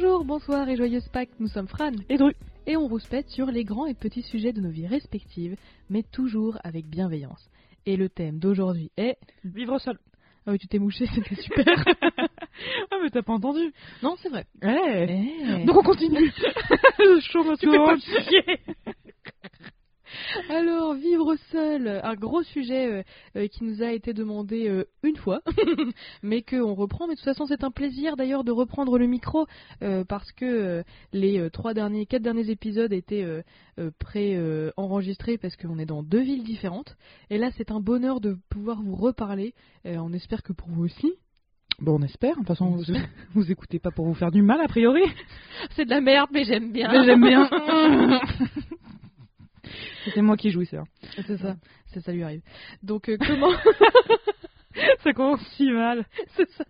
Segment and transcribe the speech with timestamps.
[0.00, 2.32] Bonjour, bonsoir et joyeuse Pâques, nous sommes Fran Et Dru.
[2.68, 5.56] et on rouspète sur les grands et petits sujets de nos vies respectives,
[5.90, 7.50] mais toujours avec bienveillance.
[7.84, 9.16] Et le thème d'aujourd'hui est...
[9.42, 9.98] Vivre seul.
[10.46, 11.66] Ah oui, tu t'es mouché, c'était super.
[12.16, 13.72] ah, mais t'as pas entendu.
[14.00, 14.46] non, c'est vrai.
[14.62, 15.26] Ouais.
[15.60, 15.64] Eh.
[15.64, 16.30] Donc on continue.
[16.36, 18.60] Fais pas chier.
[20.48, 23.02] Alors, vivre seul, un gros sujet euh,
[23.36, 25.40] euh, qui nous a été demandé euh, une fois,
[26.22, 27.06] mais qu'on reprend.
[27.06, 29.46] Mais de toute façon, c'est un plaisir d'ailleurs de reprendre le micro
[29.82, 30.82] euh, parce que
[31.12, 33.26] les trois derniers, quatre derniers épisodes étaient
[33.98, 36.96] pré-enregistrés parce qu'on est dans deux villes différentes.
[37.30, 39.54] Et là, c'est un bonheur de pouvoir vous reparler.
[39.84, 41.12] On espère que pour vous aussi.
[41.80, 42.32] Bon, on espère.
[42.32, 42.84] De toute façon, On vous,
[43.34, 45.02] vous écoutez pas pour vous faire du mal, a priori.
[45.76, 46.90] C'est de la merde, mais j'aime bien.
[46.90, 47.48] Mais j'aime bien.
[50.14, 50.78] C'est moi qui jouissais.
[50.78, 50.84] hein.
[51.26, 51.56] c'est ça,
[51.92, 52.42] c'est ça lui arrive.
[52.82, 53.52] Donc, euh, comment
[55.02, 56.04] Ça commence si mal.
[56.36, 56.64] C'est ça.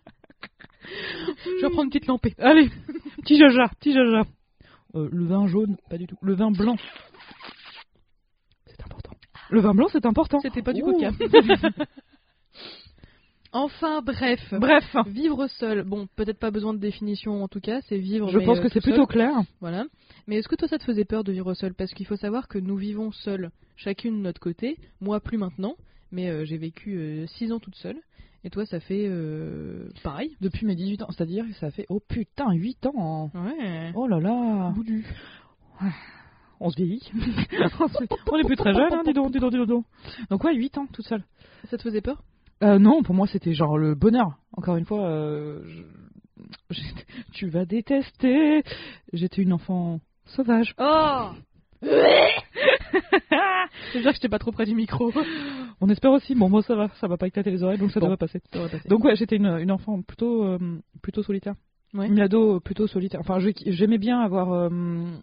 [1.44, 2.34] Je vais prendre une petite lampée.
[2.38, 2.70] Allez,
[3.18, 4.22] petit jaja, petit jaja.
[4.94, 6.16] Euh, le vin jaune, pas du tout.
[6.22, 6.76] Le vin blanc.
[8.66, 9.10] C'est important.
[9.50, 10.40] Le vin blanc, c'est important.
[10.40, 10.92] C'était pas du Ouh.
[10.92, 11.10] coca.
[13.64, 14.40] Enfin, bref.
[14.52, 18.28] Bref, Vivre seul, bon, peut-être pas besoin de définition en tout cas, c'est vivre.
[18.28, 18.94] je mais, pense euh, que c'est tout seul.
[18.94, 19.34] plutôt clair.
[19.60, 19.84] Voilà.
[20.26, 21.74] Mais est-ce que toi ça te faisait peur de vivre seul?
[21.74, 24.78] Parce qu'il faut savoir que nous vivons seuls, chacune de notre côté.
[25.00, 25.74] Moi plus maintenant,
[26.12, 27.98] mais euh, j'ai vécu 6 ans toute seule.
[28.44, 32.00] Et toi ça fait euh, pareil Depuis mes 18 ans, c'est-à-dire que ça fait, oh
[32.00, 33.30] putain, 8 ans.
[33.34, 33.92] Ouais.
[33.94, 34.70] Oh là là.
[34.74, 35.04] Boudu.
[36.60, 37.08] On se vieillit.
[38.32, 39.84] on est plus très jeune, hein, dis donc, dis donc, dis donc.
[40.28, 41.22] Donc ouais, 8 ans, toute seule.
[41.70, 42.22] Ça te faisait peur?
[42.62, 44.32] Euh, non, pour moi c'était genre le bonheur.
[44.56, 45.82] Encore une fois, euh, je-
[47.32, 48.62] tu vas détester.
[49.12, 50.74] J'étais une enfant sauvage.
[50.78, 51.30] Oh
[53.92, 55.12] J'espère que j'étais pas trop près du micro.
[55.80, 56.34] On espère aussi.
[56.34, 58.06] Bon, moi ça va, ça va pas éclater les oreilles, donc ça Bon.
[58.06, 58.40] devrait passer.
[58.52, 58.88] Ça passer.
[58.88, 60.58] Donc ouais, j'étais une, une enfant plutôt euh,
[61.02, 61.54] plutôt solitaire.
[61.94, 62.06] Ouais.
[62.08, 63.20] Une ado plutôt solitaire.
[63.20, 64.68] Enfin, j'aimais bien avoir euh,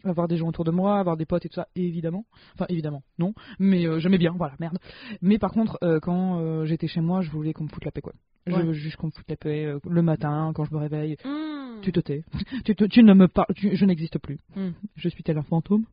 [0.04, 2.26] avoir des gens autour de moi, avoir des potes et tout ça, évidemment.
[2.56, 3.34] Enfin, évidemment, non.
[3.60, 4.80] Mais euh, j'aimais bien, voilà, merde.
[5.22, 8.02] Mais par contre, euh, quand j'étais chez moi, je voulais qu'on me foute la paix,
[8.02, 8.14] quoi.
[8.48, 11.18] Je veux juste qu'on me foute la paix le matin, quand je me réveille.
[11.24, 11.82] Mmh.
[11.82, 12.24] Tu te tais.
[12.66, 13.54] tu, te- tu ne me parles.
[13.56, 14.40] tu- je n'existe plus.
[14.56, 14.70] Mm.
[14.96, 15.86] Je suis tel un fantôme.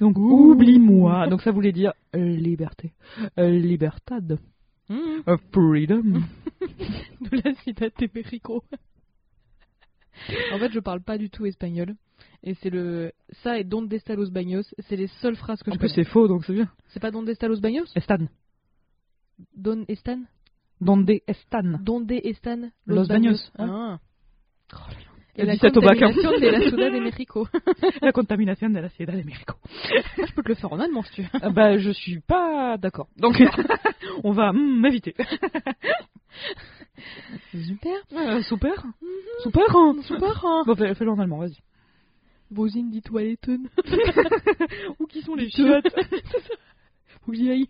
[0.00, 1.28] Donc oublie-moi.
[1.28, 2.92] Donc ça voulait dire liberté,
[3.38, 4.38] libertad,
[4.90, 5.36] Mmh.
[5.52, 6.02] freedom.
[7.20, 8.62] de la de México.
[10.52, 11.94] En fait, je parle pas du tout espagnol.
[12.42, 13.12] Et c'est le.
[13.42, 16.04] Ça et Donde está los baños, c'est les seules phrases que En je plus connais.
[16.04, 16.70] c'est faux, donc c'est bien.
[16.88, 17.90] C'est pas Donde está los baños?
[17.96, 18.28] Estan.
[19.56, 20.26] Don estan
[20.80, 21.80] Donde estan.
[21.82, 23.50] Donde están Los baños.
[23.58, 23.98] Ah.
[25.36, 25.70] Elle Et la hein.
[25.72, 27.48] contaminación de la Ciudad de México.
[28.02, 29.54] La contamination de la Ciudad de México.
[30.16, 31.28] je peux te le faire en allemand si tu veux.
[31.42, 33.08] Ah bah je suis pas d'accord.
[33.16, 33.42] Donc
[34.24, 35.14] on va m'éviter.
[37.52, 37.96] Super.
[38.12, 38.84] Euh, super.
[39.42, 39.76] Super.
[39.76, 39.96] hein.
[40.02, 40.44] Super.
[40.44, 40.62] hein.
[40.66, 41.58] Bon fais- fais-le en allemand, vas-y.
[42.50, 43.68] Wo sind die Toiletten
[45.00, 45.88] Où qui sont les chiottes
[47.26, 47.68] que j'y aille.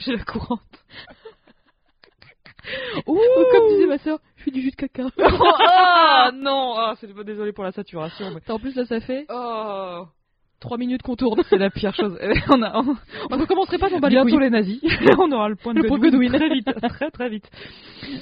[0.00, 0.84] J'ai la courante.
[3.06, 5.08] Oh, comme disait ma soeur, je fais du jus de caca.
[5.18, 8.30] ah non, ah, c'est désolé pour la saturation.
[8.34, 8.50] Mais...
[8.50, 10.06] En plus, là, ça fait Oh,
[10.60, 11.42] 3 minutes qu'on tourne.
[11.48, 12.18] c'est la pire chose.
[12.20, 12.96] Eh, on a, on,
[13.30, 14.80] On ne commencerait pas, les bientôt les nazis.
[15.18, 17.50] on aura le point de Le point très vite, très très vite.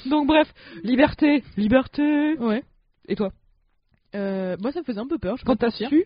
[0.05, 0.51] Donc bref,
[0.83, 2.37] liberté, liberté.
[2.39, 2.63] Ouais.
[3.07, 3.31] Et toi,
[4.15, 5.37] Euh, moi, ça me faisait un peu peur.
[5.37, 6.05] Je quand t'as su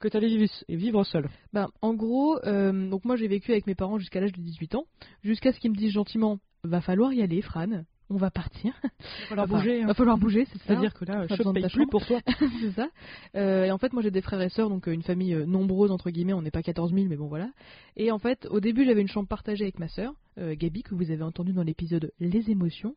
[0.00, 3.74] que t'allais vivre, vivre seul Ben, en gros, euh, donc moi, j'ai vécu avec mes
[3.74, 4.84] parents jusqu'à l'âge de 18 ans,
[5.24, 7.82] jusqu'à ce qu'ils me disent gentiment, va falloir y aller, Fran.
[8.10, 8.72] On va partir.
[8.82, 8.88] Va
[9.28, 9.82] falloir Enfin, bouger.
[9.82, 9.86] hein.
[9.86, 10.46] Va falloir bouger.
[10.46, 12.20] C'est-à-dire que là, je de paye plus pour toi.
[12.60, 12.88] c'est ça.
[13.36, 15.44] Euh, et en fait, moi j'ai des frères et sœurs, donc euh, une famille euh,
[15.44, 16.32] nombreuse entre guillemets.
[16.32, 17.50] On n'est pas 14 000, mais bon voilà.
[17.96, 20.94] Et en fait, au début, j'avais une chambre partagée avec ma sœur, euh, Gabi, que
[20.94, 22.94] vous avez entendu dans l'épisode Les émotions.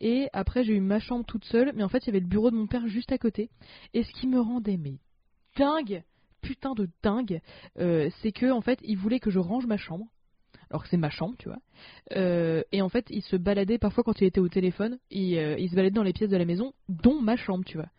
[0.00, 2.26] Et après, j'ai eu ma chambre toute seule, mais en fait, il y avait le
[2.28, 3.50] bureau de mon père juste à côté.
[3.94, 4.98] Et ce qui me rendait mais
[5.56, 6.02] dingue,
[6.40, 7.40] putain de dingue,
[7.78, 10.06] euh, c'est que en fait, il voulait que je range ma chambre.
[10.72, 11.58] Alors que c'est ma chambre, tu vois.
[12.16, 14.98] Euh, et en fait, il se baladait parfois quand il était au téléphone.
[15.10, 17.76] Il, euh, il se baladait dans les pièces de la maison, dont ma chambre, tu
[17.76, 17.90] vois.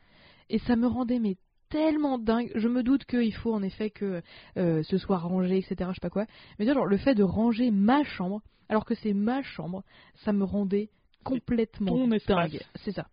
[0.49, 1.37] Et ça me rendait mais
[1.69, 2.51] tellement dingue.
[2.55, 4.23] Je me doute qu'il faut en effet que
[4.57, 5.75] euh, ce soit rangé, etc.
[5.89, 6.25] Je sais pas quoi.
[6.57, 9.83] Mais genre, le fait de ranger ma chambre, alors que c'est ma chambre,
[10.25, 10.89] ça me rendait
[11.23, 11.93] complètement
[12.27, 12.59] dingue.
[12.83, 13.05] C'est ça.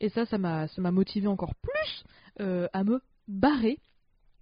[0.00, 2.04] Et ça, ça m'a, ça m'a motivé encore plus
[2.38, 3.80] à me barrer.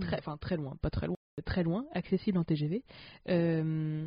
[0.00, 2.82] très, enfin très loin, pas très loin, très loin, accessible en TGV.
[3.28, 4.04] Euh,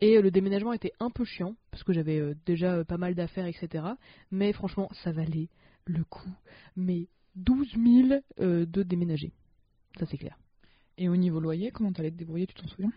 [0.00, 3.14] et le déménagement était un peu chiant parce que j'avais euh, déjà euh, pas mal
[3.14, 3.84] d'affaires, etc.
[4.30, 5.48] Mais franchement, ça valait
[5.86, 6.30] le coup.
[6.76, 7.68] Mais 12
[8.08, 9.32] 000 euh, de déménager,
[9.98, 10.36] ça c'est clair.
[10.98, 12.92] Et au niveau loyer, comment t'allais te débrouiller, tu t'en souviens?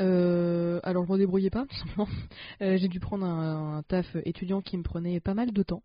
[0.00, 2.08] Euh, alors je me débrouillais pas, tout simplement.
[2.62, 5.84] Euh, j'ai dû prendre un, un taf étudiant qui me prenait pas mal de temps.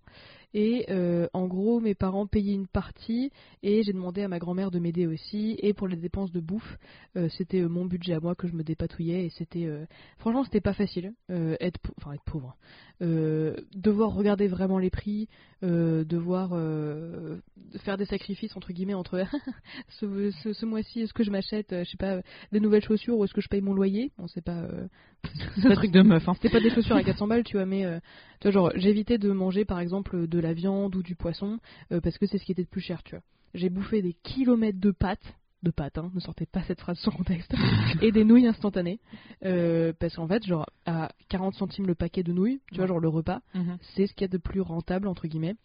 [0.54, 3.32] Et euh, en gros, mes parents payaient une partie
[3.64, 5.56] et j'ai demandé à ma grand-mère de m'aider aussi.
[5.62, 6.78] Et pour les dépenses de bouffe,
[7.18, 9.26] euh, c'était euh, mon budget à moi que je me dépatouillais.
[9.26, 9.86] Et c'était, euh,
[10.18, 11.14] franchement, c'était pas facile.
[11.30, 12.56] euh, être, enfin être pauvre,
[13.02, 15.30] Euh, devoir regarder vraiment les prix,
[15.64, 17.38] euh, devoir euh,
[17.86, 19.24] faire des sacrifices entre guillemets entre
[20.00, 23.24] ce, ce, ce mois-ci, est-ce que je m'achète, je sais pas, des nouvelles chaussures ou
[23.24, 24.12] est-ce que je paye mon loyer?
[24.18, 24.58] On sait pas.
[24.64, 24.88] euh,
[25.62, 26.34] C'est un truc de meuf, hein.
[26.36, 28.00] c'était pas des chaussures à 400 balles, tu vois, mais euh,
[28.40, 31.60] tu vois, genre, j'évitais de manger par exemple de la viande ou du poisson
[31.92, 33.24] euh, parce que c'est ce qui était le plus cher, tu vois.
[33.54, 37.12] J'ai bouffé des kilomètres de pâtes, de pâtes, hein, ne sortez pas cette phrase sans
[37.12, 37.54] contexte,
[38.02, 39.00] et des nouilles instantanées
[39.44, 43.00] euh, parce qu'en fait, genre, à 40 centimes le paquet de nouilles, tu vois, genre
[43.00, 43.78] le repas, Mhm.
[43.96, 45.56] c'est ce qu'il y a de plus rentable entre guillemets.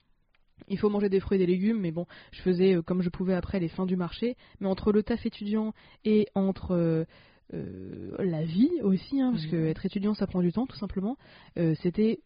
[0.69, 3.11] Il faut manger des fruits et des légumes, mais bon, je faisais euh, comme je
[3.11, 4.37] pouvais après les fins du marché.
[4.61, 5.75] Mais entre le taf étudiant
[6.05, 7.05] et entre euh,
[7.53, 9.51] euh, la vie aussi, hein, parce Mhm.
[9.51, 11.17] que être étudiant ça prend du temps tout simplement,
[11.59, 12.21] euh, c'était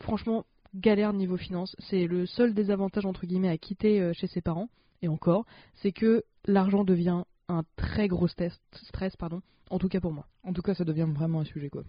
[0.00, 0.44] franchement
[0.74, 1.76] galère niveau finance.
[1.78, 4.68] C'est le seul désavantage entre guillemets à quitter euh, chez ses parents,
[5.02, 10.00] et encore, c'est que l'argent devient un très gros stress, stress pardon, en tout cas
[10.00, 10.26] pour moi.
[10.42, 11.84] En tout cas, ça devient vraiment un sujet, quoi.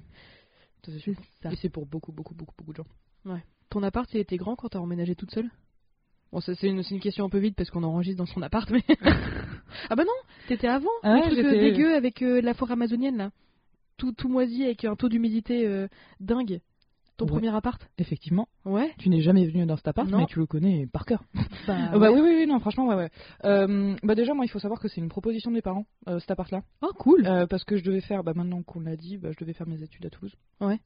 [0.83, 1.15] C'est.
[1.41, 1.51] Ça.
[1.51, 3.39] Et c'est pour beaucoup, beaucoup, beaucoup, beaucoup de gens.
[3.69, 5.49] Ton appart, il était grand quand t'as emménagé toute seule?
[6.31, 8.83] Bon, c'est une, question un peu vide parce qu'on enregistre dans son appart, mais.
[9.89, 10.13] ah bah non,
[10.47, 13.31] t'étais avant Ah Le ouais, truc euh, dégueu avec euh, la forêt amazonienne là.
[13.97, 15.87] Tout, tout moisi avec un taux d'humidité euh,
[16.19, 16.59] dingue.
[17.17, 17.31] Ton Ouais.
[17.31, 17.81] premier appart?
[17.97, 18.91] Effectivement, Ouais.
[18.97, 20.17] tu n'es jamais venu dans cet appart, Non.
[20.19, 21.23] mais tu le connais par cœur.
[21.67, 23.09] Bah, Ah bah oui, oui, oui, non, franchement, ouais, ouais.
[23.45, 26.19] Euh, bah déjà, moi, il faut savoir que c'est une proposition de mes parents, euh,
[26.19, 26.61] cet appart-là.
[26.81, 27.25] Oh, cool.
[27.25, 29.67] Euh, parce que je devais faire, bah maintenant qu'on l'a dit, bah, je devais faire
[29.67, 30.35] mes études à Toulouse.
[30.61, 30.79] Ouais.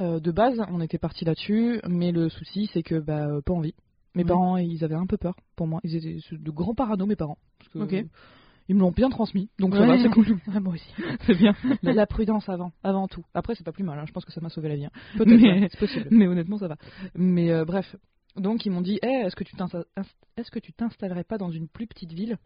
[0.00, 3.74] De base, on était parti là-dessus, mais le souci, c'est que, bah, pas envie.
[4.16, 4.28] Mes Ouais.
[4.28, 5.80] parents, ils avaient un peu peur pour moi.
[5.84, 7.38] Ils étaient de grands parano, mes parents.
[7.58, 8.06] Parce que, Ok.
[8.68, 9.86] Ils me l'ont bien transmis, donc ça Ouais.
[9.98, 10.38] va, c'est cool.
[10.54, 10.88] Ah, moi aussi.
[11.26, 11.54] c'est bien.
[11.82, 13.24] La, la prudence avant, avant tout.
[13.34, 14.86] Après, c'est pas plus mal, hein, je pense que ça m'a sauvé la vie.
[14.86, 14.90] hein.
[15.18, 16.08] Peut-être, Mais- c'est possible.
[16.10, 16.76] Mais honnêtement, ça va.
[17.14, 17.94] Mais euh, bref.
[18.36, 19.54] Donc, ils m'ont dit Eh, est-ce que tu
[20.36, 22.38] est-ce que tu t'installerais pas dans une plus petite ville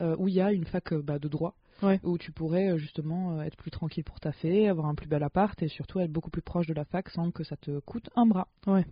[0.00, 2.00] euh, où il y a une fac euh, bah, de droit Ouais.
[2.04, 5.68] Où tu pourrais justement être plus tranquille pour taffer, avoir un plus bel appart et
[5.68, 8.48] surtout être beaucoup plus proche de la fac sans que ça te coûte un bras.
[8.66, 8.86] Ouais.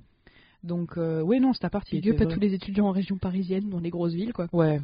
[0.62, 2.86] Donc, euh, oui, non, cet appart, il Big up était à vrai- tous les étudiants
[2.88, 4.48] en région parisienne, dans les grosses villes, quoi.
[4.52, 4.80] Ouais,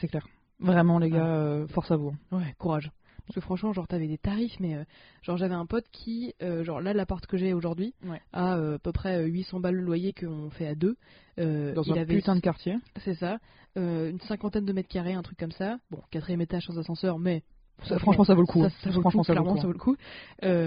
[0.00, 0.26] c'est clair.
[0.60, 1.18] Vraiment, les Ouais.
[1.18, 2.12] gars, euh, force à vous.
[2.32, 2.36] hein.
[2.38, 2.90] Ouais, courage.
[3.26, 4.84] Parce que franchement, genre, t'avais des tarifs, mais euh,
[5.22, 8.20] genre, j'avais un pote qui, euh, genre, là, l'appart que j'ai aujourd'hui, Ouais.
[8.34, 10.96] a euh, à peu près euh, 800 balles le loyer qu'on fait à deux.
[11.38, 12.76] Dans il un avait, putain de quartier.
[12.98, 13.38] c'est ça,
[13.76, 15.78] une cinquantaine de mètres carrés, un truc comme ça.
[15.90, 17.42] Bon, quatrième étage sans ascenseur, mais
[17.84, 18.60] Ça, franchement, ça vaut le coup.
[18.60, 18.70] ça, hein.
[18.82, 19.56] ça vaut le franchement, coup, ça vaut le coup.
[19.56, 19.96] ça vaut le coup.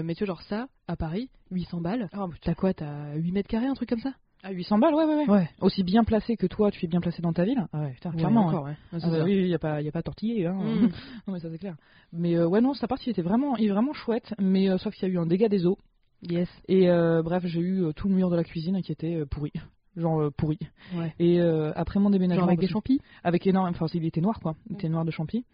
[0.04, 2.08] Mais tu vois, genre ça, à Paris, 800 balles.
[2.12, 4.12] Ah, T'as quoi T'as 8 mètres carrés, un truc comme ça?
[4.44, 5.28] À 800 balles, ouais, ouais, ouais.
[5.28, 5.50] Ouais.
[5.60, 7.66] Aussi bien placé que toi, tu es bien placé dans ta ville.
[7.72, 8.46] Ah ouais, putain, clairement.
[8.46, 8.76] encore, ouais.
[8.92, 9.24] Ah bah ça.
[9.24, 10.46] oui, il n'y a pas, y a pas tortillé.
[10.46, 10.54] Hein.
[10.54, 10.82] Mm.
[11.26, 11.76] non, mais ça c'est clair.
[12.12, 14.34] Mais euh, ouais, non, sa partie était vraiment, il est vraiment chouette.
[14.38, 15.78] Mais euh, sauf qu'il y a eu un dégât des eaux.
[16.22, 16.48] Yes.
[16.68, 19.52] Et euh, bref, j'ai eu tout le mur de la cuisine qui était pourri.
[19.96, 20.58] Genre pourri.
[20.94, 21.12] Ouais.
[21.18, 22.42] Et euh, après mon déménagement.
[22.42, 23.00] Genre avec des champis?
[23.24, 23.68] Avec énorme.
[23.70, 24.54] Enfin, il était noir quoi.
[24.70, 25.44] Il était noir de champi.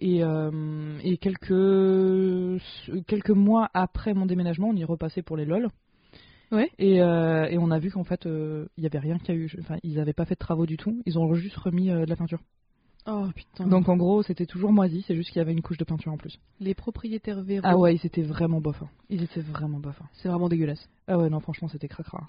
[0.00, 2.62] Et, euh, et quelques,
[3.06, 5.68] quelques mois après mon déménagement, on y repassait pour les LOL.
[6.50, 6.70] Ouais.
[6.78, 9.34] Et, euh, et on a vu qu'en fait, euh, il y avait rien qui a
[9.34, 9.50] eu.
[9.60, 11.02] Enfin, ils n'avaient pas fait de travaux du tout.
[11.06, 12.40] Ils ont juste remis euh, de la peinture.
[13.06, 13.66] Oh putain.
[13.66, 16.12] Donc en gros, c'était toujours moisi, c'est juste qu'il y avait une couche de peinture
[16.12, 16.38] en plus.
[16.60, 18.82] les propriétaires véreux, Ah ouais, ils étaient vraiment bof.
[18.82, 18.88] hein.
[19.08, 19.98] Ils étaient vraiment bof.
[20.02, 20.08] hein.
[20.14, 20.86] c'est vraiment dégueulasse.
[21.06, 22.20] Ah ouais, non, franchement, c'était cracra.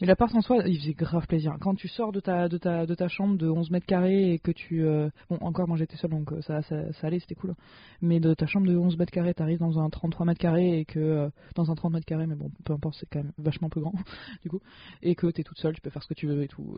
[0.00, 1.56] Mais l'appart en soi, il faisait grave plaisir.
[1.60, 4.38] Quand tu sors de ta, de ta, de ta chambre de 11 mètres carrés et
[4.38, 4.82] que tu.
[4.84, 7.54] euh, Bon, encore, moi j'étais seule donc euh, ça, ça, ça allait, c'était cool.
[8.00, 10.84] Mais de ta chambre de 11 mètres carrés, t'arrives dans un 33 mètres carrés et
[10.84, 10.98] que.
[11.00, 13.80] euh, Dans un 30 mètres carrés, mais bon, peu importe, c'est quand même vachement plus
[13.80, 13.92] grand,
[14.42, 14.60] du coup.
[15.02, 16.76] Et que t'es toute seule, tu peux faire ce que tu veux et tout.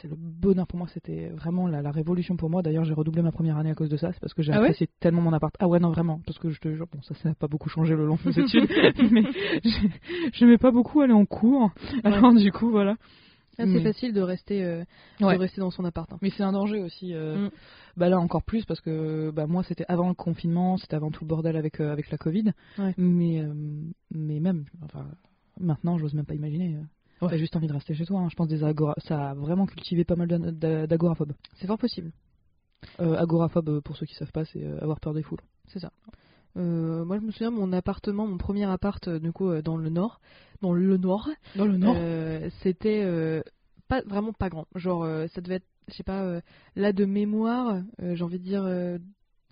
[0.00, 2.62] C'est le bonheur pour moi, c'était vraiment la, la révolution pour moi.
[2.62, 4.56] D'ailleurs, j'ai redoublé ma première année à cause de ça, c'est parce que j'ai Ah
[4.60, 5.54] ouais apprécié tellement mon appart.
[5.58, 7.68] Ah ouais, non, vraiment, parce que je te jure, bon, ça, ça n'a pas beaucoup
[7.68, 8.68] changé le long de mes études,
[9.10, 9.22] mais
[9.64, 9.90] j'ai-
[10.32, 11.70] j'aimais pas beaucoup aller en cours.
[12.04, 12.96] Alors, du coup, voilà.
[13.58, 14.84] Ah, c'est Mais- facile de rester, euh,
[15.20, 15.34] Ouais.
[15.34, 16.10] de rester dans son appart.
[16.12, 16.18] hein.
[16.22, 17.12] Mais c'est un danger aussi.
[17.14, 17.50] euh, Mm.
[17.96, 21.24] Bah là encore plus parce que bah moi c'était avant le confinement, c'était avant tout
[21.24, 22.52] le bordel avec euh, avec la Covid.
[22.78, 22.94] Ouais.
[22.96, 23.44] Mais
[24.14, 25.04] mais même enfin
[25.58, 26.78] maintenant j'ose même pas imaginer.
[27.20, 27.28] Ouais.
[27.28, 28.20] T'as juste envie de rester chez toi.
[28.20, 28.28] hein.
[28.30, 31.32] Je pense des agora ça a vraiment cultivé pas mal d'agoraphobes.
[31.56, 32.12] C'est fort possible.
[32.98, 35.40] Agoraphobe pour ceux qui savent pas c'est avoir peur des foules.
[35.66, 35.90] C'est ça.
[36.56, 39.76] Euh, moi, je me souviens, mon appartement, mon premier appart, euh, du coup, euh, dans
[39.76, 40.20] le nord,
[40.62, 43.42] dans le nord, Dans le euh, c'était euh,
[43.88, 44.66] pas vraiment pas grand.
[44.74, 46.40] Genre, ça devait être je sais pas,
[46.76, 48.98] là de mémoire, j'ai envie de dire euh,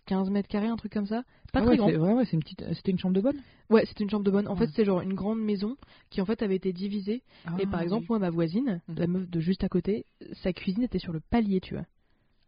[0.07, 1.25] 15 mètres carrés, un truc comme ça.
[1.53, 1.89] Pas Ah très ouais, grand.
[1.89, 2.65] c'est- ouais, ouais, c'est une petite.
[2.75, 3.39] C'était une chambre de bonne?
[3.71, 4.47] Ouais, c'était une chambre de bonne.
[4.47, 4.59] En Ouais.
[4.59, 5.77] fait, c'était genre une grande maison
[6.11, 7.23] qui en fait avait été divisée.
[7.59, 8.07] et par Ah, exemple, oui.
[8.11, 8.97] moi, ma voisine, Mhm.
[8.99, 10.07] la meuf de juste à côté,
[10.45, 11.85] sa cuisine était sur le palier, tu vois.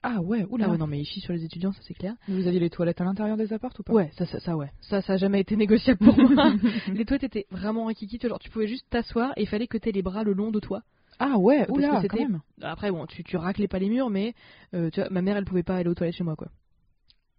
[0.02, 0.66] Ah ouais, oula.
[0.66, 2.14] Ah ouais, non, mais il chie sur les étudiants, ça c'est clair.
[2.26, 3.92] Vous aviez les toilettes à l'intérieur des apparts ou pas?
[3.92, 4.70] Ouais, ça, ça, ça, ouais.
[4.80, 6.54] Ça, ça a jamais été négociable pour moi.
[6.92, 8.18] les toilettes étaient vraiment un kiki.
[8.22, 10.60] Genre, tu pouvais juste t'asseoir et il fallait que t'aies les bras le long de
[10.60, 10.82] toi.
[11.18, 12.40] Ah ouais, Parce oula, que quand même.
[12.62, 14.34] Après, bon, tu, tu raclais pas les murs, mais
[14.72, 16.48] euh, tu vois, ma mère, elle pouvait pas aller aux toilettes chez moi, quoi.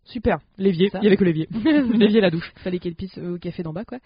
[0.03, 0.39] Super.
[0.58, 0.91] L'évier.
[0.96, 1.48] Il y avait que l'évier.
[1.94, 2.51] l'évier et la douche.
[2.58, 3.98] Fallait qu'elle pisse au café d'en bas, quoi.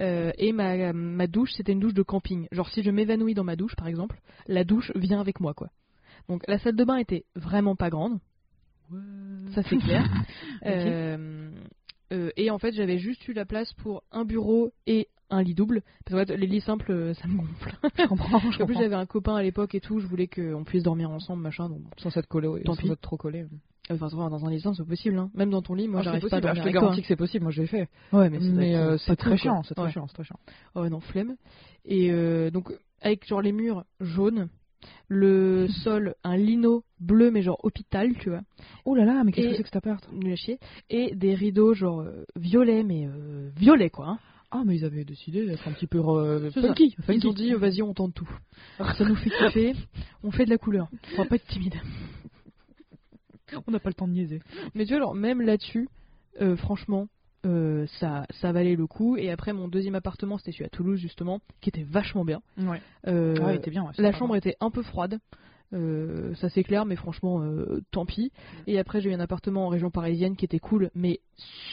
[0.00, 2.46] Euh, et ma, ma douche, c'était une douche de camping.
[2.52, 5.68] Genre, si je m'évanouis dans ma douche, par exemple, la douche vient avec moi, quoi.
[6.28, 8.18] Donc, la salle de bain était vraiment pas grande,
[9.54, 10.04] ça c'est clair.
[10.66, 11.50] Euh,
[12.12, 15.52] euh, et en fait, j'avais juste eu la place pour un bureau et un lit
[15.54, 15.82] double.
[16.06, 17.76] Parce que les lits simples, euh, ça me gonfle.
[17.98, 18.38] Je comprends.
[18.50, 21.10] Je En plus, j'avais un copain à l'époque et tout, je voulais qu'on puisse dormir
[21.10, 21.68] ensemble, machin.
[21.68, 21.82] Donc.
[21.98, 22.90] Sans s'être collé, Tant sans pis.
[22.90, 23.44] être trop collé.
[23.90, 25.18] Enfin, vois, dans un lit simple, c'est possible.
[25.18, 25.30] Hein.
[25.34, 26.38] Même dans ton lit, moi, Ah, j'arrive pas à.
[26.38, 27.42] Ah, dormir je te toi, garantis que c'est possible.
[27.42, 27.88] Moi, je l'ai fait.
[28.12, 28.18] hein.
[28.18, 29.62] Ouais, mais, euh, c'est très cool, chiant.
[29.64, 29.92] C'est très Ouais.
[29.92, 30.06] chiant.
[30.06, 30.38] C'est très chiant.
[30.74, 31.36] Oh non, flemme.
[31.84, 34.48] Et euh, donc, avec genre les murs jaunes,
[35.08, 38.40] le sol, un lino bleu, mais genre hôpital, tu vois,
[38.84, 40.06] Oh là là, mais qu'est-ce que c'est que cet appart?
[40.12, 40.58] nul à chier,
[40.90, 44.06] et des rideaux genre euh, violets, mais euh, violets quoi.
[44.08, 44.18] Hein.
[44.50, 46.60] Ah, mais ils avaient décidé d'être un petit peu euh, ça.
[46.60, 46.94] funky.
[46.96, 47.26] Ils funky.
[47.26, 48.28] ont dit, vas-y, on tente tout.
[48.78, 49.74] Ça nous fait kiffer,
[50.22, 50.88] on fait de la couleur.
[51.14, 51.74] On va pas être timide.
[53.66, 54.40] On n'a pas le temps de niaiser.
[54.74, 55.88] Mais tu vois, alors, même là-dessus,
[56.40, 57.08] euh, franchement,
[57.44, 59.16] euh, ça, ça valait le coup.
[59.16, 62.40] Et après, mon deuxième appartement, c'était celui à Toulouse, justement, qui était vachement bien.
[62.58, 62.80] Ouais.
[63.06, 63.84] Euh, Ah, il était bien.
[63.84, 65.18] ouais, c'est La chambre était un peu froide,
[65.72, 67.42] euh, ça c'est clair, mais franchement,
[67.90, 68.32] tant pis.
[68.66, 71.20] Et après, j'ai eu un appartement en région parisienne qui était cool, mais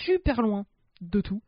[0.06, 0.66] super loin
[1.02, 1.42] de tout.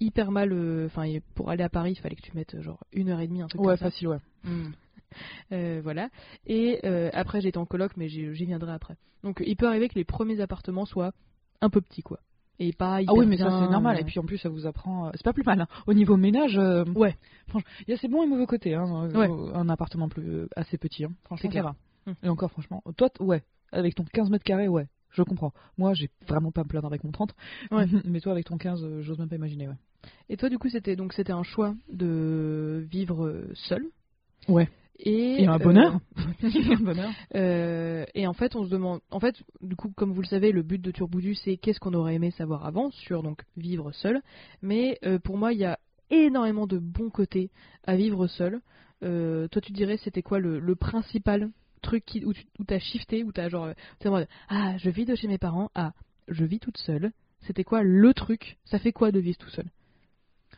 [0.00, 0.52] Hyper mal,
[0.86, 1.04] enfin,
[1.34, 3.48] pour aller à Paris, il fallait que tu mettes genre une heure et demie, un
[3.48, 3.84] truc Ouais, comme ça.
[3.86, 4.18] facile, ouais.
[5.52, 6.10] Euh, voilà.
[6.46, 8.96] Et euh, après, j'étais en coloc, mais j'y viendrai après.
[9.24, 11.12] Donc, il peut arriver que les premiers appartements soient
[11.62, 12.20] un peu petits, quoi.
[12.60, 13.96] Et pas hyper Ah oui, mais ça c'est normal.
[13.96, 15.06] euh, Et puis en plus, ça vous apprend.
[15.06, 15.60] euh, C'est pas plus mal.
[15.60, 15.68] hein.
[15.86, 17.16] Au niveau ménage, euh, Ouais.
[17.48, 18.74] franchement, il y a ses bons et mauvais côtés.
[18.74, 19.28] Hein, Ouais.
[19.30, 21.04] euh, Un appartement plus euh, assez petit.
[21.04, 21.12] Hein.
[21.24, 21.64] Franchement, ça clair.
[21.64, 21.74] va.
[22.08, 22.14] Hum.
[22.22, 25.52] Et encore, franchement, toi, ouais, avec ton 15 mètres carrés, ouais, je comprends.
[25.76, 27.34] Moi, j'ai vraiment pas à me plaindre avec mon 30.
[27.70, 27.84] Ouais.
[28.04, 29.68] mais toi, avec ton 15, euh, j'ose même pas imaginer.
[29.68, 29.74] Ouais.
[30.28, 33.84] Et toi, du coup, c'était donc c'était un choix de vivre euh, seul?
[34.48, 34.68] Ouais.
[35.00, 36.00] Et, Et un euh, bonheur.
[36.42, 37.10] un bonheur.
[37.34, 39.00] Euh, et en fait, on se demande.
[39.10, 41.94] En fait, du coup, comme vous le savez, le but de Turboudu, c'est qu'est-ce qu'on
[41.94, 44.20] aurait aimé savoir avant sur donc vivre seul.
[44.60, 45.78] Mais euh, pour moi, il y a
[46.10, 47.50] énormément de bons côtés
[47.84, 48.60] à vivre seul.
[49.00, 51.50] Toi, tu dirais, c'était quoi le, le principal
[51.82, 52.32] truc qui, où
[52.66, 53.68] t'as shifté, où t'as genre,
[54.00, 54.08] t'es
[54.48, 55.92] ah, je vis de chez mes parents, ah,
[56.26, 57.12] je vis toute seule.
[57.42, 58.58] C'était quoi le truc?
[58.64, 59.66] Ça fait quoi de vivre tout seul?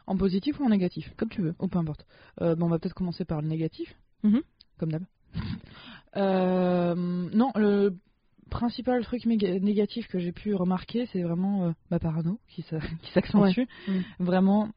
[0.06, 1.12] En positif ou en négatif?
[1.18, 1.54] Comme tu veux.
[1.58, 2.06] Ou peu importe.
[2.40, 3.94] Bon, on va peut-être commencer par le négatif.
[4.22, 4.42] Mhm.
[4.78, 5.02] Comme d'hab.
[6.16, 7.94] Euh, non, le
[8.50, 13.12] principal truc négatif que j'ai pu remarquer, c'est vraiment euh, ma parano qui s'a- qui
[13.12, 13.58] s'accentue.
[13.60, 13.66] Ouais.
[13.88, 14.00] Mm.
[14.24, 14.68] Vraiment,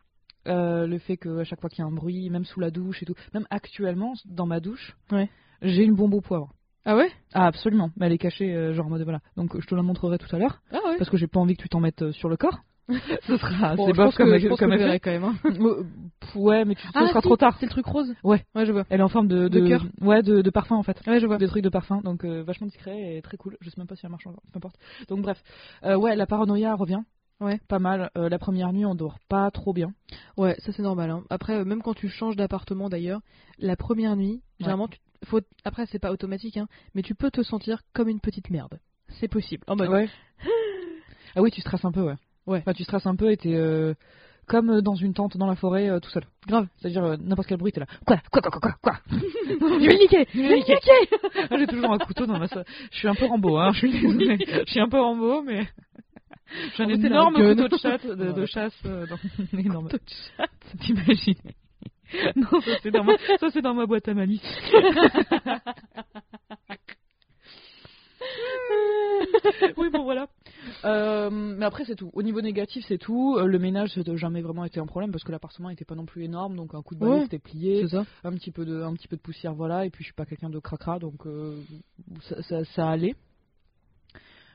[0.47, 2.69] euh, le fait que à chaque fois qu'il y a un bruit, même sous la
[2.71, 5.29] douche et tout, même actuellement, dans ma douche, Ouais.
[5.61, 6.53] j'ai une bombe au poivre.
[6.85, 7.09] Ah ouais?
[7.33, 7.91] Ah, absolument.
[7.95, 9.21] Mais elle est cachée, euh, genre en mode voilà.
[9.37, 10.97] Donc je te la montrerai tout à l'heure, Ah ouais.
[10.97, 12.59] parce que j'ai pas envie que tu t'en mettes euh, sur le corps.
[13.27, 15.23] Ce sera Bon, je bof comme, que, je comme verrai quand même.
[15.23, 15.35] hein.
[15.45, 15.83] Euh,
[16.35, 17.55] ouais, mais tu, ce Ah, sera si, trop tard.
[17.59, 18.43] C'est le truc rose Ouais.
[18.55, 18.83] Ouais, je vois.
[18.89, 21.01] Elle est en forme de, De cœur Ouais, de, de parfum en fait.
[21.07, 21.37] Ouais, je vois.
[21.37, 23.57] Des trucs de parfum, donc euh, vachement discret et très cool.
[23.61, 24.75] Je sais même pas si elle marche encore, peu importe.
[25.07, 25.41] Donc bref,
[25.85, 27.01] Euh, ouais, la paranoïa revient.
[27.39, 27.59] Ouais.
[27.67, 28.09] Pas mal.
[28.17, 29.91] Euh, la première nuit, on dort pas trop bien.
[30.37, 31.09] Ouais, ça c'est normal.
[31.09, 31.23] hein.
[31.29, 33.21] Après, même quand tu changes d'appartement d'ailleurs,
[33.59, 34.99] la première nuit, généralement, tu...
[35.25, 35.39] faut...
[35.63, 38.79] après c'est pas automatique, hein, mais tu peux te sentir comme une petite merde.
[39.19, 39.63] C'est possible.
[39.67, 40.07] En mode, Ouais.
[41.35, 42.15] ah oui, tu stresses un peu, ouais.
[42.47, 42.59] Ouais.
[42.59, 43.93] Enfin, tu stresses un peu et t'es euh,
[44.47, 46.23] comme euh, dans une tente dans la forêt euh, tout seul.
[46.47, 46.67] grave.
[46.77, 47.87] C'est-à-dire euh, n'importe quel bruit, t'es là.
[48.05, 48.17] Quoi?
[48.31, 48.41] Quoi?
[48.41, 48.51] Quoi?
[48.51, 48.59] Quoi?
[48.59, 50.75] Quoi, quoi Je vais le niquer Je vais le niquer.
[51.49, 52.47] Ah, J'ai toujours un couteau dans ma.
[52.47, 53.71] Je suis un peu Rambo, hein.
[53.73, 53.91] Je suis.
[53.91, 55.67] Je suis un peu Rambo, mais.
[56.77, 59.17] J'ai un énorme couteau de chasse, de, de chasse euh, dans
[59.59, 59.89] énorme.
[60.81, 61.35] T'imagines
[62.35, 64.41] Non, ça c'est dans ma, ça c'est dans ma boîte à malice.
[69.77, 70.27] oui, bon voilà.
[70.85, 72.09] Euh, mais après c'est tout.
[72.13, 73.35] Au niveau négatif c'est tout.
[73.37, 75.95] Euh, Le ménage ça n'a jamais vraiment été un problème parce que l'appartement était pas
[75.95, 77.23] non plus énorme, donc un coup de balai Ouais.
[77.23, 78.05] c'était plié C'est ça.
[78.23, 80.25] un petit peu de un petit peu de poussière voilà et puis je suis pas
[80.25, 81.57] quelqu'un de cracra donc euh,
[82.29, 83.15] ça, ça, ça allait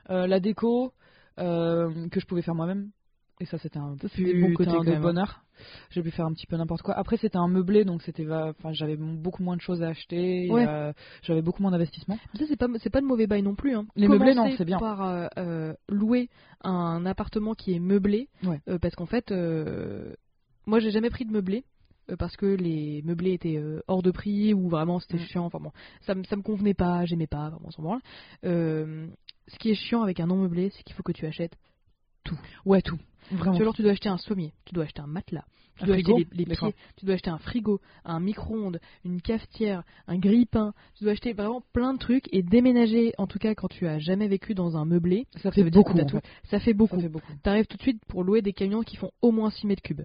[0.09, 0.93] Euh, la déco
[1.37, 2.89] que je pouvais faire moi-même
[3.39, 4.99] et ça c'était un Ça, putain quand de hein.
[4.99, 5.43] bonheur
[5.91, 8.71] j'ai pu faire un petit peu n'importe quoi après c'était un meublé donc c'était enfin
[8.73, 10.65] j'avais beaucoup moins de choses à acheter Ouais.
[10.67, 13.75] euh, j'avais beaucoup moins d'investissement Ça c'est pas c'est pas de mauvais bail non plus.
[13.75, 13.85] Hein.
[13.95, 14.79] Les meublés, non, c'est bien.
[14.79, 16.29] Par euh, euh, louer
[16.63, 18.59] un appartement qui est meublé, Ouais.
[18.69, 19.31] euh, parce qu'en fait,
[20.65, 21.63] moi j'ai jamais pris de meublé.
[22.17, 25.27] parce que les meublés étaient hors de prix ou vraiment c'était Mm.
[25.27, 25.45] chiant.
[25.45, 28.01] Enfin bon, ça, me- ça me convenait pas, j'aimais pas, vraiment, branle.
[28.43, 31.55] Ce qui est chiant avec un non meublé, c'est qu'il faut que tu achètes.
[32.65, 32.97] Ouais, tout.
[33.31, 33.71] Vraiment.
[33.71, 35.45] Tu tu dois acheter un sommier, tu dois acheter un matelas,
[35.77, 39.21] tu Un dois frigo acheter les, pieds, tu dois acheter un frigo, un micro-ondes, une
[39.21, 40.73] cafetière, un grille-pain.
[40.95, 43.99] Tu dois acheter vraiment plein de trucs et déménager, en tout cas quand tu as
[43.99, 45.93] jamais vécu dans un meublé, ça fait beaucoup.
[45.93, 46.21] en fait.
[46.49, 46.99] ça fait Ça beaucoup.
[46.99, 47.33] fait beaucoup.
[47.43, 50.01] T'arrives tout de suite pour louer des camions qui font au moins 6 mètres cubes.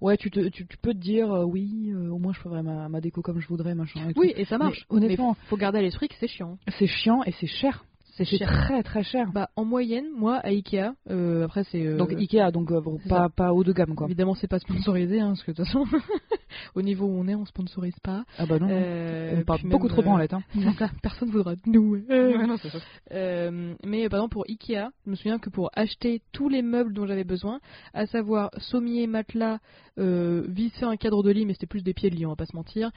[0.00, 2.60] Ouais, tu, te, tu, tu peux te dire, euh, oui, euh, au moins je ferai
[2.62, 4.08] ma, ma déco comme je voudrais, machin.
[4.10, 4.20] et tout.
[4.20, 4.84] Oui, et ça marche.
[4.90, 6.58] Mais honnêtement- Mais faut garder à l'esprit que c'est chiant.
[6.78, 7.84] C'est chiant et c'est cher.
[8.16, 8.48] C'est cher.
[8.48, 9.30] très très cher.
[9.32, 11.84] Bah, en moyenne, moi, à Ikea, euh, après c'est...
[11.86, 14.06] euh, Donc Ikea, donc euh, pas, pas haut de gamme quoi.
[14.06, 15.84] Évidemment, c'est pas sponsorisé, hein, parce que de toute façon,
[16.74, 18.24] au niveau où on est, on sponsorise pas.
[18.38, 18.68] Ah bah non.
[18.70, 20.32] Euh, on parle beaucoup même, trop euh, branlette.
[20.34, 20.42] Hein.
[20.54, 21.96] C'est ça, personne voudra de nous.
[22.10, 22.78] Euh, Ouais, non, c'est ça.
[23.12, 26.62] Euh, mais euh, par exemple pour Ikea, je me souviens que pour acheter tous les
[26.62, 27.60] meubles dont j'avais besoin,
[27.94, 29.58] à savoir sommier, matelas,
[29.98, 32.36] euh, visser un cadre de lit, mais c'était plus des pieds de lit, on va
[32.36, 32.90] pas se mentir,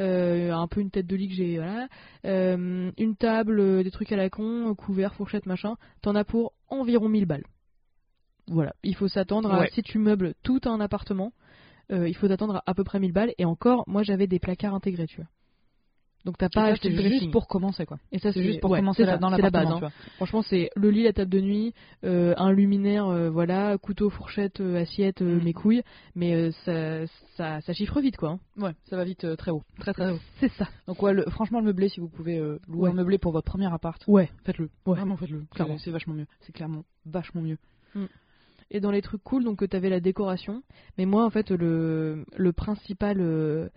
[0.00, 1.88] euh, un peu une tête de lit que j'ai, voilà,
[2.24, 6.52] euh, une table, euh, des trucs à la con, couvert, fourchette, machin, t'en as pour
[6.68, 7.44] environ 1000 balles.
[8.48, 11.32] Voilà, il faut s'attendre à, si tu meubles tout un appartement,
[11.92, 14.38] euh, il faut t'attendre à à peu près 1000 balles, et encore, moi j'avais des
[14.38, 15.26] placards intégrés, tu vois.
[16.24, 17.98] Donc t'as pas acheté le juste pour commencer quoi.
[18.10, 19.68] Et ça C'est juste pour ouais, commencer ça, dans la base.
[19.70, 19.90] hein.
[20.16, 24.60] Franchement, c'est le lit, la table de nuit, euh, un luminaire, euh, voilà, couteau, fourchette,
[24.60, 25.44] euh, assiette, Mm.
[25.44, 25.82] mes couilles.
[26.16, 28.30] Mais ça, ça, ça chiffre vite, quoi.
[28.30, 28.40] hein.
[28.60, 30.18] Ouais, ça va vite très haut, très très haut.
[30.40, 30.66] C'est ça.
[30.88, 32.90] Donc ouais, le- franchement le meublé, si vous pouvez louer Ouais.
[32.90, 34.28] un meublé pour votre premier appart, Ouais.
[34.42, 34.68] faites-le.
[34.84, 34.96] Ouais.
[34.96, 35.44] Vraiment faites-le.
[35.54, 35.78] Clairement.
[35.78, 36.26] C'est- C'est vachement mieux.
[36.40, 37.58] C'est clairement vachement mieux.
[38.70, 40.62] Et dans les trucs cool, donc t'avais la décoration.
[40.98, 43.68] Mais moi, en fait, le, le principal, euh,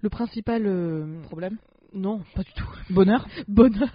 [0.00, 1.58] le principal, euh, Problème?
[1.94, 2.68] Non, pas du tout.
[2.90, 3.26] Bonheur?
[3.46, 3.88] Bonheur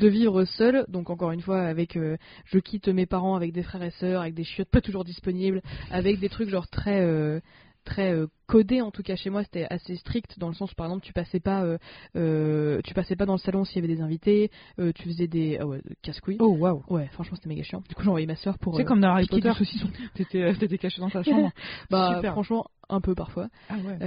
[0.00, 0.84] de vivre seul.
[0.88, 4.20] Donc encore une fois, avec euh, je quitte mes parents avec des frères et sœurs,
[4.20, 7.40] avec des chiottes pas toujours disponibles, avec des trucs genre très euh,
[7.84, 10.74] très euh, codés en tout cas chez moi c'était assez strict dans le sens où,
[10.74, 11.78] par exemple tu passais pas euh,
[12.16, 14.50] euh, tu passais pas dans le salon s'il y avait des invités
[14.94, 16.82] tu faisais des ah ouais casse couilles Oh waouh.
[16.88, 19.10] ouais franchement c'était méga chiant du coup j'ai envoyé ma soeur pour C'est comme dans
[19.10, 19.52] Harry Potter.
[20.14, 21.50] T'étais t'étais caché dans ta chambre.
[21.90, 22.32] bah Super.
[22.32, 23.98] franchement un peu parfois Ah ouais.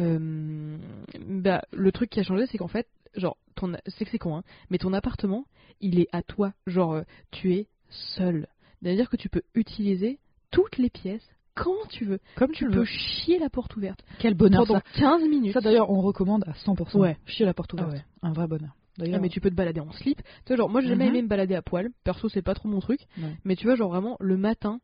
[1.20, 4.38] bah, le truc qui a changé, c'est qu'en fait, genre, ton, c'est que c'est con,
[4.38, 5.46] hein, mais ton appartement,
[5.80, 6.54] il est à toi.
[6.68, 8.48] Genre, tu es seul.
[8.82, 10.20] C'est-à-dire que tu peux utiliser
[10.52, 12.20] toutes les pièces quand tu veux.
[12.36, 15.00] Comme Tu peux chier la porte ouverte Quel bonheur pendant ça.
[15.00, 15.54] 15 minutes.
[15.54, 16.98] Ça d'ailleurs, on recommande à 100%.
[17.00, 17.18] Ouais.
[17.26, 17.92] Chier la porte Ah ouverte.
[17.94, 18.06] ouais.
[18.22, 18.72] Un vrai bonheur.
[18.74, 20.22] Ah, D'ailleurs, mais tu peux te balader en slip.
[20.46, 21.10] Tu vois, genre, moi, j'ai jamais Mhm.
[21.12, 21.90] aimé me balader à poil.
[22.04, 23.00] Perso, c'est pas trop mon truc.
[23.18, 23.36] Ouais.
[23.44, 24.80] Mais tu vois, genre, vraiment, le matin,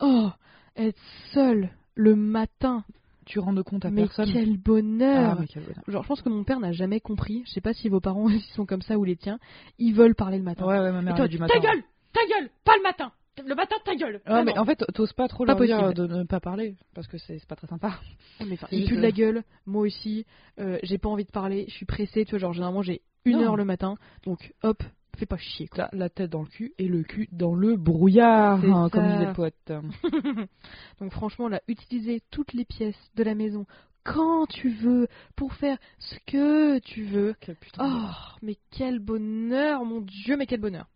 [0.00, 0.28] oh,
[0.76, 0.98] être
[1.32, 2.84] seul le matin.
[3.24, 4.30] tu rends de compte à mais personne.
[4.32, 5.30] quel bonheur!
[5.32, 5.82] Ah, mais quel bonheur.
[5.88, 7.42] Genre, je pense que mon père n'a jamais compris.
[7.46, 9.38] Je sais pas si vos parents ils sont comme ça ou les tiens.
[9.78, 10.64] Ils veulent parler le matin.
[10.66, 11.58] Ouais, ouais, ma Et mère toi, du ta matin.
[11.60, 13.10] gueule, ta gueule, pas le matin.
[13.44, 14.20] Le matin, ta gueule.
[14.24, 16.08] Ah, mais en fait, t'oses pas trop Pas leur dire possible.
[16.08, 17.98] de ne pas parler parce que c'est pas très sympa.
[18.40, 19.42] Mais enfin, il pue de la gueule.
[19.66, 20.24] Moi aussi,
[20.58, 21.66] euh, j'ai pas envie de parler.
[21.68, 22.24] Je suis pressée.
[22.24, 23.42] Tu vois, genre généralement j'ai une Non.
[23.44, 23.96] heure le matin.
[24.24, 24.82] Donc hop,
[25.18, 25.68] fais pas chier.
[25.68, 25.88] Quoi.
[25.90, 29.26] T'as la tête dans le cul et le cul dans le brouillard, hein, comme disait
[29.26, 29.72] le poète.
[31.00, 33.66] Donc franchement, là, utiliser toutes les pièces de la maison
[34.04, 37.34] quand tu veux pour faire ce que tu veux.
[37.40, 40.86] Quel putain de Oh, mais quel bonheur, mon Dieu, mais quel bonheur.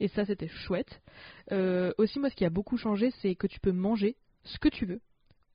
[0.00, 1.00] Et ça, c'était chouette.
[1.52, 4.68] Euh, aussi, moi, ce qui a beaucoup changé, c'est que tu peux manger ce que
[4.68, 5.00] tu veux,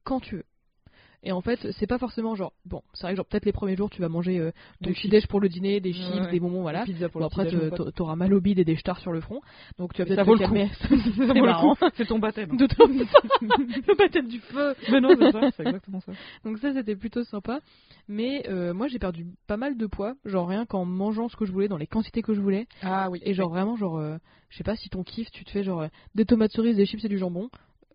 [0.04, 0.46] quand tu veux.
[1.24, 3.76] Et en fait, c'est pas forcément genre, bon, c'est vrai que genre, peut-être les premiers
[3.76, 6.32] jours, tu vas manger euh, petit déj pour le dîner, des chips, ouais.
[6.32, 6.84] des bonbons, voilà.
[6.84, 7.48] Pizza pour Bon, après,
[7.96, 9.40] t'auras mal au bide et des stars sur le front.
[9.78, 10.70] Donc, tu vas peut-être te calmer.
[11.16, 11.76] C'est marrant.
[11.96, 12.58] C'est ton baptême.
[12.58, 12.88] De ton-
[13.42, 14.74] le baptême du feu.
[14.92, 16.12] Mais non, c'est ça, c'est exactement ça.
[16.44, 17.60] Donc ça c'était plutôt sympa.
[18.08, 21.46] Mais euh, moi j'ai perdu pas mal de poids, genre rien qu'en mangeant ce que
[21.46, 22.68] je voulais, dans les quantités que je voulais.
[22.82, 23.20] Ah oui.
[23.24, 24.18] Et genre vraiment genre, euh,
[24.50, 26.86] je sais pas si ton kiff, tu te fais genre euh, des tomates cerises, des
[26.86, 27.50] chips et du jambon.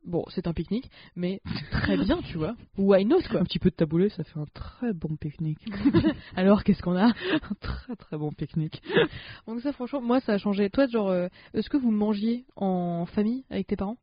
[0.06, 1.40] Bon c'est un pique-nique, mais
[1.72, 2.54] très bien tu vois.
[2.78, 3.40] Why not quoi.
[3.40, 5.58] un petit peu de taboulé, ça fait un très bon pique-nique.
[6.36, 7.06] Alors qu'est-ce qu'on a?
[7.06, 8.80] Un très très bon pique-nique.
[9.48, 10.70] Donc ça franchement moi ça a changé.
[10.70, 13.96] Toi genre, euh, est-ce que vous mangiez en famille avec tes parents?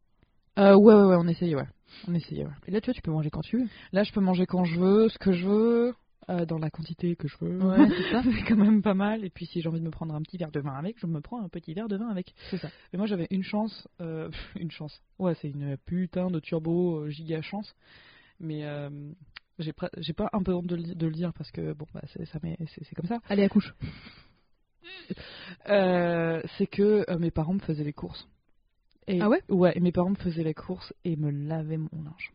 [0.60, 1.68] Euh, ouais, ouais, ouais, on essayait, ouais.
[2.08, 2.52] On essayait, ouais.
[2.68, 3.68] Et là tu vois tu peux manger quand tu veux.
[3.94, 5.94] Là, je peux manger quand je veux, ce que je veux,
[6.30, 7.58] euh, dans la quantité que je veux.
[7.66, 8.22] Ouais, c'est ça.
[8.24, 9.24] c'est quand même pas mal.
[9.26, 11.08] Et puis, si j'ai envie de me prendre un petit verre de vin avec, je
[11.08, 12.34] me prends un petit verre de vin avec.
[12.50, 12.70] C'est ça.
[12.94, 15.02] Et moi, j'avais une chance, euh, une chance.
[15.20, 17.76] Ouais, c'est une putain de turbo euh, giga chance.
[18.40, 18.90] Mais euh,
[19.60, 22.96] j'ai pas un peu honte de, le- de le dire parce que bon, bah, c'est
[22.96, 23.20] comme ça.
[23.30, 23.74] Allez à couche.
[25.70, 28.28] Euh, c'est que mes parents me faisaient les courses.
[29.08, 29.42] Et, Ah ouais?
[29.50, 32.32] Ouais, mes parents me faisaient les courses et me lavaient mon linge.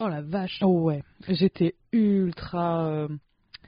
[0.00, 0.58] Oh la vache.
[0.62, 3.08] Oh ouais, j'étais ultra euh,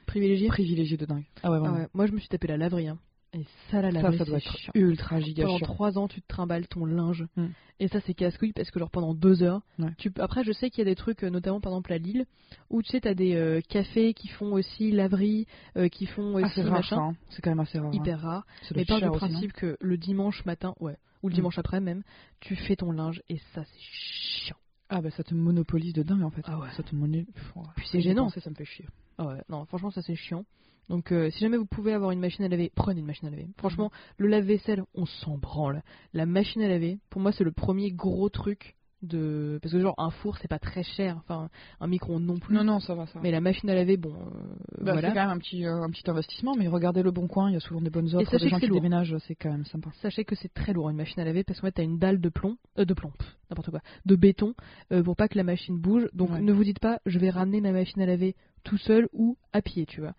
[0.06, 0.48] Privilégié.
[0.48, 1.24] privilégiée de dingue.
[1.42, 2.88] Ah ouais, Ah ouais, Moi je me suis tapé la laverie.
[2.88, 2.98] hein.
[3.36, 4.72] Et ça, la Ça, laver, ça doit c'est être chiant.
[4.76, 5.66] ultra giga Pendant chiant.
[5.66, 7.26] trois ans, tu te trimbales ton linge.
[7.36, 7.46] Mm.
[7.80, 9.90] Et ça, c'est casse-couille parce que, genre, pendant deux heures, Ouais.
[9.98, 10.12] tu...
[10.20, 12.26] après, je sais qu'il y a des trucs, euh, notamment par exemple à Lille,
[12.70, 16.46] où tu sais, t'as des euh, cafés qui font aussi laverie, euh, qui font Ah,
[16.46, 16.94] aussi machin.
[16.96, 17.16] ça, hein.
[17.30, 17.92] C'est quand même assez rare.
[17.92, 18.46] Hyper rare.
[18.62, 21.34] Ça Mais aussi, non principe que le dimanche matin, ouais, ou le Mm.
[21.34, 22.04] dimanche après même,
[22.38, 24.56] tu fais ton linge et ça, c'est chiant.
[24.96, 26.42] Ah bah ça te monopolise de dingue en fait.
[26.44, 26.68] Ah ouais.
[26.76, 27.24] Ça te mono...
[27.24, 27.62] Pff, ouais.
[27.74, 28.26] Puis c'est gênant.
[28.26, 28.86] penser, ça me fait chier.
[29.18, 30.44] Ah ouais, non, franchement, ça c'est chiant.
[30.88, 33.30] Donc, euh, si jamais vous pouvez avoir une machine à laver, prenez une machine à
[33.32, 33.48] laver.
[33.56, 35.82] Franchement, le lave-vaisselle, on s'en branle.
[36.12, 39.58] La machine à laver, pour moi, c'est le premier gros truc de.
[39.62, 41.16] Parce que, genre, un four, c'est pas très cher.
[41.18, 41.48] Enfin,
[41.80, 42.54] un micro-ondes non plus.
[42.54, 43.14] Non non ça va ça.
[43.14, 43.20] va.
[43.22, 44.12] Mais la machine à laver, bon.
[44.14, 45.08] euh, Bah, voilà.
[45.08, 47.54] C'est quand même un petit, euh, un petit investissement, mais regardez le bon coin, il
[47.54, 48.76] y a souvent des bonnes offres, sachez des gens qui lourd.
[48.80, 49.90] déménagent, c'est quand même sympa.
[50.02, 52.20] Sachez que c'est très lourd une machine à laver parce qu'en fait t'as une dalle
[52.20, 53.12] de plomb, euh, de plomb,
[53.50, 54.54] n'importe quoi, de béton
[54.92, 56.06] euh, pour pas que la machine bouge.
[56.12, 56.40] Donc Ouais.
[56.40, 59.60] ne vous dites pas je vais ramener ma machine à laver tout seul ou à
[59.62, 60.14] pied, tu vois.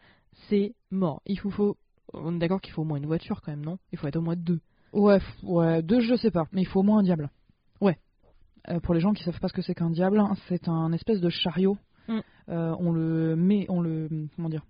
[0.50, 1.22] C'est mort.
[1.26, 1.78] Il vous faut,
[2.14, 3.78] on est d'accord qu'il faut au moins une voiture quand même, non?
[3.92, 4.60] Il faut être au moins deux.
[4.94, 7.30] Ouais, ouais, deux je sais pas, mais il faut au moins un diable.
[7.82, 7.98] Ouais.
[8.70, 11.22] Euh, pour les gens qui savent pas ce que c'est qu'un diable, c'est un espèce
[11.22, 11.78] de chariot.
[12.08, 12.20] Mm.
[12.50, 14.64] Euh, on le met, on le, comment dire,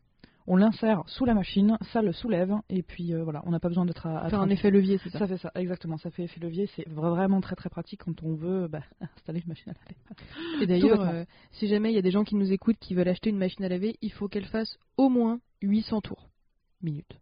[0.47, 3.67] on l'insère sous la machine, ça le soulève, et puis euh, voilà, on n'a pas
[3.67, 4.51] besoin d'être à, à Faire un 30.
[4.51, 5.19] effet levier, c'est ça.
[5.19, 8.36] Ça fait ça, exactement, ça fait effet levier, c'est vraiment très très pratique quand on
[8.36, 8.84] veut bah,
[9.17, 10.63] installer une machine à laver.
[10.63, 13.08] Et d'ailleurs, euh, si jamais il y a des gens qui nous écoutent qui veulent
[13.08, 16.29] acheter une machine à laver, il faut qu'elle fasse au moins 800 tours
[16.81, 17.19] minutes.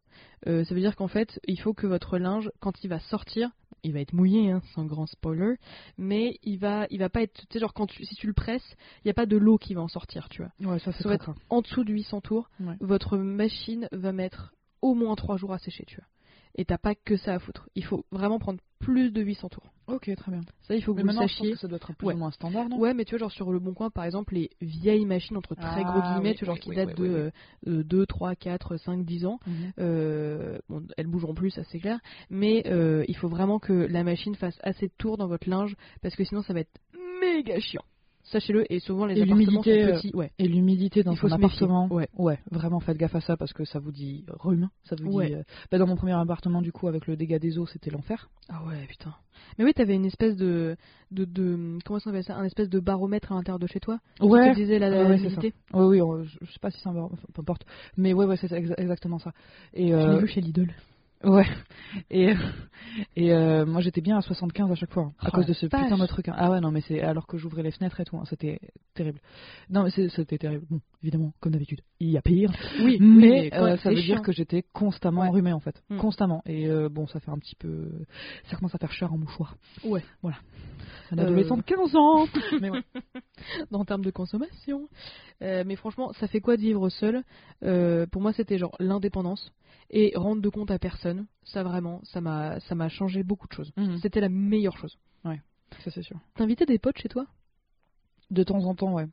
[0.48, 3.50] Euh, ça veut dire qu'en fait, il faut que votre linge, quand il va sortir,
[3.84, 5.56] il va être mouillé, hein, sans grand spoiler,
[5.98, 8.34] mais il va, il va pas être, tu sais, genre quand tu, si tu le
[8.34, 10.72] presses, il n'y a pas de l'eau qui va en sortir, tu vois.
[10.72, 12.76] Ouais, ça c'est Ça va être en dessous de 800 tours, Ouais.
[12.80, 16.08] votre machine va mettre au moins 3 jours à sécher, tu vois.
[16.56, 17.68] Et t'as pas que ça à foutre.
[17.76, 19.72] Il faut vraiment prendre plus de 800 tours.
[19.88, 20.42] Ok, très bien.
[20.62, 21.54] Ça, il faut que Mais vous le maintenant, je pense sachiez.
[21.54, 22.14] que ça doit être plus Ouais.
[22.14, 22.80] ou moins standard, non?
[22.80, 25.56] Ouais, mais tu vois, genre sur le bon coin, par exemple, les vieilles machines entre
[25.56, 27.32] très Ah, gros guillemets, oui, tu vois, genre oui, qui datent de
[27.66, 27.72] oui.
[27.74, 29.74] euh, 2, 3, 4, 5, 10 ans, Mhm.
[29.80, 34.04] euh, bon, elles bougeront plus, ça c'est clair, mais euh, il faut vraiment que la
[34.04, 36.80] machine fasse assez de tours dans votre linge, parce que sinon ça va être
[37.22, 37.84] méga chiant.
[38.24, 40.12] Sachez-le, et souvent les Et appartements sont euh, petits.
[40.16, 40.32] Ouais.
[40.40, 41.88] Et l'humidité dans son appartement.
[41.92, 42.08] Ouais.
[42.18, 44.70] Ouais, vraiment faites gaffe à ça parce que ça vous dit rhume.
[44.86, 45.28] Ça vous Ouais.
[45.28, 45.36] dit.
[45.36, 48.30] euh, bah, dans mon premier appartement, du coup, avec le dégât des eaux, c'était l'enfer.
[48.50, 49.14] Ah ouais, putain.
[49.60, 50.78] Mais oui, t'avais une espèce de,
[51.12, 54.00] de, de, comment ça s'appelle ça, un espèce de baromètre à l'intérieur de chez toi,
[54.16, 55.54] qui te disait la, Ouais, la ouais, l'humidité.
[55.74, 57.66] Oui, oui, on- je, je sais pas si c'est un enfin, peu importe.
[57.98, 59.34] Mais ouais, ouais, c'est exa- exactement ça.
[59.74, 60.72] Et Je l'ai euh, vu chez Lidl.
[61.24, 61.46] Ouais.
[62.10, 62.34] Et
[63.16, 65.54] et euh, moi j'étais bien à 75 à chaque fois hein, à Oh cause de
[65.54, 66.28] ce putain de truc.
[66.30, 66.36] hein.
[66.38, 68.60] Ah ouais, non, mais c'est alors que j'ouvrais les fenêtres et tout, hein, c'était
[68.94, 69.20] terrible.
[69.70, 70.66] Non, mais c'était terrible.
[70.70, 72.52] Bon, évidemment, comme d'habitude, il y a pire.
[72.84, 75.28] Oui, mais, euh, ça veut dire que j'étais constamment Ouais.
[75.30, 75.98] enrhumée en fait, Mm.
[75.98, 76.42] constamment.
[76.46, 77.90] Et euh, bon, ça fait un petit peu,
[78.50, 79.56] ça commence à faire cher en mouchoir.
[79.84, 80.04] Ouais.
[80.22, 80.38] Voilà.
[81.12, 81.24] Un Euh.
[81.24, 82.26] adolescent de 15 ans.
[82.62, 82.82] mais ouais.
[83.72, 84.88] en termes de consommation.
[85.42, 87.24] Euh, mais franchement, ça fait quoi de vivre seul?
[87.64, 89.52] Euh, Pour moi, c'était genre l'indépendance
[89.90, 91.28] et rendre de compte à personne.
[91.44, 93.72] Ça vraiment, ça m'a, ça m'a changé beaucoup de choses.
[93.78, 93.98] Mhm.
[93.98, 94.98] C'était la meilleure chose.
[95.84, 96.20] Ça c'est sûr.
[96.36, 97.26] T'invitais des potes chez toi?
[98.32, 99.08] De temps en temps, ouais.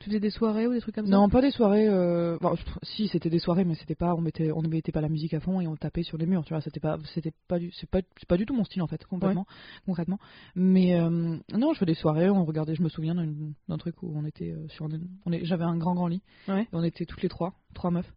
[0.00, 1.12] Tu faisais des soirées ou des trucs comme ça?
[1.12, 1.86] Non, pas des soirées.
[1.86, 2.36] Euh...
[2.82, 5.34] si, c'était des soirées, mais c'était pas, on mettait, on ne mettait pas la musique
[5.34, 6.44] à fond et on tapait sur les murs.
[6.44, 8.82] Tu vois, c'était pas, c'était pas du, c'est pas, c'est pas du tout mon style
[8.82, 9.46] en fait, complètement,
[9.86, 10.18] concrètement.
[10.56, 12.28] Mais euh, non, je fais des soirées.
[12.28, 12.74] On regardait.
[12.74, 14.88] Je me souviens d'un, truc où on était euh, sur,
[15.26, 16.22] on est, j'avais un grand grand lit.
[16.48, 16.62] Ouais.
[16.62, 18.12] Et on était toutes les trois, trois meufs.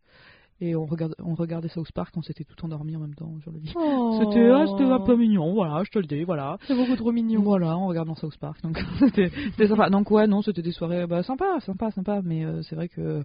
[0.60, 2.14] Et on regardait, on regardait South Park.
[2.18, 3.72] On s'était tout endormis en même temps sur le lit.
[3.76, 4.20] Oh.
[4.20, 5.54] C'était, ah, c'était un peu mignon.
[5.54, 6.24] Voilà, je te le dis.
[6.24, 6.58] Voilà.
[6.68, 7.42] C'est beaucoup trop mignon.
[7.44, 8.62] Voilà, en regardant South Park.
[8.64, 9.30] Donc c'était
[9.68, 9.90] sympa.
[9.90, 12.22] Donc ouais, non, c'était des soirées bah, sympa, sympa, sympa.
[12.24, 13.24] Mais euh, c'est vrai que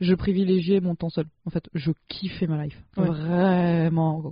[0.00, 1.26] je privilégiais mon temps seul.
[1.46, 2.80] En fait, je kiffais ma life.
[2.96, 3.06] Ouais.
[3.06, 4.22] Vraiment.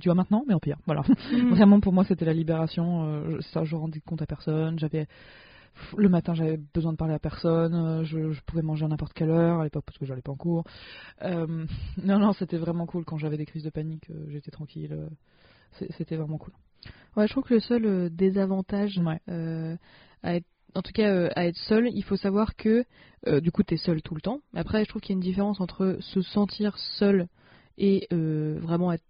[0.00, 0.78] Tu vois maintenant, mais en pire.
[0.86, 1.02] Voilà.
[1.32, 1.50] Mhm.
[1.54, 3.04] Vraiment pour moi, c'était la libération.
[3.04, 4.80] euh, ça, je rendais compte à personne.
[4.80, 5.06] J'avais
[5.96, 7.74] le matin, j'avais besoin de parler à personne.
[7.74, 10.32] euh, Je, je pouvais manger à n'importe quelle heure à l'époque parce que j'allais pas
[10.32, 10.64] en cours.
[11.22, 11.46] Euh,
[12.02, 14.10] non, non, c'était vraiment cool quand j'avais des crises de panique.
[14.10, 14.96] euh, J'étais tranquille.
[15.96, 16.52] C'était vraiment cool.
[17.16, 19.20] Ouais, je trouve que le seul désavantage Ouais.
[19.28, 19.76] euh,
[20.22, 22.84] à être en tout cas euh, à être seul, il faut savoir que
[23.26, 24.40] euh, du coup tu es seul tout le temps.
[24.54, 27.26] Après, je trouve qu'il y a une différence entre se sentir seul
[27.76, 29.04] et euh, vraiment être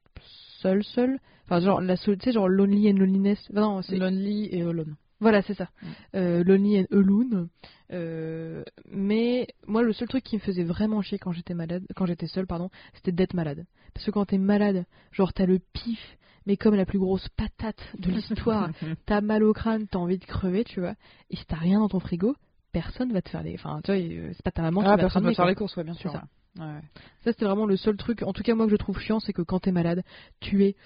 [0.60, 1.18] seul seul.
[1.44, 3.38] Enfin genre la sol- tu sais genre lonely and loneliness.
[3.50, 4.96] Enfin, non, c'est Lonely et alone.
[5.22, 5.68] Voilà, c'est ça.
[5.82, 5.86] Mm.
[6.16, 7.48] Euh, lonely and alone.
[7.92, 12.06] Euh, mais moi le seul truc qui me faisait vraiment chier quand j'étais malade, quand
[12.06, 13.64] j'étais seule pardon, c'était d'être malade.
[13.94, 17.80] Parce que quand t'es malade, genre t'as le pif mais comme la plus grosse patate
[17.98, 18.70] de l'histoire
[19.06, 20.94] t'as mal au crâne, t'as envie de crever, tu vois,
[21.30, 22.34] et si t'as rien dans ton frigo,
[22.72, 23.54] personne va te faire les.
[23.54, 25.36] Enfin, tu vois, euh, c'est pas ta maman qui Ah, va te personne va ramener,
[25.36, 26.10] faire les courses, ouais, bien sûr.
[26.10, 26.24] ça.
[26.58, 26.80] Ouais.
[27.20, 29.32] Ça, c'était vraiment le seul truc, en tout cas, moi, que je trouve chiant, c'est
[29.32, 30.02] que quand t'es malade,
[30.40, 30.76] tu es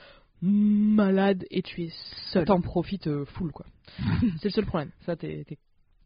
[0.42, 1.92] malade et tu es
[2.32, 2.44] seul.
[2.44, 3.66] T'en profites euh, full, quoi.
[4.38, 4.90] C'est le seul problème.
[5.04, 5.44] Ça, t'es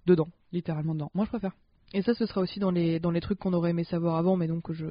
[0.06, 1.10] dedans, littéralement dedans.
[1.14, 1.52] Moi, je préfère.
[1.92, 4.36] Et ça, ce sera aussi dans les, dans les trucs qu'on aurait aimé savoir avant,
[4.36, 4.86] mais donc je,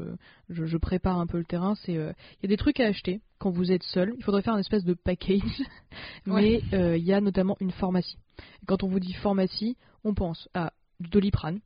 [0.50, 1.76] je, je prépare un peu le terrain.
[1.76, 4.14] C'est euh, il y a des trucs à acheter quand vous êtes seul.
[4.18, 5.64] Il faudrait faire un espèce de package,
[6.26, 8.18] mais euh, il y a notamment une pharmacie.
[8.62, 11.62] Et quand on vous dit pharmacie, on pense à du doliprane,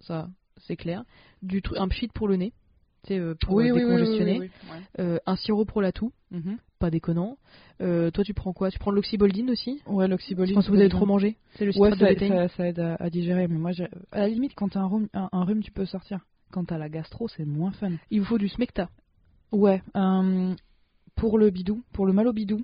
[0.00, 0.28] ça
[0.66, 1.04] c'est clair,
[1.42, 2.52] du un pchit pour le nez,
[3.40, 6.58] pour euh, décongestionner, oui, oui, euh, un sirop pour la toux, Mhm.
[6.78, 7.38] pas déconnant.
[7.80, 8.70] Euh, toi, tu prends quoi?
[8.70, 9.80] Tu prends de l'oxyboldine aussi?
[9.86, 10.54] Ouais, Je l'oxyboline.
[10.54, 11.36] pense que vous avez trop mangé?
[11.56, 13.70] C'est le Ouais, ça, de ça, ça aide à, à digérer, mais moi,
[14.12, 16.20] à la limite, quand t'as un rhume, un, un rhume, tu peux sortir.
[16.50, 17.92] Quand t'as la gastro, c'est moins fun.
[18.10, 18.88] Il vous faut du smecta.
[19.52, 20.54] Ouais, euh,
[21.14, 22.62] pour le bidou, pour le mal au bidou,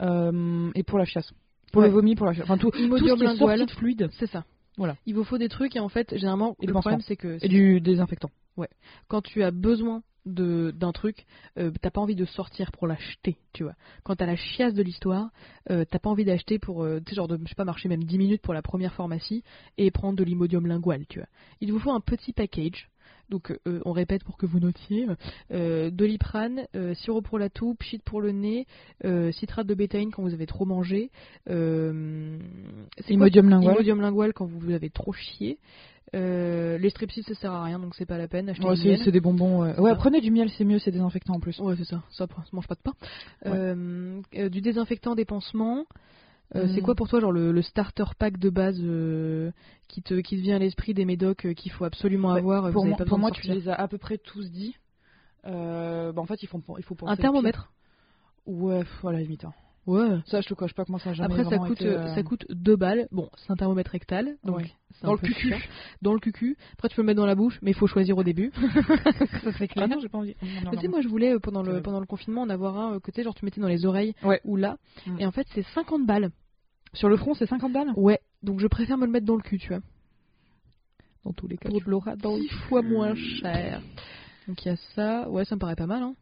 [0.00, 1.32] euh, et pour la chiasse.
[1.72, 1.88] Pour Ouais.
[1.88, 2.44] le vomi, pour la chiasse.
[2.44, 4.08] Enfin, tout, tout ce qui est de fluide.
[4.18, 4.44] C'est ça.
[4.76, 4.96] Voilà.
[5.06, 7.48] Il vous faut des trucs et en fait, généralement, Et le problème c'est que Et
[7.48, 8.30] du désinfectant.
[9.08, 11.26] Quand tu as besoin de d'un truc,
[11.58, 13.74] euh, t'as pas envie de sortir pour l'acheter, tu vois.
[14.04, 15.30] Quand t'as la chiasse de l'histoire,
[15.70, 17.88] euh, t'as pas envie d'acheter pour, euh, tu sais, genre de, je sais pas, marcher
[17.88, 19.42] même 10 minutes pour la première pharmacie
[19.76, 21.28] et prendre de l'imodium lingual, tu vois.
[21.60, 22.88] Il vous faut un petit package.
[23.30, 25.06] Donc, on répète pour que vous notiez
[25.50, 28.66] doliprane, sirop pour la toux, pchit pour le nez,
[29.32, 31.10] citrate de bétaïne quand vous avez trop mangé,
[31.46, 32.40] Imodium
[33.50, 33.74] lingual.
[33.74, 35.58] Imodium lingual quand vous avez trop chié.
[36.14, 38.48] Euh, les strepsils ça sert à rien donc c'est pas la peine.
[38.48, 39.00] Achetez Ouais, du c'est miel.
[39.04, 39.62] c'est des bonbons.
[39.78, 41.58] Ouais, prenez du miel, c'est mieux, c'est désinfectant en plus.
[41.60, 42.02] Ouais, c'est ça.
[42.10, 42.92] Ça, ça mange pas de pain.
[43.44, 43.52] Ouais.
[43.54, 45.84] Euh, euh, du désinfectant des pansements.
[46.56, 46.66] Euh.
[46.74, 48.78] C'est quoi pour toi, genre le, le starter pack de base
[49.88, 52.84] qui te qui te vient à l'esprit des médocs qu'il faut absolument Ouais, avoir pour
[52.84, 52.96] vous moi,
[53.30, 54.76] pour tu les as à peu près tous dit.
[55.44, 57.70] Bah, en fait, il faut, il faut penser Un thermomètre?
[58.46, 59.44] Ouais, pff, à la limite.
[59.44, 59.52] hein.
[59.88, 60.18] Ouais.
[60.26, 62.14] Ça, je te coche pas que moi, ça jamais Après, ça coûte, été, euh, euh,
[62.14, 63.08] ça coûte 2 balles.
[63.10, 64.36] Bon, c'est un thermomètre rectal.
[64.44, 64.70] Donc Ouais.
[65.02, 65.48] Dans le cucu.
[65.48, 65.58] chiant.
[66.02, 66.58] Dans le cucu.
[66.74, 68.52] Après, tu peux le mettre dans la bouche, mais il faut choisir au début.
[69.42, 69.86] ça, c'est clair.
[69.88, 70.36] Ah non, j'ai pas envie.
[70.42, 72.50] Non, non, Mais tu sais, moi, je voulais, euh, pendant le, pendant le confinement, en
[72.50, 74.42] avoir un côté, genre, tu mettais dans les oreilles Ouais.
[74.44, 74.76] ou là.
[75.06, 75.20] Mm.
[75.20, 76.32] Et en fait, c'est 50 balles.
[76.92, 78.20] Sur le front, c'est 50 balles Ouais.
[78.42, 79.80] Donc, je préfère me le mettre dans le cul, tu vois.
[81.24, 81.70] Dans tous les cas.
[81.70, 83.80] Pour tu l'auras dans le Six fois moins cher.
[84.46, 85.30] Donc, il y a ça.
[85.30, 86.14] Ouais, ça me paraît pas mal, hein.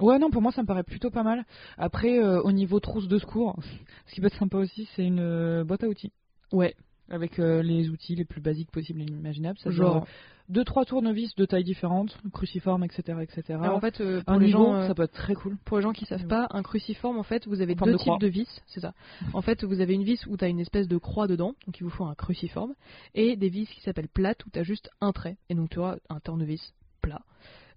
[0.00, 1.44] Ouais, non, pour moi, ça me paraît plutôt pas mal.
[1.78, 3.56] Après, euh, au niveau trousse de secours,
[4.06, 6.12] ce qui peut être sympa aussi, c'est une euh, boîte à outils.
[6.52, 6.74] Ouais.
[7.10, 9.58] Avec euh, les outils les plus basiques possibles et imaginables.
[9.58, 10.06] Ça Genre.
[10.48, 13.58] deux trois tournevis de tailles différentes, cruciformes, etc., etc.
[13.60, 15.56] Alors, en fait, pour un les niveau, gens, ça peut être très cool.
[15.64, 18.06] Pour les gens qui savent pas, un cruciforme, en fait, vous avez deux de types
[18.06, 18.18] croix.
[18.18, 18.94] de vis, c'est ça.
[19.34, 21.80] En fait, vous avez une vis où tu as une espèce de croix dedans, donc
[21.80, 22.74] il vous faut un cruciforme,
[23.14, 25.80] et des vis qui s'appellent plates où tu as juste un trait, et donc tu
[25.80, 27.22] auras un tournevis plat.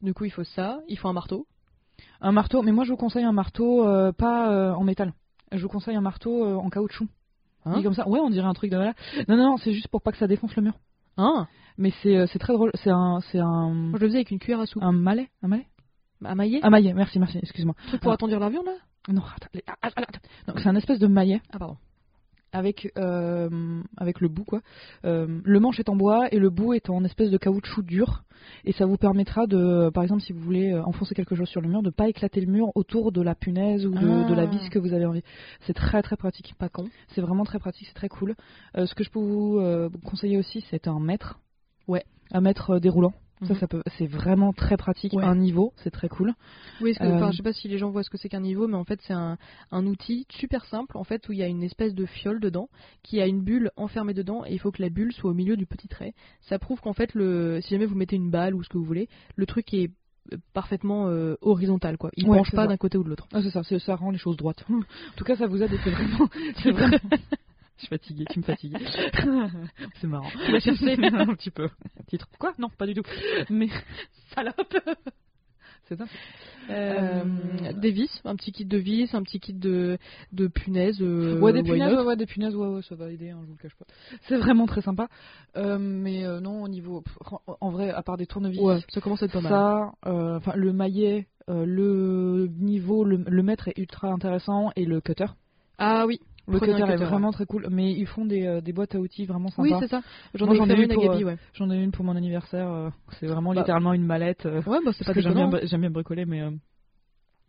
[0.04, 1.48] Du coup, il faut ça, il faut un marteau.
[2.22, 5.13] Un marteau, mais moi je vous conseille un marteau euh, pas euh, en métal.
[5.52, 7.08] Je vous conseille un marteau euh, en caoutchouc.
[7.66, 8.94] Hein Dit comme ça, ouais, on dirait un truc de là.
[9.28, 10.74] Non, non, non, c'est juste pour pas que ça défonce le mur.
[11.18, 12.72] Hein Mais c'est c'est très drôle.
[12.76, 14.84] C'est un c'est un Moi, je le faisais avec une cuillère à soupe.
[14.84, 15.68] un malais, un malais.
[16.26, 16.60] À maillet?
[16.63, 16.94] Un maillet.
[16.94, 17.38] Merci, merci.
[17.39, 17.76] Excuse-moi.
[17.88, 18.16] truc pour ah.
[18.16, 18.74] attendrir la viande, là?
[19.10, 20.20] Non, attends, les- ah, ah, ah, attends.
[20.48, 21.78] Donc, c'est un espèce de maillet Ah, pardon.
[22.54, 23.50] Avec euh,
[23.98, 24.62] avec le bout quoi.
[25.06, 28.24] Euh, le manche est en bois et le bout est en espèce de caoutchouc dur
[28.66, 31.62] et ça vous permettra de, par exemple, si vous voulez euh, enfoncer quelque chose sur
[31.62, 34.30] le mur, de pas éclater le mur autour de la punaise ou de, Ah.
[34.30, 35.24] de la vis que vous avez envie.
[35.62, 36.54] C'est très très pratique.
[36.58, 36.86] Pas con.
[37.10, 38.36] C'est vraiment très pratique, c'est très cool.
[38.78, 39.62] Euh, ce que je peux vous
[40.06, 41.39] conseiller aussi, c'est un mètre.
[41.88, 42.04] Ouais.
[42.32, 43.13] Un mètre déroulant.
[43.46, 43.60] Ça, Mhm.
[43.60, 45.14] ça peut, c'est vraiment très pratique.
[45.14, 45.24] Ouais.
[45.24, 46.34] Un niveau, c'est très cool.
[46.82, 48.68] Oui, que, Euh, je sais pas si les gens voient ce que c'est qu'un niveau,
[48.68, 49.38] mais en fait, c'est un,
[49.72, 52.70] un outil super simple, en fait, où il y a une espèce de fiole dedans,
[53.04, 55.58] qui a une bulle enfermée dedans, et il faut que la bulle soit au milieu
[55.58, 56.14] du petit trait.
[56.42, 58.86] Ça prouve qu'en fait, le, si jamais vous mettez une balle ou ce que vous
[58.86, 59.92] voulez, le truc est
[60.32, 62.10] euh, parfaitement euh, horizontal, quoi.
[62.16, 62.68] Il Ouais, penche pas ça.
[62.68, 63.28] d'un côté ou de l'autre.
[63.34, 64.64] Ah, c'est ça, ça rend les choses droites.
[64.70, 64.82] en
[65.18, 66.30] tout cas, ça vous aide c'est vraiment,
[66.64, 66.98] c'est vraiment.
[67.84, 68.78] Suis fatiguée, tu me fatigues.
[70.02, 70.30] c'est marrant.
[70.46, 71.69] Tu l'as cherché un petit peu.
[72.08, 72.28] Titre.
[72.39, 72.54] Quoi?
[72.58, 73.04] Non, pas du tout.
[73.50, 73.67] Mais
[74.34, 74.78] salope.
[75.89, 76.06] C'est ça.
[76.69, 77.26] Euh,
[77.65, 79.98] Euh, Des vis, un petit kit de vis, un petit kit de,
[80.32, 81.02] de punaises.
[81.02, 83.48] euh, ouais, des punaises, ouais, ouais, des punaises, ouais, ouais, ça va aider, hein, je
[83.48, 83.86] vous le cache pas.
[84.30, 85.10] C'est vraiment très sympa.
[85.56, 87.17] Mais non, au niveau, pff,
[87.60, 89.52] en- vrai, à part des tournevis, Ouais, ça commence à être pas mal.
[89.52, 89.91] ça,
[90.38, 95.26] enfin le maillet, le niveau, le, le mètre est ultra intéressant et le cutter.
[95.78, 98.96] Ah oui, Le cutter est vraiment très cool, mais ils font des, euh, des boîtes
[98.96, 99.62] à outils vraiment sympas.
[99.64, 100.02] oui, c'est ça.
[100.34, 101.38] J'en ai ai une à pour, Gabi, ouais.
[101.54, 102.70] J'en ai une pour mon anniversaire.
[102.70, 103.62] euh, c'est vraiment Bah.
[103.62, 104.46] littéralement une mallette.
[104.46, 106.52] euh, Ouais, bah c'est pas parce que j'aime bien, bien bricoler, mais euh,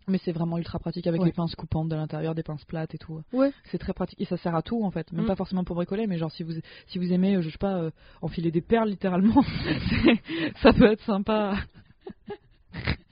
[0.06, 1.28] mais c'est vraiment ultra pratique avec Ouais.
[1.28, 3.20] les pinces coupantes de l'intérieur, des pinces plates et tout.
[3.32, 3.50] Ouais.
[3.64, 5.28] C'est très pratique et ça sert à tout en fait, même Mm.
[5.28, 6.52] pas forcément pour bricoler, mais genre si vous
[6.86, 7.90] si vous aimez, euh, je sais pas, euh,
[8.22, 9.42] enfiler des perles littéralement,
[10.62, 11.56] ça peut être sympa.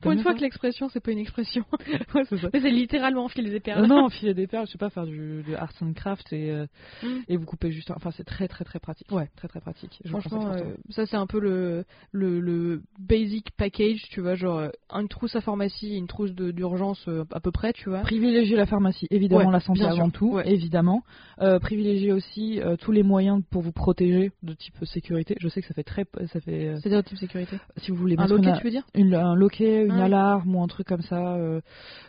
[0.00, 1.64] Pour une fois que l'expression, c'est pas une expression.
[2.14, 2.22] Ouais,
[2.60, 3.84] c'est littéralement enfiler des perles.
[3.84, 6.66] Euh, non, enfiler des perles, je sais pas, faire du, arts and craft et, euh,
[7.02, 7.06] Mm.
[7.28, 7.90] et vous couper juste.
[7.90, 9.10] Enfin, c'est très très très pratique.
[9.10, 9.28] Ouais.
[9.36, 9.98] Très très pratique.
[10.04, 14.58] Je Franchement, euh, ça c'est un peu le, le, le basic package, tu vois, genre
[14.58, 18.00] euh, une trousse à pharmacie, une trousse d'urgence à peu près, tu vois.
[18.00, 20.48] Privilégier la pharmacie, évidemment, Ouais, la santé avant sûr, tout, ouais.
[20.50, 21.02] évidemment.
[21.40, 25.34] Euh, privilégier aussi tous les moyens pour vous protéger de type sécurité.
[25.40, 26.74] Je sais que ça fait très, ça fait.
[26.80, 27.56] C'est-à-dire type sécurité.
[27.78, 30.04] si vous voulez Un loquet, une, tu veux dire une- un loquet, une Ah.
[30.04, 31.34] alarme ou un truc comme ça.
[31.36, 31.60] euh,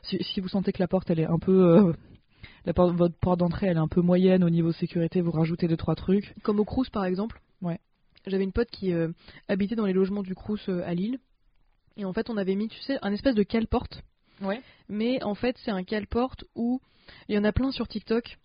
[0.03, 1.93] si, si vous sentez que la porte elle est un peu euh,
[2.65, 5.67] la porte, votre porte d'entrée elle est un peu moyenne au niveau sécurité, vous rajoutez
[5.67, 6.33] deux trois trucs.
[6.43, 7.39] Comme au Crous par exemple.
[7.62, 7.79] Ouais.
[8.25, 9.10] J'avais une pote qui euh,
[9.47, 11.19] habitait dans les logements du Crous euh, à Lille.
[11.95, 14.03] Et en fait, on avait mis, tu sais, un espèce de cale-porte.
[14.41, 14.62] Ouais.
[14.88, 16.79] Mais en fait, c'est un cale-porte où
[17.27, 18.38] il y en a plein sur TikTok.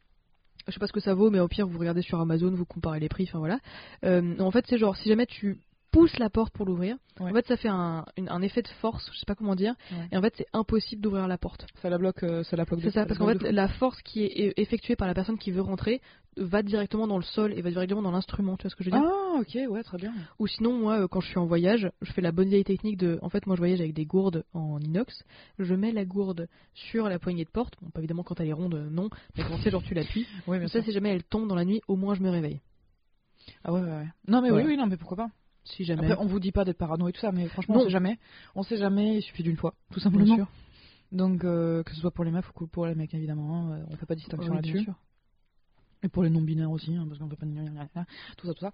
[0.68, 2.64] Je sais pas ce que ça vaut, mais au pire, vous regardez sur Amazon, vous
[2.64, 3.58] comparez les prix, enfin voilà.
[4.04, 5.58] Euh, en fait, c'est genre, si jamais tu
[5.92, 7.30] pousses la porte pour l'ouvrir, Ouais.
[7.30, 9.74] en fait, ça fait un, une- un effet de force, je sais pas comment dire,
[9.92, 10.08] Ouais.
[10.10, 11.66] et en fait, c'est impossible d'ouvrir la porte.
[11.82, 12.80] Ça la bloque, euh, ça la bloque.
[12.82, 15.50] C'est ça, parce qu'en fait, la force qui est é- effectuée par la personne qui
[15.50, 16.00] veut rentrer
[16.38, 18.90] va directement dans le sol et va directement dans l'instrument, tu vois ce que je
[18.90, 19.06] veux dire?
[19.06, 20.14] Ah ok, ouais, très bien.
[20.38, 22.96] Ou sinon, moi, euh, quand je suis en voyage, je fais la bonne vieille technique
[22.96, 23.18] de.
[23.20, 25.24] En fait, moi, je voyage avec des gourdes en inox.
[25.58, 27.74] Je mets la gourde sur la poignée de porte.
[27.82, 29.10] Bon, pas évidemment, quand elle est ronde, non.
[29.36, 30.26] Mais quand sais, genre, tu l'appuies.
[30.46, 32.60] Comme ça, si jamais elle tombe dans la nuit, au moins, je me réveille.
[33.64, 34.08] Ah ouais, ouais, ouais.
[34.28, 35.30] Non mais oui, oui, non mais pourquoi pas.
[35.64, 36.10] Si jamais.
[36.10, 37.80] Après, on vous dit pas d'être parano et tout ça, mais franchement, Non.
[37.82, 38.18] on sait jamais.
[38.54, 39.16] On sait jamais.
[39.18, 40.34] Il suffit d'une fois, tout simplement.
[40.34, 40.46] sûr.
[41.12, 43.96] Donc euh, que ce soit pour les meufs ou pour les mecs évidemment, hein, on
[43.96, 44.88] fait pas de distinction Oui, là-dessus.
[46.04, 47.46] Et pour les non-binaires aussi, hein, parce qu'on peut pas
[48.36, 48.72] tout ça, tout ça.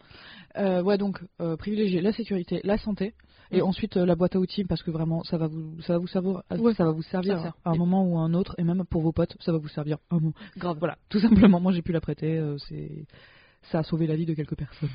[0.56, 3.12] Euh, ouais, donc euh, privilégier la sécurité, la santé,
[3.50, 5.98] et ensuite euh, la boîte à outils, parce que vraiment, ça va vous, ça va
[5.98, 7.54] vous servir, Ouais, ça va vous servir sert.
[7.66, 9.58] à un Et- moment ou à un autre, et même pour vos potes, ça va
[9.58, 10.32] vous servir un moment.
[10.56, 10.78] Grave.
[10.78, 11.60] Voilà, tout simplement.
[11.60, 12.38] Moi, j'ai pu la prêter.
[12.38, 13.04] euh, c'est,
[13.70, 14.88] ça a sauvé la vie de quelques personnes.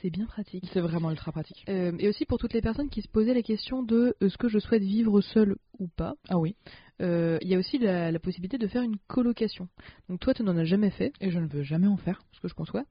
[0.00, 0.64] C'est bien pratique.
[0.72, 1.64] C'est vraiment ultra pratique.
[1.68, 4.48] Euh, et aussi pour toutes les personnes qui se posaient la question de est-ce que
[4.48, 6.56] je souhaite vivre seul ou pas, Ah oui.
[7.02, 9.68] euh, il y a aussi la, la possibilité de faire une colocation.
[10.08, 12.22] Donc toi, tu n'en as jamais fait, Et je ne veux jamais en faire.
[12.32, 12.84] ce que je conçois.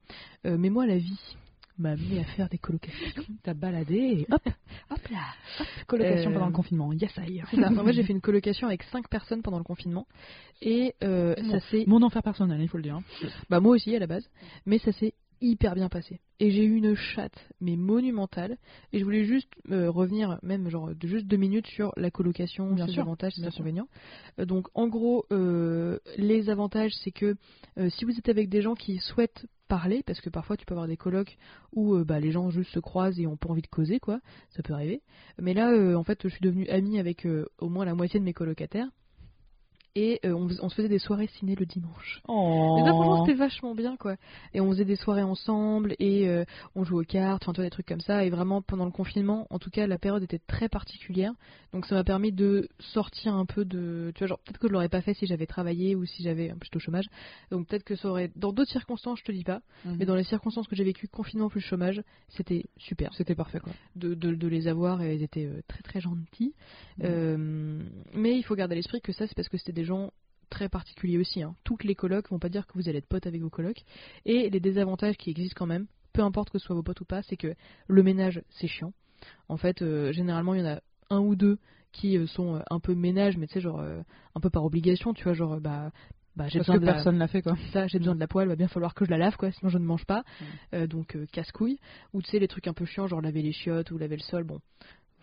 [0.46, 1.36] Euh, mais moi, la vie
[1.80, 3.22] m'a amené à faire des colocations.
[3.42, 4.42] T'as baladé et hop,
[4.90, 5.18] Hop là
[5.86, 6.92] colocation Euh, pendant le confinement.
[6.92, 7.42] Yes, I.
[7.50, 7.70] C'est ça.
[7.70, 10.06] Fait, j'ai fait une colocation avec 5 personnes pendant le confinement.
[10.62, 11.50] Et euh, Bon.
[11.50, 11.84] ça s'est.
[11.86, 12.96] Mon enfer personnel, il faut le dire.
[12.96, 13.02] hein.
[13.48, 14.28] Bah, moi aussi à la base.
[14.66, 16.20] Mais ça s'est hyper bien passé.
[16.38, 18.56] Et j'ai eu une chatte, mais monumentale.
[18.92, 22.72] Et je voulais juste euh, revenir, même genre de juste deux minutes, sur la colocation,
[22.72, 23.88] Bien ses sûr, avantages, ses inconvénients.
[24.38, 27.36] Euh, donc, en gros, euh, les avantages, c'est que
[27.90, 30.88] si vous êtes avec des gens qui souhaitent parler, parce que parfois tu peux avoir
[30.88, 31.38] des colocs
[31.72, 34.20] où bah, les gens juste se croisent et ont pas envie de causer, quoi.
[34.50, 35.02] Ça peut arriver.
[35.38, 37.26] Mais là, en fait, je suis devenue amie avec
[37.58, 38.88] au moins la moitié de mes colocataires.
[39.94, 42.22] Et euh, on, se faisait des soirées ciné le dimanche.
[42.28, 42.76] Oh.
[42.78, 44.16] Et ça, franchement, c'était vachement bien, quoi.
[44.54, 47.86] Et on faisait des soirées ensemble, et euh, on jouait aux cartes, enfin, des trucs
[47.86, 48.24] comme ça.
[48.24, 51.32] Et vraiment, pendant le confinement, en tout cas, la période était très particulière.
[51.72, 54.12] Donc, ça m'a permis de sortir un peu de.
[54.14, 56.52] Tu vois, genre, peut-être que je l'aurais pas fait si j'avais travaillé ou si j'avais.
[56.52, 57.06] Au chômage.
[57.50, 58.30] Donc, peut-être que ça aurait.
[58.36, 59.60] Dans d'autres circonstances, je te dis pas.
[59.84, 59.96] Mhm.
[59.98, 63.72] Mais dans les circonstances que j'ai vécues, confinement plus chômage, c'était super C'était parfait quoi.
[63.96, 66.54] de, de, de les avoir et ils étaient euh, très très gentils.
[67.02, 67.82] Euh,
[68.14, 70.10] mais il faut garder à l'esprit que ça, c'est parce que c'était des gens
[70.50, 71.42] très particuliers aussi.
[71.42, 71.54] hein.
[71.64, 73.82] Toutes les colocs vont pas dire que vous allez être potes avec vos colocs.
[74.26, 77.04] Et les désavantages qui existent quand même, peu importe que ce soit vos potes ou
[77.04, 77.54] pas, c'est que
[77.86, 78.92] le ménage, c'est chiant.
[79.48, 81.58] En fait, euh, généralement, il y en a un ou deux
[81.92, 84.02] qui euh, sont euh, un peu ménage, mais tu sais, genre euh,
[84.34, 85.90] un peu par obligation, tu vois, genre bah.
[86.36, 87.56] Bah, j'ai besoin que de la- personne l'a fait quoi.
[87.72, 89.68] ça, j'ai besoin de la poêle, va bien falloir que je la lave, quoi, sinon
[89.68, 90.22] je ne mange pas.
[90.74, 91.78] Euh, donc euh, casse-couille.
[92.12, 94.22] Ou tu sais, les trucs un peu chiants, genre laver les chiottes ou laver le
[94.22, 94.60] sol, bon.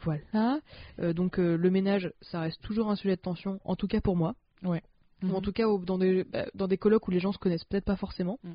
[0.03, 0.59] Voilà.
[0.99, 4.15] Euh, donc le ménage, ça reste toujours un sujet de tension, en tout cas pour
[4.15, 4.35] moi.
[4.63, 4.81] Ouais.
[5.23, 7.39] Ou en tout cas au- dans des, bah, dans des colocs où les gens se
[7.39, 8.39] connaissent peut-être pas forcément.
[8.43, 8.51] Mm.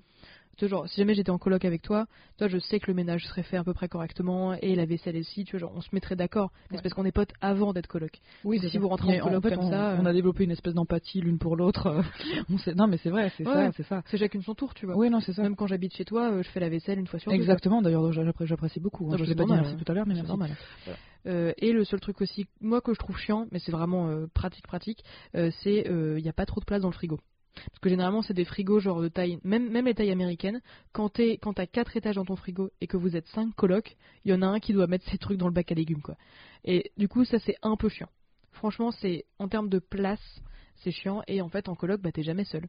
[0.58, 2.94] Tu vois, genre, si jamais j'étais en coloc avec toi, toi, je sais que le
[2.94, 5.80] ménage serait fait à peu près correctement et la vaisselle aussi, tu vois, genre, on
[5.80, 6.50] se mettrait d'accord.
[6.70, 8.18] Mais c'est parce qu'on est potes avant d'être coloc.
[8.44, 10.74] Oui, Si vous rentrez en coloc comme on, ça, on euh, a développé une espèce
[10.74, 12.02] d'empathie l'une pour l'autre.
[12.50, 12.74] on sait...
[12.74, 14.02] Non mais c'est vrai, c'est ça, c'est ça.
[14.06, 14.96] C'est chacune son tour, tu vois.
[14.96, 15.42] Oui non c'est ça.
[15.42, 17.36] Même quand j'habite chez toi, euh, je fais la vaisselle une fois sur deux.
[17.36, 17.82] Exactement.
[17.82, 19.10] D'ailleurs j'appré- j'apprécie beaucoup.
[19.12, 19.16] hein.
[19.18, 19.82] Je c'est pas dit merci ouais.
[19.82, 20.28] tout à l'heure mais C'est merci.
[20.28, 20.56] normal.
[20.84, 20.98] Voilà.
[21.26, 24.26] Euh, et le seul truc aussi, moi que je trouve chiant, mais c'est vraiment euh,
[24.34, 25.04] pratique pratique,
[25.36, 27.18] euh, c'est il n'y a pas trop de place dans le frigo.
[27.54, 30.60] Parce que généralement c'est des frigos genre de taille, même même les tailles américaines.
[30.92, 33.96] Quand t'es quand t'as quatre étages dans ton frigo et que vous êtes cinq colocs,
[34.24, 36.02] il y en a un qui doit mettre ses trucs dans le bac à légumes
[36.02, 36.16] quoi.
[36.64, 38.08] Et du coup ça c'est un peu chiant.
[38.52, 40.42] Franchement c'est en termes de place
[40.76, 42.66] c'est chiant et en fait en coloc bah t'es jamais seul.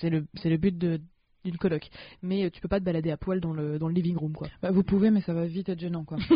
[0.00, 1.00] C'est le c'est le but de
[1.44, 1.88] d'une coloc.
[2.22, 4.32] Mais euh, tu peux pas te balader à poil dans le dans le living room
[4.32, 4.48] quoi.
[4.62, 6.18] Bah, vous pouvez mais ça va vite être gênant quoi.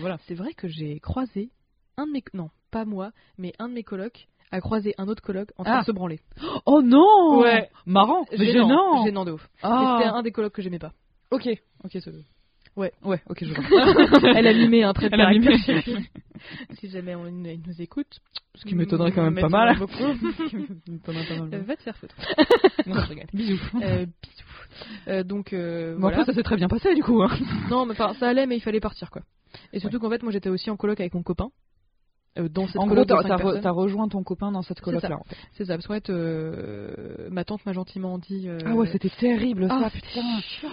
[0.00, 1.50] Voilà, c'est vrai que j'ai croisé
[1.98, 5.22] un de mes non, pas moi, mais un de mes colocs a croisé un autre
[5.22, 5.80] coloc en train Ah.
[5.80, 6.20] de se branler.
[6.66, 7.40] oh non.
[7.40, 7.68] Ouais.
[7.86, 8.24] Marrant.
[8.32, 9.24] Mais Gênant, gênant.
[9.24, 9.48] de ouf.
[9.62, 9.98] Ah.
[9.98, 10.92] C'était un des colocs que j'aimais pas.
[11.30, 11.48] Ok.
[11.84, 12.10] Ok c'est.
[12.76, 12.92] Ouais.
[13.02, 14.30] Ouais, ok, je vois.
[14.36, 15.56] Elle a mimé un trait de Elle a mimé.
[15.66, 15.98] caractère.
[16.78, 18.20] si jamais on, il nous écoute.
[18.54, 19.76] Ce qui m'étonnerait quand même pas mal.
[19.78, 19.92] beaucoup.
[20.88, 21.48] M'étonnerait pas mal.
[21.54, 22.14] Euh, va te faire foutre.
[22.86, 23.26] Non, Non, je rigole.
[23.32, 23.60] Bisous.
[23.82, 25.08] Euh, bisous.
[25.08, 26.18] Euh, donc euh, Bon, voilà.
[26.20, 27.20] après, ça s'est très bien passé du coup.
[27.22, 27.30] Hein.
[27.68, 29.22] Non, mais enfin, ça allait, mais il fallait partir quoi.
[29.72, 31.48] Et surtout qu'en fait, moi j'étais aussi en coloc avec mon copain.
[32.38, 35.16] Euh, dans cette En gros, t'as re- rejoint ton copain dans cette coloc là.
[35.18, 35.36] En fait.
[35.52, 38.48] C'est ça, parce euh, ma tante m'a gentiment dit.
[38.48, 40.20] euh, Ah ouais, c'était terrible ça, ah, putain.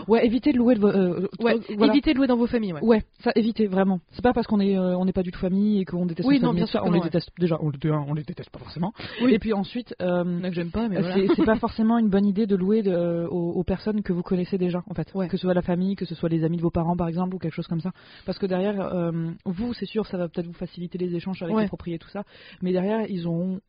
[0.08, 1.94] Ouais, évitez de louer de euh, Ouais, voilà.
[1.94, 2.84] évitez de louer dans vos familles, ouais.
[2.84, 4.00] Ouais, ça évitez vraiment.
[4.12, 6.40] C'est pas parce qu'on est on n'est pas du tout famille et qu'on déteste Oui,
[6.40, 7.06] non, bien ça, sûr on non, les ouais.
[7.06, 7.72] déteste déjà, on,
[8.14, 8.94] les déteste pas forcément.
[9.24, 9.34] Oui.
[9.34, 11.16] Et puis ensuite j'aime pas, mais voilà.
[11.36, 14.58] c'est pas forcément une bonne idée de louer de- aux, aux personnes que vous connaissez
[14.58, 15.08] déjà en fait.
[15.16, 15.28] Ouais.
[15.28, 17.36] Que ce soit la famille, que ce soit les amis de vos parents par exemple
[17.36, 17.92] ou quelque chose comme ça.
[18.26, 18.76] Parce que derrière
[19.46, 21.68] vous c'est sûr ça va peut-être vous faciliter les échanges avec Ouais.
[21.88, 22.24] les tout ça,
[22.62, 23.60] mais derrière ils auront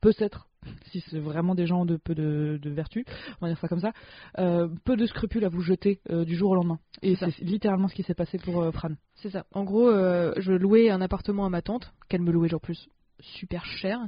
[0.00, 0.48] peut-être
[0.90, 3.04] si c'est vraiment des gens de peu de, de vertu,
[3.40, 3.92] on va dire ça comme ça,
[4.38, 6.78] euh, peu de scrupules à vous jeter euh, du jour au lendemain.
[7.02, 8.90] Et C'est littéralement ce qui s'est passé pour euh, Fran.
[9.14, 9.46] C'est ça.
[9.52, 12.88] En gros, je louais un appartement à ma tante, qu'elle me louait genre plus
[13.20, 13.98] super cher.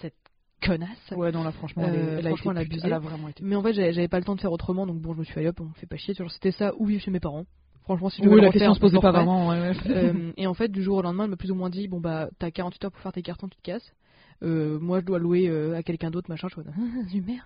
[0.00, 0.14] Cette
[0.66, 1.10] connasse.
[1.10, 2.72] Ouais, non, là, franchement, elle, a franchement, été elle a pute.
[2.72, 2.86] abusé.
[2.86, 3.42] Elle a vraiment été.
[3.44, 5.40] Mais en fait, j'avais pas le temps de faire autrement, donc bon, je me suis
[5.40, 6.14] dit, hop, on fait pas chier.
[6.30, 7.46] C'était ça ou vivre chez mes parents.
[7.86, 9.48] Franchement, si devais Oui, la question se posait pas vraiment.
[9.48, 9.72] Ouais, ouais.
[9.86, 12.00] Euh, et en fait, du jour au lendemain, elle m'a plus ou moins dit bon
[12.00, 13.92] bah t'as 48 heures pour faire tes cartons, tu te casses.
[14.42, 16.48] Euh, moi, je dois louer euh, à quelqu'un d'autre, machin.
[16.48, 16.54] Je
[17.08, 17.22] suis.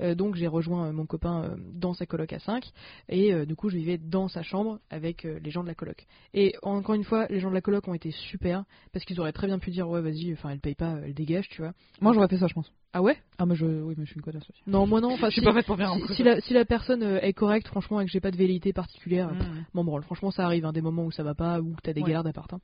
[0.00, 2.64] Euh, donc j'ai rejoint mon copain dans sa coloc à 5
[3.08, 6.06] et du coup je vivais dans sa chambre avec les gens de la coloc.
[6.34, 9.32] Et encore une fois, les gens de la coloc ont été super parce qu'ils auraient
[9.32, 11.72] très bien pu dire ouais vas-y, enfin elle paye pas, elle dégage, tu vois.
[12.00, 12.70] Moi, j'aurais fait ça, je pense.
[12.98, 13.18] Ah ouais?
[13.36, 14.62] Ah, mais je, oui, mais je suis une connasse aussi.
[14.66, 15.12] Non, moi non.
[15.12, 17.02] Enfin, Je suis si, pas faite pour faire un si, si la, si la personne
[17.02, 19.64] euh, est correcte, franchement, et que j'ai pas de velléité particulière, pff, Mmh.
[19.74, 20.02] m'en branle.
[20.02, 22.06] Franchement, ça arrive, hein, des moments où ça va pas, ou que t'as des Ouais.
[22.06, 22.50] galères d'appart.
[22.54, 22.60] hein.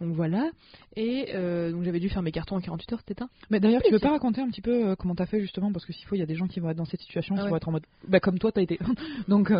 [0.00, 0.50] Donc voilà.
[0.96, 3.28] Et euh, donc j'avais dû faire mes cartons en 48 heures, c'était un.
[3.50, 5.70] Mais d'ailleurs, tu veux pas raconter un petit peu euh, comment t'as fait justement?
[5.70, 7.34] Parce que s'il faut, il y a des gens qui vont être dans cette situation,
[7.36, 7.50] Ah qui ouais.
[7.50, 7.84] vont être en mode.
[8.08, 8.78] Bah, comme toi, t'as été.
[9.28, 9.52] Donc,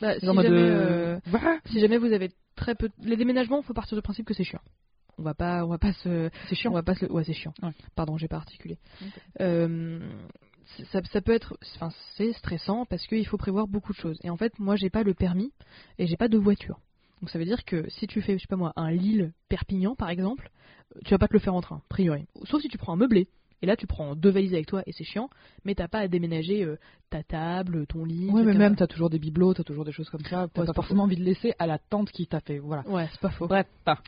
[0.00, 4.02] Bah, si, jamais, bah, si jamais vous avez très peu, les déménagements, faut partir du
[4.02, 4.58] principe que c'est chiant.
[5.18, 6.70] On va pas, on va pas se, c'est chiant.
[6.70, 7.52] on va pas se, ouais, c'est chiant.
[7.62, 7.72] Ouais.
[7.96, 8.78] Pardon, j'ai pas articulé.
[9.40, 9.98] Euh,
[10.92, 14.18] ça, ça peut être, enfin, c'est stressant parce qu'il faut prévoir beaucoup de choses.
[14.22, 15.52] Et en fait, moi, j'ai pas le permis
[15.98, 16.78] et j'ai pas de voiture.
[17.20, 20.08] Donc ça veut dire que si tu fais, je sais pas moi, un Lille-Perpignan par
[20.10, 20.50] exemple,
[21.04, 22.26] tu vas pas te le faire en train, a priori.
[22.44, 23.28] Sauf si tu prends un meublé.
[23.62, 25.28] Et là, tu prends deux valises avec toi et c'est chiant,
[25.64, 26.78] mais t'as pas à déménager euh,
[27.10, 28.28] ta table, ton lit.
[28.28, 30.48] Trucs mais même, t'as toujours des bibelots, t'as toujours des choses comme ça.
[30.52, 32.58] T'as Ouais, pas forcément envie de laisser à la tante qui t'a fait.
[32.58, 32.86] Voilà.
[32.88, 33.48] Ouais, c'est pas faux.
[33.48, 33.98] Bref, pas.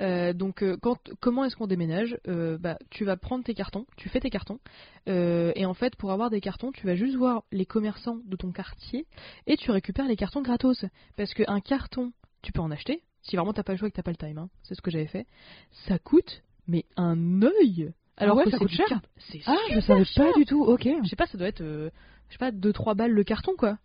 [0.00, 4.08] Euh, donc, euh, quand, comment est-ce qu'on déménage bah, Tu vas prendre tes cartons, tu
[4.08, 4.58] fais tes cartons,
[5.06, 8.52] et en fait, pour avoir des cartons, tu vas juste voir les commerçants de ton
[8.52, 9.06] quartier
[9.46, 10.84] et tu récupères les cartons gratos.
[11.16, 13.96] Parce qu'un carton, tu peux en acheter, si vraiment t'as pas le choix et que
[13.96, 15.26] t'as pas le time, hein, c'est ce que j'avais fait.
[15.86, 19.80] Ça coûte, mais un œil Alors Ah ouais, que ça coûte cher C'est Ah, je
[19.80, 20.26] savais cher.
[20.32, 20.62] pas du tout.
[20.64, 20.86] Ok.
[21.02, 21.90] Je sais pas, ça doit être, euh,
[22.28, 23.78] je sais pas, 2-3 balles le carton, quoi.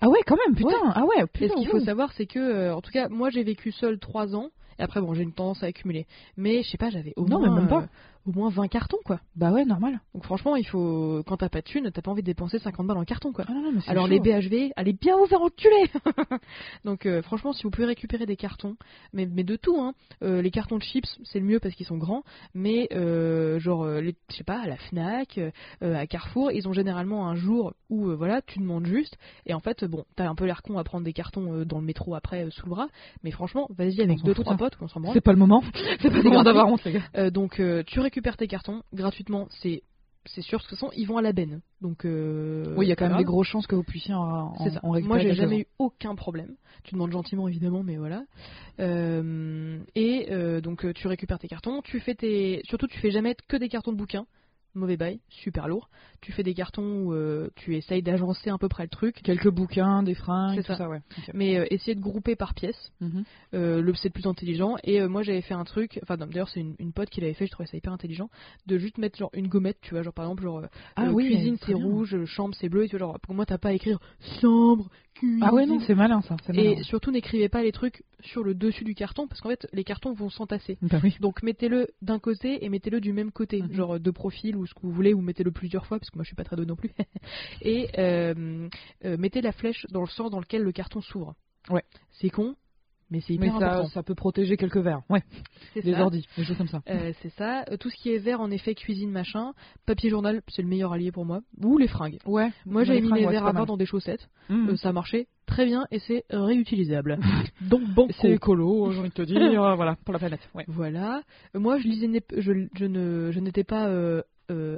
[0.00, 0.68] Ah ouais, quand même, putain.
[0.70, 0.92] Ouais.
[0.94, 1.54] Ah ouais, Et putain.
[1.54, 4.34] ce qu'il faut savoir, c'est que, euh, en tout cas, moi j'ai vécu seul 3
[4.34, 6.06] ans, et après, bon, j'ai une tendance à accumuler.
[6.38, 7.86] Mais je sais pas, j'avais au, Non, moins, mais même pas.
[8.26, 9.20] Au moins 20 cartons, quoi.
[9.36, 10.00] Bah ouais, normal.
[10.14, 12.86] Donc franchement, il faut, quand t'as pas de thune, t'as pas envie de dépenser 50
[12.86, 13.44] balles en carton, quoi.
[13.48, 14.12] Ah non, non, mais c'est Alors chaud.
[14.12, 15.90] les BHV, allez bien vous faire enculer
[16.84, 18.76] Donc euh, franchement, si vous pouvez récupérer des cartons,
[19.12, 19.94] mais, mais de tout, hein.
[20.22, 22.22] Euh, les cartons de chips, c'est le mieux parce qu'ils sont grands,
[22.54, 25.40] mais euh, genre, je sais pas, à la Fnac,
[25.80, 29.16] à Carrefour, ils ont généralement un jour où voilà, tu demandes juste,
[29.46, 31.84] et en fait, bon, t'as un peu l'air con à prendre des cartons dans le
[31.84, 32.88] métro après sous le bras,
[33.24, 35.14] mais franchement, vas-y avec deux trois potes, on s'en branle.
[35.14, 35.62] C'est pas le moment.
[36.00, 37.30] C'est pas le moment d'avoir honte, les gars.
[37.30, 39.82] Donc tu récupères tes cartons gratuitement, c'est
[40.26, 41.62] c'est sûr, de toute façon ils vont à la benne.
[41.80, 44.20] Donc euh, Oui, il y a quand même des grosses chances que vous puissiez en,
[44.20, 44.80] en, C'est ça.
[44.82, 46.56] en récupérer Moi j'ai jamais eu aucun problème.
[46.84, 48.24] Tu demandes gentiment évidemment, mais voilà.
[48.80, 53.10] Euh, et euh, donc euh, tu récupères tes cartons, tu fais tes, surtout tu fais
[53.10, 54.26] jamais que des cartons de bouquins.
[54.74, 55.88] Mauvais bail, super lourd.
[56.20, 59.48] Tu fais des cartons où euh, tu essayes d'agencer à peu près le truc, Quelques
[59.50, 60.76] bouquins, des fringues, tout ça.
[60.76, 61.00] ça, ouais.
[61.34, 62.92] Mais euh, essayer de grouper par pièce.
[63.00, 63.24] Mhm.
[63.54, 66.48] Euh, le c'est le plus intelligent et euh, moi j'avais fait un truc enfin d'ailleurs
[66.48, 68.30] c'est une, une pote qui l'avait fait je trouvais ça hyper intelligent
[68.66, 70.62] de juste mettre genre une gommette tu vois genre par exemple genre
[70.96, 73.58] Ah oui, cuisine c'est rouge chambre c'est bleu et tu vois genre pour moi t'as
[73.58, 73.98] pas à écrire
[74.40, 76.36] chambre cuisine Ah ouais, non, c'est malin ça.
[76.48, 76.62] malin.
[76.62, 79.84] et surtout n'écrivez pas les trucs sur le dessus du carton parce qu'en fait les
[79.84, 81.16] cartons vont s'entasser Bah oui.
[81.20, 83.72] donc mettez-le d'un côté et mettez-le du même côté, Mhm.
[83.72, 86.24] genre de profil ou ce que vous voulez, ou mettez-le plusieurs fois parce que moi
[86.24, 86.90] je suis pas très douée non plus.
[87.62, 88.68] et euh,
[89.04, 91.34] euh, mettez la flèche dans le sens dans lequel le carton s'ouvre.
[91.68, 91.84] Ouais.
[92.12, 92.54] C'est con,
[93.10, 93.88] mais c'est hyper ça, important.
[93.88, 95.02] ça peut protéger quelques verres.
[95.10, 95.22] Ouais,
[95.74, 96.02] C'est des ça.
[96.02, 96.80] ordis, des choses comme ça.
[96.88, 97.64] Euh, c'est ça.
[97.70, 99.52] Euh, Tout ce qui est vert, en effet, cuisine, machin.
[99.86, 101.40] Papier journal, c'est le meilleur allié pour moi.
[101.62, 102.18] Ou les fringues.
[102.26, 102.50] Ouais.
[102.66, 103.66] Moi, j'avais les mis mes ouais, verres à mal.
[103.66, 104.28] dans des chaussettes.
[104.48, 104.70] Mhm.
[104.70, 107.18] Euh, ça marchait très bien et c'est réutilisable.
[107.62, 108.08] Donc bon.
[108.20, 109.38] C'est écolo, j'ai envie de te dire,
[109.76, 110.48] voilà, pour la planète.
[110.54, 110.64] Ouais.
[110.68, 111.22] Voilà.
[111.54, 114.22] Moi, je lisais, né- je, je ne, je n'étais pas euh,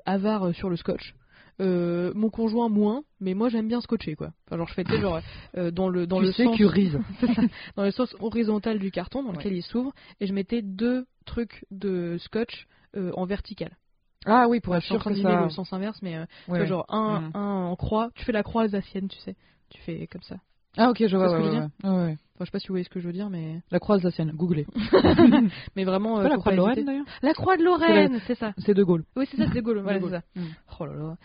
[0.07, 1.15] avare sur le scotch.
[1.61, 4.33] Euh, mon conjoint moins, mais moi j'aime bien scotcher quoi.
[4.47, 5.21] Enfin genre je fais genre
[5.57, 6.57] euh, dans le dans tu le sais sens
[7.77, 9.37] dans le sens horizontal du carton dans Ouais.
[9.37, 13.77] lequel il s'ouvre et je mettais deux trucs de scotch euh, en vertical.
[14.25, 15.43] Ah oui, pour être sûr que ça.
[15.43, 16.17] le sens inverse mais
[16.49, 17.31] Ouais, vois, genre un, Mhm.
[17.35, 19.37] un en croix, tu fais la croix alsacienne, tu sais.
[19.71, 20.37] Tu fais comme ça.
[20.77, 21.29] Ah ok, je vois.
[21.29, 21.91] ce que ouais, je veux ouais, ouais.
[21.91, 22.17] Ouais, ouais.
[22.35, 23.97] Enfin, je sais pas si vous voyez ce que je veux dire mais La croix
[23.97, 24.67] alsacienne, googlez.
[25.77, 28.35] mais vraiment euh, pas la faut croix de Lorraine d'ailleurs La croix de Lorraine, c'est
[28.35, 28.53] ça.
[28.59, 29.05] C'est de Gaulle.
[29.17, 29.81] Oui, c'est ça, c'est de Gaulle.
[29.81, 30.23] Voilà, c'est ça.
[30.35, 30.47] Mm.
[30.81, 31.17] Oh là là.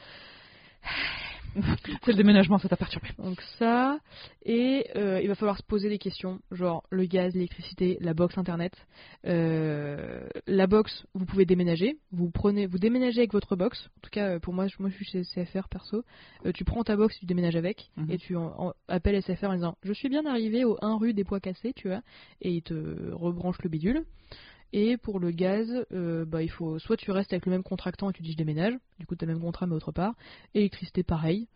[2.04, 3.10] C'est le déménagement, ça t'a perturbé.
[3.18, 4.00] Donc ça,
[4.45, 8.38] et euh, il va falloir se poser des questions, genre le gaz, l'électricité, la box
[8.38, 8.74] internet.
[9.26, 13.89] Euh, la box, vous pouvez déménager, vous prenez, vous déménagez avec votre box.
[13.98, 16.04] En tout cas, euh, pour moi, je- moi je suis chez CFR perso.
[16.45, 18.12] Euh, tu prends ta box, tu déménages avec, Mhm.
[18.12, 21.14] et tu en- en- appelles SFR en disant je suis bien arrivé au 1 rue
[21.14, 22.02] des Pois Cassés, tu vois,
[22.41, 24.04] et il te rebranche le bidule.
[24.74, 28.09] Et pour le gaz, euh, bah, il faut soit tu restes avec le même contractant
[28.09, 30.13] et tu dis je déménage, du coup tu as le même contrat mais autre part.
[30.53, 31.47] Électricité pareil.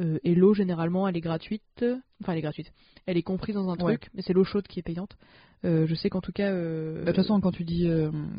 [0.00, 1.84] Euh, et l'eau généralement elle est gratuite,
[2.22, 2.72] enfin elle est gratuite,
[3.06, 3.96] elle est comprise dans un Ouais.
[3.96, 5.16] truc, mais c'est l'eau chaude qui est payante.
[5.64, 6.52] Euh, je sais qu'en tout cas.
[6.52, 7.90] euh, Bah, De toute façon, quand tu dis,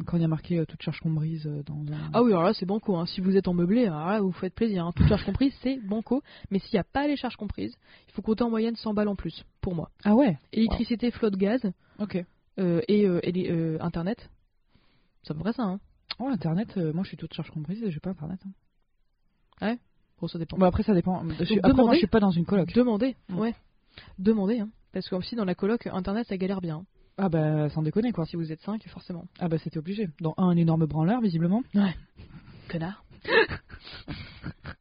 [0.05, 2.11] quand il y a marqué toute charge comprise dans un.
[2.13, 2.95] Ah oui, alors là c'est banco.
[2.95, 3.05] Hein.
[3.07, 4.85] Si vous êtes en meublé, alors là vous faites plaisir.
[4.85, 4.93] Hein.
[4.95, 6.23] Toute charge comprise, c'est banco.
[6.49, 7.75] Mais s'il n'y a pas les charges comprises,
[8.07, 9.89] il faut compter en moyenne 100 balles en plus pour moi.
[10.05, 10.37] Ah ouais?
[10.53, 11.61] Électricité, flotte, gaz
[11.99, 12.23] Ok.
[12.59, 14.29] Euh, et, euh, et les- euh, internet.
[15.23, 15.63] C'est à peu près ça.
[15.63, 15.79] Hein.
[16.19, 18.39] Oh, internet, moi je suis toute charge comprise et j'ai pas internet.
[19.61, 19.75] hein.
[20.21, 20.57] Bon, ça dépend.
[20.57, 21.23] Bon après ça dépend.
[21.39, 21.95] Je suis- après moi demandez.
[21.95, 22.73] je suis pas dans une coloc.
[22.73, 23.37] Demandez, Mm.
[23.39, 23.55] ouais.
[24.17, 24.69] Demandez, hein.
[24.91, 26.83] Parce que aussi dans la coloc, internet ça galère bien.
[27.17, 28.25] Ah bah sans déconner quoi.
[28.25, 29.25] Si vous êtes 5, forcément.
[29.39, 30.09] Ah bah c'était obligé.
[30.19, 31.63] Dans un, un énorme branleur visiblement.
[32.69, 33.03] Connard.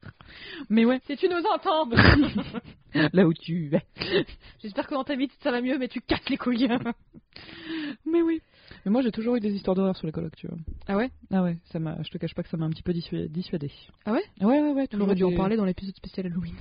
[0.69, 1.01] Mais ouais.
[1.07, 1.89] Si tu nous entends
[3.13, 4.25] Là où tu es.
[4.63, 6.69] J'espère que dans ta vie ça va mieux, mais tu casses les couilles.
[8.07, 8.41] Mais oui.
[8.85, 10.57] Mais moi j'ai toujours eu des histoires d'horreur sur les colocs, tu vois.
[10.89, 11.11] ah ouais?
[11.31, 12.03] Ah ouais, ça m'a.
[12.03, 13.29] Je te cache pas que ça m'a un petit peu dissuadé.
[13.29, 13.71] dissuadé.
[14.05, 14.23] Ah ouais?
[14.41, 14.89] Ouais ouais ouais.
[14.95, 16.55] On aurait dû en parler dans l'épisode spécial Halloween.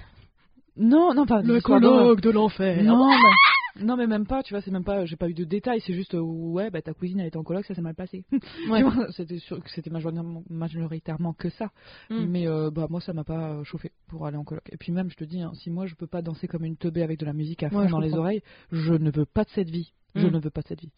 [0.77, 1.41] Non non pas.
[1.41, 2.15] histoires d'horreur.
[2.17, 2.83] de l'enfer.
[2.83, 5.43] Non, mais, non, mais même pas, tu vois, c'est même pas, j'ai pas eu de
[5.43, 7.93] détails, c'est juste, euh, ouais, bah ta cousine elle était en coloc, ça s'est mal
[7.95, 8.25] passé.
[8.69, 8.83] Ouais.
[9.11, 11.71] C'était c'était majoritairement, majoritairement que ça.
[12.09, 12.25] Mm.
[12.25, 14.63] Mais euh, bah moi ça m'a pas euh, chauffé pour aller en coloc.
[14.71, 16.77] Et puis même, je te dis, hein, si moi je peux pas danser comme une
[16.77, 19.43] teubée avec de la musique à fond Ouais, dans les oreilles, je ne veux pas
[19.43, 19.93] de cette vie.
[20.15, 20.31] Je Mm.
[20.31, 20.91] ne veux pas de cette vie.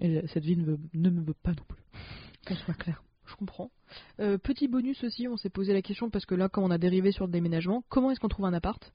[0.00, 1.82] Et cette vie ne, veut- ne me veut pas non plus.
[2.46, 3.02] Qu'on soit clair.
[3.26, 3.70] Je comprends.
[4.20, 6.78] Euh, petit bonus aussi, on s'est posé la question parce que là, quand on a
[6.78, 8.92] dérivé sur le déménagement, comment est-ce qu'on trouve un appart?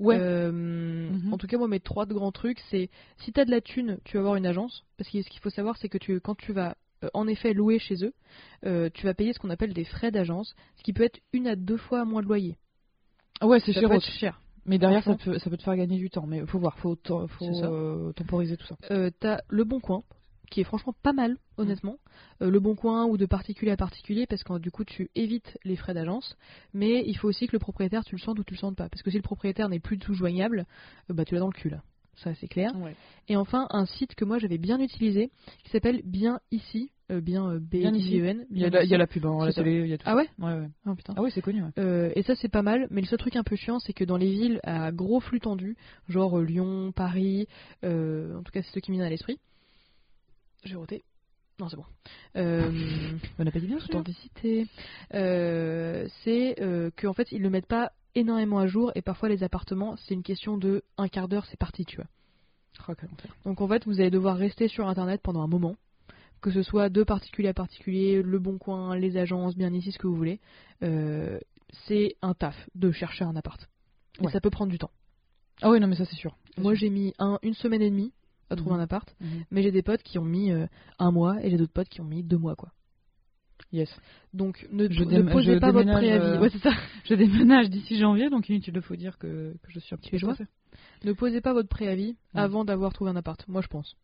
[0.00, 0.18] Ouais.
[0.20, 1.32] Euh, Mhm.
[1.32, 4.14] En tout cas, moi, mes trois grands trucs, c'est si t'as de la thune, tu
[4.16, 4.84] vas avoir une agence.
[4.96, 7.52] Parce que ce qu'il faut savoir, c'est que tu, quand tu vas euh, en effet
[7.54, 8.12] louer chez eux,
[8.66, 11.46] euh, tu vas payer ce qu'on appelle des frais d'agence, ce qui peut être une
[11.46, 12.56] à deux fois moins de loyer.
[13.42, 13.88] Ouais, c'est cher.
[13.88, 14.40] peut être cher.
[14.66, 16.26] Mais derrière, ça peut, ça peut te faire gagner du temps.
[16.26, 18.76] Mais faut voir, faut, to- faut temporiser tout ça.
[19.20, 20.02] T'as le bon coin
[20.50, 21.96] qui est franchement pas mal honnêtement
[22.42, 25.58] Euh, le bon coin ou de particulier à particulier parce que du coup tu évites
[25.64, 26.36] les frais d'agence
[26.74, 28.88] mais il faut aussi que le propriétaire tu le sentes ou tu le sentes pas
[28.88, 30.66] parce que si le propriétaire n'est plus du tout joignable
[31.10, 31.82] euh, bah tu l'as dans le cul là
[32.16, 32.94] ça c'est clair Ouais.
[33.28, 35.30] et enfin un site que moi j'avais bien utilisé
[35.64, 38.20] qui s'appelle bien ici euh, bien B Bien ici.
[38.20, 39.86] E N Il y a, la, il y a la pub hein, la télé, il
[39.88, 40.04] y a tout.
[40.06, 40.28] ah ouais.
[40.38, 40.68] Ouais, ouais.
[40.86, 41.62] oh Ah oui, c'est connu.
[41.62, 41.70] Ouais.
[41.78, 44.04] euh, et ça c'est pas mal, mais le seul truc un peu chiant c'est que
[44.04, 45.74] dans les villes à gros flux tendu,
[46.10, 47.46] genre Lyon, Paris,
[47.82, 49.38] euh, en tout cas c'est ceux qui me viennent à l'esprit.
[50.64, 51.02] J'ai roté.
[51.60, 51.84] Non c'est bon.
[52.36, 52.70] Euh,
[53.38, 53.88] Bon appétit bien sûr.
[53.90, 54.66] authenticité.
[55.14, 59.42] Euh, c'est euh, qu'en fait ils le mettent pas énormément à jour et parfois les
[59.42, 62.06] appartements c'est une question de un quart d'heure c'est parti tu vois.
[62.88, 62.92] Oh.
[63.44, 65.74] Donc en fait vous allez devoir rester sur internet pendant un moment.
[66.40, 69.98] Que ce soit de particulier à particulier, le bon coin, les agences, bien ici, ce
[69.98, 70.38] que vous voulez.
[70.84, 71.40] Euh,
[71.88, 73.68] c'est un taf de chercher un appart.
[74.20, 74.32] Et Ouais.
[74.32, 74.92] ça peut prendre du temps.
[75.62, 76.36] Ah oui, non, mais ça c'est sûr.
[76.56, 78.12] Moi j'ai mis un, une semaine et demie
[78.50, 78.80] à trouver Mhm.
[78.80, 79.44] un appart, Mhm.
[79.50, 80.66] mais j'ai des potes qui ont mis euh,
[80.98, 82.70] un mois et j'ai d'autres potes qui ont mis deux mois quoi.
[83.72, 83.88] Yes.
[84.32, 86.24] Donc ne, Je ne dém- posez je pas votre préavis.
[86.26, 86.70] euh, Ouais, c'est ça.
[87.04, 90.10] Je déménage d'ici janvier, donc inutile de faut dire que, que je suis un petit
[90.10, 90.16] peu.
[91.04, 93.46] Ne posez pas votre préavis avant d'avoir trouvé un appart.
[93.48, 93.94] Moi je pense.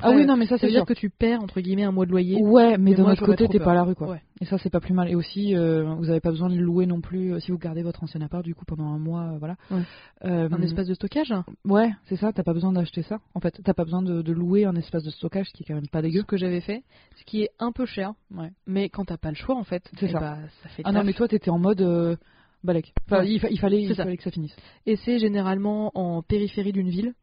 [0.00, 0.86] Ah oui, non, mais ça ça c'est veut dire sûr.
[0.86, 2.36] que tu perds entre guillemets un mois de loyer.
[2.42, 4.08] Ouais, mais, Mais d'un moi, j'aurais côté, t'es pas à la rue, quoi.
[4.08, 4.22] Ouais.
[4.40, 5.08] Et ça, c'est pas plus mal.
[5.08, 7.58] Et aussi, euh, vous avez pas besoin de le louer non plus euh, si vous
[7.58, 9.54] gardez votre ancien appart, du coup, pendant un mois, euh, voilà.
[9.70, 9.82] Ouais.
[10.22, 11.32] Un espace de stockage.
[11.64, 12.32] Ouais, c'est ça.
[12.32, 13.18] T'as pas besoin d'acheter ça.
[13.34, 15.66] En fait, t'as pas besoin de, de louer un espace de stockage, ce qui est
[15.66, 16.20] quand même pas dégueu.
[16.22, 16.82] Ce que j'avais fait,
[17.16, 18.50] ce qui est un peu cher, Ouais.
[18.66, 20.18] mais quand t'as pas le choix en fait, C'est eh ça.
[20.18, 22.18] bah, ça fait Ah non, mais toi, t'étais en mode
[22.64, 22.92] balèque.
[23.06, 23.30] Enfin, Ouais.
[23.30, 24.02] il, fa- il fallait, C'est il ça.
[24.04, 24.56] fallait que ça finisse.
[24.86, 27.14] Et c'est généralement en périphérie d'une ville.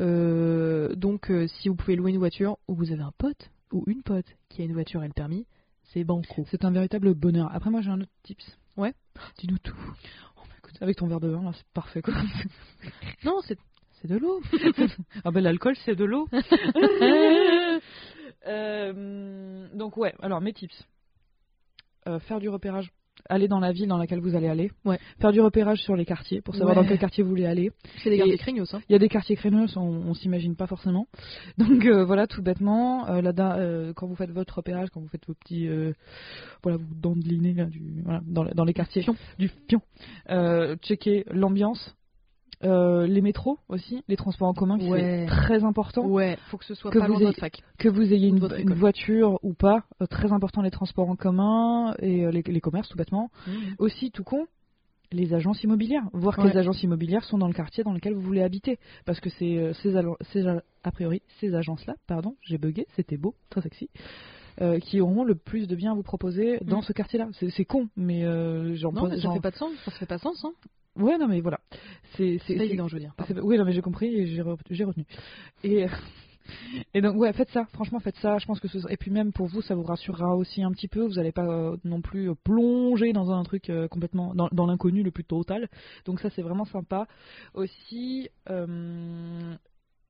[0.00, 3.84] Euh, donc euh, si vous pouvez louer une voiture ou vous avez un pote ou
[3.86, 5.46] une pote qui a une voiture et le permis,
[5.84, 6.44] c'est banco.
[6.50, 7.50] C'est un véritable bonheur.
[7.52, 8.58] Après, moi, j'ai un autre tips.
[9.38, 9.76] Dis-nous tout.
[10.36, 12.02] Oh, bah, écoute, avec ton verre de vin, là, c'est parfait.
[12.02, 12.14] Quoi.
[13.24, 13.58] Non, c'est
[14.00, 14.42] c'est de l'eau.
[15.24, 16.28] ah ben, l'alcool, c'est de l'eau.
[18.46, 20.86] Euh, donc ouais, alors mes tips.
[22.06, 22.92] Euh, faire du repérage
[23.28, 24.70] aller dans la ville dans laquelle vous allez aller.
[24.84, 24.98] Ouais.
[25.20, 26.82] Faire du repérage sur les quartiers pour savoir Ouais.
[26.82, 27.70] dans quel quartier vous voulez aller.
[28.02, 28.80] C'est des quartiers craignos, hein.
[28.88, 31.06] Il y a des quartiers créneaux, on, on s'imagine pas forcément.
[31.58, 35.08] Donc euh, voilà, tout bêtement, euh, là, euh, quand vous faites votre repérage, quand vous
[35.08, 35.68] faites vos petits,
[36.62, 39.04] voilà, vous dandelinez là, du, voilà, dans, dans les quartiers
[39.38, 39.80] du pion,
[40.82, 41.94] checker l'ambiance,
[42.62, 45.26] euh, les métros aussi, les transports en commun, qui Ouais.
[45.28, 46.06] c'est très important.
[46.06, 47.60] Ouais, faut que ce soit Que pas vous loin de votre fac.
[47.78, 48.38] Que vous ayez une,
[48.74, 52.88] voiture ou pas, euh, très important les transports en commun et euh, les, les commerces
[52.88, 53.30] tout bêtement.
[53.46, 53.50] Mmh.
[53.78, 54.46] Aussi, tout con,
[55.12, 56.04] les agences immobilières.
[56.12, 56.44] Voir Ouais.
[56.46, 58.78] quelles agences immobilières sont dans le quartier dans lequel vous voulez habiter.
[59.04, 63.90] Parce que c'est ces, a priori ces agences-là, pardon, j'ai bugué, c'était beau, très sexy,
[64.60, 66.82] euh, qui auront le plus de biens à vous proposer dans Mm.
[66.82, 67.28] ce quartier-là.
[67.32, 69.72] C'est con, mais euh, j'en Non, mais ça j'en- fait pas de sens.
[69.84, 70.52] Ça fait pas sens, hein.
[70.96, 71.58] Ouais, non, mais voilà.
[72.16, 73.14] C'est évident, je veux dire.
[73.42, 75.04] Oui, non, mais j'ai compris et j'ai re- j'ai retenu.
[75.64, 75.86] Et,
[76.94, 77.64] et donc, ouais, faites ça.
[77.72, 78.38] Franchement, faites ça.
[78.38, 80.88] Je pense que ce Et puis, même pour vous, ça vous rassurera aussi un petit
[80.88, 81.02] peu.
[81.02, 84.34] Vous n'allez pas euh, non plus euh, plonger dans un truc euh, complètement.
[84.34, 85.68] dans, dans l'inconnu le plus total.
[86.04, 87.08] Donc, ça, c'est vraiment sympa.
[87.54, 89.56] Aussi, euh,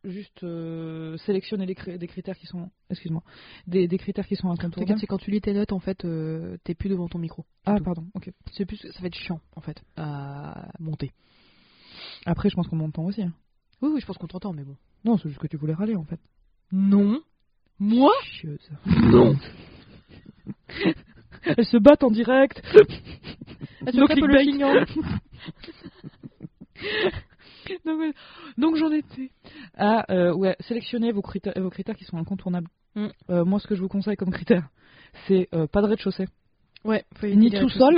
[0.04, 2.70] juste euh, sélectionner les des critères qui sont.
[2.90, 3.22] Excuse-moi.
[3.66, 4.98] Des, des critères qui sont incontournables.
[5.00, 7.44] c'est quand tu lis tes notes, en fait, euh, t'es plus devant ton micro.
[7.66, 7.84] Ah, tout.
[7.84, 8.30] pardon, ok.
[8.52, 11.12] C'est plus, ça va être chiant, en fait, à monter.
[12.26, 13.22] Après, je pense qu'on m'entend aussi.
[13.22, 13.32] hein.
[13.82, 14.76] Oui, oui, je pense qu'on t'entend, mais bon.
[15.04, 16.20] Non, c'est juste que tu voulais râler en fait.
[16.72, 17.20] Non.
[17.78, 18.12] Moi?
[18.24, 18.70] Chieuse.
[18.86, 19.36] Non.
[21.44, 22.62] Elles se battent en direct.
[23.86, 24.86] Elle se tape le clickbait.
[27.84, 28.12] donc, ouais.
[28.58, 29.30] Donc, j'en étais
[29.76, 32.68] à euh, ouais, sélectionner vos critères, vos critères qui sont incontournables.
[32.94, 33.06] Mm.
[33.30, 34.68] Euh, moi, ce que je vous conseille comme critère,
[35.26, 36.26] c'est euh, pas de rez-de-chaussée,
[36.84, 37.96] Ouais, faut ni les sous-sol.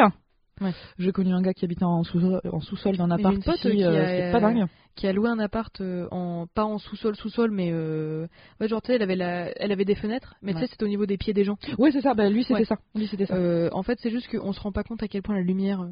[0.60, 0.72] Ouais.
[0.98, 2.20] J'ai connu un gars qui habitait en sous-
[2.62, 4.64] sous-sol d'un Mais appart pote ici, euh, pas dingue.
[4.94, 8.26] qui a loué un appart euh, en pas en sous-sol sous-sol mais euh,
[8.60, 10.84] ouais, genre tu sais elle avait la elle avait des fenêtres mais tu sais c'était
[10.84, 12.14] au niveau des pieds des gens Ouais, c'est ça.
[12.14, 12.76] Bah, lui, c'était ça.
[12.94, 13.34] Lui, c'était ça.
[13.34, 15.86] Euh, en fait c'est juste qu'on se rend pas compte à quel point la lumière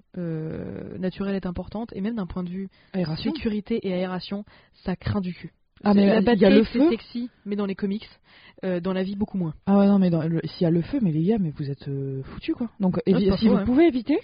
[0.99, 3.33] naturelle est importante et même d'un point de vue Aération.
[3.35, 4.45] sécurité et aération
[4.85, 5.53] ça craint du cul
[5.83, 6.89] Ah, mais la il y a le c'est feu.
[6.91, 8.09] sexy mais dans les comics
[8.65, 10.11] euh, dans la vie beaucoup moins Ah ouais, non, mais
[10.45, 12.71] s'il y a le feu, mais les gars, mais vous êtes euh, foutus quoi.
[12.81, 14.19] Donc, c'est pas si faux, vous pouvez éviter,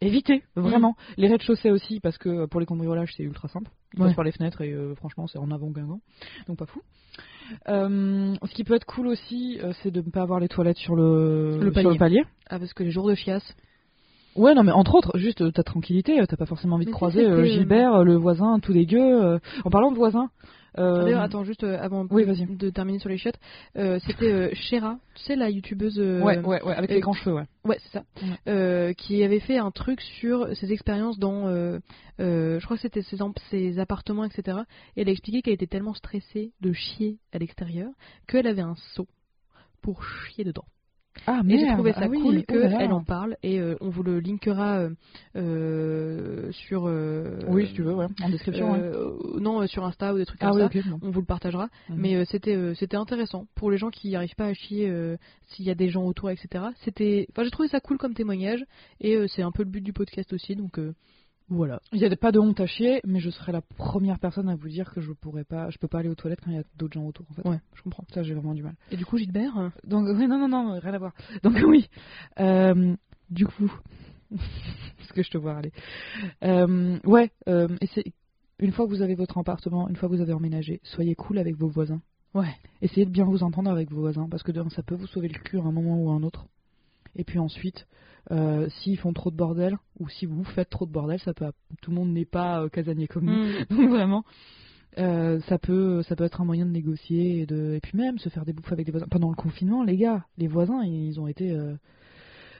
[0.00, 0.94] évitez, vraiment.
[1.16, 3.70] Les rez-de-chaussée aussi, parce que pour les cambriolages, c'est ultra simple.
[3.96, 4.06] On Ouais.
[4.08, 6.00] passe par les fenêtres et euh, franchement, c'est en avant guingant.
[6.46, 6.80] Donc, pas fou.
[7.68, 10.76] Euh, ce qui peut être cool aussi, euh, c'est de ne pas avoir les toilettes
[10.76, 12.24] sur le, Le sur le palier.
[12.50, 13.54] ah parce que les jours de chiasse
[14.36, 16.90] Ouais, non, mais entre autres, juste euh, ta tranquillité, euh, t'as pas forcément envie de
[16.90, 19.00] Mais croiser euh, euh, Gilbert, euh, le voisin, tout dégueu.
[19.00, 19.38] euh.
[19.64, 20.28] En parlant de voisins.
[20.76, 23.38] Euh, D'ailleurs, attends, juste euh, avant oui, de- terminer sur les chiottes,
[23.76, 25.98] euh, c'était euh, Shera, tu sais, la youtubeuse.
[25.98, 27.46] Ouais, ouais, ouais, avec les grands cheveux, ouais.
[27.64, 28.04] Ouais, c'est ça.
[28.46, 28.94] Ouais.
[28.96, 31.46] Qui avait fait un truc sur ses expériences dans,
[32.18, 33.16] je crois que c'était ses,
[33.50, 34.58] ses appartements, etc.
[34.96, 37.90] Et elle a expliqué qu'elle était tellement stressée de chier à l'extérieur
[38.26, 39.06] qu'elle avait un seau
[39.82, 40.64] pour chier dedans.
[41.26, 43.90] Ah, Et j'ai trouvé ça ah oui, cool oh qu'elle en parle et euh, on
[43.90, 44.90] vous le linkera euh,
[45.36, 46.84] euh, sur.
[47.48, 48.72] Oui, si tu veux, ouais, en description.
[48.72, 49.40] ouais.
[49.40, 50.88] Non, sur Insta ou des trucs Ah comme oui, ça.
[51.02, 51.68] On vous le partagera.
[51.88, 51.96] Mhm.
[51.98, 54.92] Mais c'était c'était intéressant pour les gens qui n'arrivent pas à chier
[55.48, 56.64] s'il y a des gens autour, etc.
[56.82, 58.64] C'était, enfin j'ai trouvé ça cool comme témoignage
[59.00, 60.78] et c'est un peu le but du podcast aussi, donc
[61.50, 61.80] voilà.
[61.92, 64.54] Il n'y a pas de honte à chier, mais je serai la première personne à
[64.54, 66.60] vous dire que je pourrais pas, je peux pas aller aux toilettes quand il y
[66.60, 67.26] a d'autres gens autour.
[67.30, 67.48] En fait.
[67.48, 68.04] Ouais, je comprends.
[68.12, 68.74] Ça, j'ai vraiment du mal.
[68.90, 71.12] Et du coup Gilbert, euh, Donc oui, non, non, non, rien à voir.
[71.42, 71.88] Donc oui,
[72.40, 72.94] Euh,
[73.30, 73.72] du coup,
[74.30, 75.72] parce que je te vois aller.
[76.44, 78.04] Euh, ouais, euh, et c'est
[78.58, 81.38] une fois que vous avez votre appartement, une fois que vous avez emménagé, soyez cool
[81.38, 82.02] avec vos voisins.
[82.34, 85.28] ouais, Essayez de bien vous entendre avec vos voisins, parce que ça peut vous sauver
[85.28, 86.46] le cul à un moment ou à un autre.
[87.16, 87.86] Et puis ensuite,
[88.30, 91.46] euh, s'ils font trop de bordel, ou si vous faites trop de bordel, ça peut,
[91.82, 93.32] tout le monde n'est pas euh, casanier comme nous.
[93.32, 93.64] Mm.
[93.70, 94.24] Donc vraiment,
[94.98, 98.18] euh, ça peut, ça peut être un moyen de négocier et de, et puis même
[98.18, 99.06] se faire des bouffes avec des voisins.
[99.10, 101.56] Pendant le confinement, les gars, les voisins, ils ont été,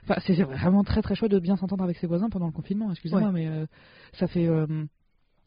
[0.03, 2.89] enfin, c'est vraiment très très chouette de bien s'entendre avec ses voisins pendant le confinement.
[2.91, 3.31] Excusez-moi, Ouais.
[3.31, 3.65] mais
[4.13, 4.47] ça fait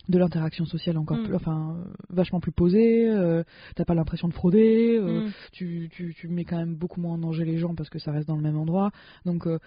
[0.09, 1.25] de l'interaction sociale encore Mm.
[1.25, 1.77] plus, enfin,
[2.11, 3.09] vachement plus posée.
[3.09, 3.45] euh,
[3.77, 4.99] T'as pas l'impression de frauder.
[5.01, 5.31] euh, Mm.
[5.53, 8.11] tu, tu, tu mets quand même beaucoup moins en danger les gens parce que ça
[8.11, 8.91] reste dans le même endroit.
[9.25, 9.59] Donc, euh,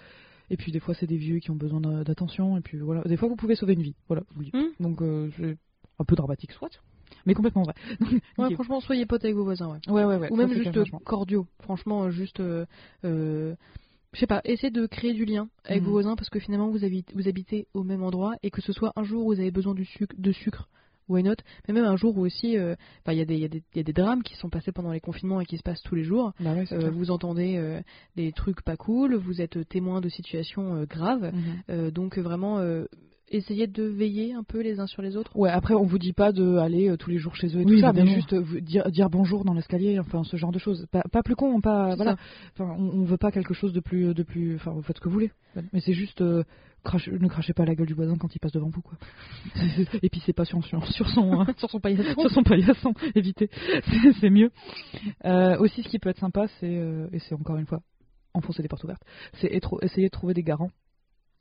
[0.50, 2.58] et puis des fois c'est des vieux qui ont besoin d'attention.
[2.58, 3.96] Et puis voilà, des fois vous pouvez sauver une vie.
[4.08, 4.58] Voilà, je vous le dis.
[4.58, 4.84] Mm.
[4.84, 5.58] Donc euh, c'est
[6.00, 6.70] un peu dramatique soit,
[7.26, 7.74] mais complètement vrai.
[8.38, 9.80] Ouais, franchement soyez potes avec vos voisins, ouais.
[9.88, 10.32] ouais, ouais, ouais.
[10.32, 11.48] Ou même juste cordiaux.
[11.62, 12.66] Franchement, euh, juste, euh,
[13.06, 13.56] euh,
[14.14, 15.86] je sais pas, essayez de créer du lien avec Mhm.
[15.86, 18.74] vos voisins parce que finalement vous habitez, vous habitez au même endroit et que ce
[18.74, 20.68] soit un jour où vous avez besoin du sucre, de sucre,
[21.08, 21.36] why not
[21.68, 22.76] Mais même un jour où aussi, euh,
[23.08, 25.46] il y, a des- y, y a drames qui sont passés pendant les confinements et
[25.46, 26.34] qui se passent tous les jours.
[26.40, 27.82] Bah ouais, Euh, vous entendez euh,
[28.16, 31.32] des trucs pas cool, vous êtes témoin de situations graves.
[31.70, 31.92] Mhm.
[31.92, 32.60] Donc vraiment,
[33.30, 35.36] essayer de veiller un peu les uns sur les autres?
[35.36, 37.66] Ouais, après, on vous dit pas de aller euh, tous les jours chez eux et
[37.66, 40.52] Oui, tout ça, mais juste euh, vous- dire, dire bonjour dans l'escalier, enfin ce genre
[40.52, 40.86] de choses.
[40.92, 42.18] Pas, pas plus con, pas voilà.
[42.54, 44.56] Enfin, on, on veut pas quelque chose de plus, de plus.
[44.56, 45.32] Enfin, vous faites ce que vous voulez.
[45.74, 46.44] Mais c'est juste, euh,
[47.08, 48.98] ne crachez pas à la gueule du voisin quand il passe devant vous, quoi.
[50.04, 52.22] et puis c'est pas sur, sur, sur son, hein, Sur son paillasson.
[52.22, 54.52] sur son paillasson, évitez, c'est c'est mieux.
[55.26, 57.82] Euh, aussi, ce qui peut être sympa, c'est euh, et c'est encore une fois
[58.34, 59.02] enfoncer des portes ouvertes,
[59.40, 59.48] c'est
[59.82, 60.70] essayer de trouver des garants,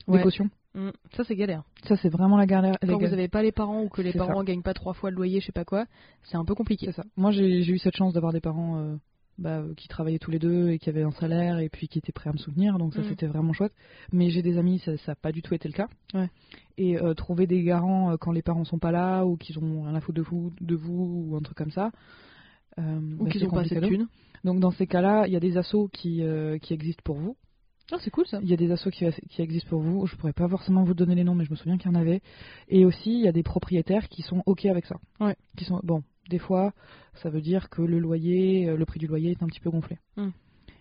[0.06, 0.18] Ouais.
[0.18, 0.48] des cautions.
[0.74, 1.62] Mm, Ça, c'est galère.
[1.84, 2.76] Ça, c'est vraiment la galère.
[2.80, 4.44] Quand vous n'avez pas les parents ou que les parents ça.
[4.44, 5.86] gagnent pas trois fois le loyer, je sais pas quoi,
[6.24, 6.90] c'est un peu compliqué.
[6.92, 7.04] Ça.
[7.16, 8.96] Moi, j'ai eu cette chance d'avoir des parents euh,
[9.38, 11.98] bah, euh, qui travaillaient tous les deux et qui avaient un salaire et puis qui
[11.98, 13.04] étaient prêts à me soutenir, donc ça Mm.
[13.08, 13.72] c'était vraiment chouette.
[14.12, 15.86] Mais j'ai des amis, ça n'a pas du tout été le cas.
[16.12, 16.28] Ouais.
[16.76, 19.82] Et euh, trouver des garants euh, quand les parents sont pas là ou qu'ils ont
[19.84, 21.92] rien à foutre de vous, de vous ou un truc comme ça.
[22.76, 24.08] Ou bah, qu'ils c'est ont pas assez de thunes.
[24.42, 26.22] Donc dans ces cas-là, il y a des assos qui,
[26.60, 27.36] qui existent pour vous.
[27.92, 28.40] Ah, c'est cool ça.
[28.42, 30.06] Il y a des assos qui, qui existent pour vous.
[30.06, 31.98] Je pourrais pas forcément vous donner les noms, mais je me souviens qu'il y en
[32.00, 32.22] avait.
[32.68, 34.96] Et aussi, il y a des propriétaires qui sont ok avec ça.
[35.20, 35.36] Ouais.
[35.56, 36.02] Qui sont bon.
[36.30, 36.72] Des fois,
[37.22, 39.70] ça veut dire que le loyer, euh, le prix du loyer est un petit peu
[39.70, 39.98] gonflé.
[40.16, 40.28] Mm.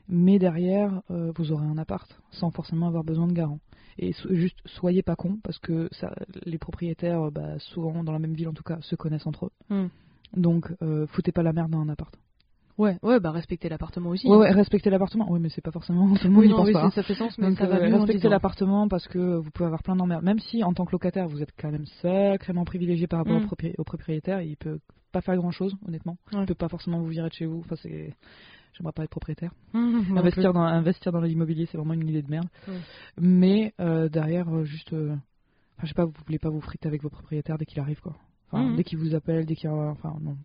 [0.07, 3.59] Mais derrière, euh, vous aurez un appart sans forcément avoir besoin de garant.
[3.97, 6.13] Et so- juste, soyez pas cons parce que ça,
[6.45, 9.47] les propriétaires, euh, bah, souvent dans la même ville en tout cas, se connaissent entre
[9.47, 9.51] eux.
[9.69, 9.87] Mm.
[10.39, 12.13] Donc, euh, foutez pas la merde dans un appart.
[12.77, 14.27] Ouais, ouais, bah respecter l'appartement aussi.
[14.27, 14.39] Ouais, hein.
[14.39, 15.27] ouais, respectez l'appartement.
[15.29, 16.85] Oui, mais c'est pas forcément tout le monde Oui, non, pense oui, pas.
[16.85, 16.89] hein.
[16.91, 18.29] ça fait sens, mais Donc, ça va euh, disant.
[18.29, 20.23] l'appartement parce que vous pouvez avoir plein d'emmerdes.
[20.23, 23.43] Même si en tant que locataire, vous êtes quand même sacrément privilégié par rapport Mm.
[23.43, 24.79] au, propri- au propriétaire, il peut
[25.11, 26.17] pas faire grand chose, honnêtement.
[26.33, 26.39] Ouais.
[26.41, 27.59] Il peut pas forcément vous virer de chez vous.
[27.59, 28.13] Enfin, c'est.
[28.75, 29.51] J'aimerais pas être propriétaire.
[29.73, 32.47] Mmh, investir, dans, investir dans l'immobilier, c'est vraiment une idée de merde.
[33.19, 34.93] Mais euh, derrière, euh, juste.
[34.93, 35.15] euh,
[35.77, 37.99] Enfin, je sais pas, vous voulez pas vous friter avec vos propriétaires dès qu'il arrive,
[38.01, 38.15] quoi.
[38.51, 38.75] Enfin, Mhm.
[38.77, 39.69] dès qu'il vous appelle, dès qu'il.
[39.69, 40.37] Enfin, non.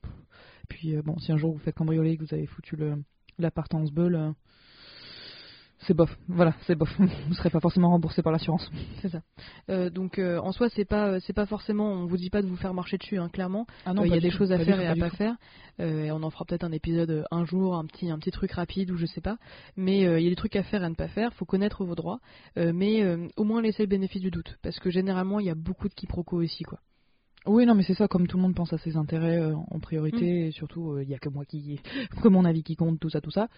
[0.70, 2.76] Et puis, euh, bon, si un jour vous faites cambrioler et que vous avez foutu
[3.38, 4.30] l'appart en sbeul, euh,
[5.80, 6.10] c'est bof.
[6.28, 6.88] Voilà, c'est bof.
[6.98, 8.68] vous serez pas forcément remboursé par l'assurance.
[9.00, 9.22] C'est ça.
[9.70, 12.48] Euh, donc euh, en soi, c'est pas, c'est pas forcément, on vous dit pas de
[12.48, 13.66] vous faire marcher dessus, hein, clairement.
[13.86, 15.36] Ah Euh, Il y a des choses à faire et à pas faire.
[15.78, 18.90] Et on en fera peut-être un épisode un jour, un petit, un petit truc rapide
[18.90, 19.38] ou je sais pas.
[19.76, 21.32] Mais il y a des trucs à faire et à ne pas faire.
[21.34, 22.18] Faut connaître vos droits,
[22.56, 23.04] mais
[23.36, 25.94] au moins laisser le bénéfice du doute, parce que généralement il y a beaucoup de
[25.94, 26.80] quiproquos aussi, quoi.
[27.46, 29.78] Oui, non, mais c'est ça, comme tout le monde pense à ses intérêts euh, en
[29.78, 31.80] priorité, et surtout, euh, il y a que moi qui.
[32.22, 33.48] que mon avis qui compte, tout ça, tout ça.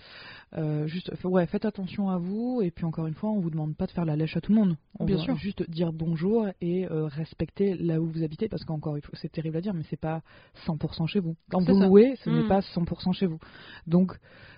[0.57, 3.77] Euh, juste, ouais, faites attention à vous, et puis encore une fois, on vous demande
[3.77, 4.77] pas de faire la lèche à tout le monde.
[4.99, 5.37] On Bien sûr.
[5.37, 9.33] juste dire bonjour et euh, respecter là où vous habitez, parce qu'encore une fois, c'est
[9.33, 10.23] terrible à dire, mais c'est pas
[10.67, 11.37] 100% chez vous.
[11.51, 11.87] Quand vous ça.
[11.87, 13.39] louez, ce n'est pas 100% chez vous.
[13.87, 14.13] Donc,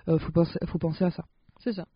[0.09, 1.25] euh, faut, penser, faut penser à ça.
[1.61, 1.87] C'est ça.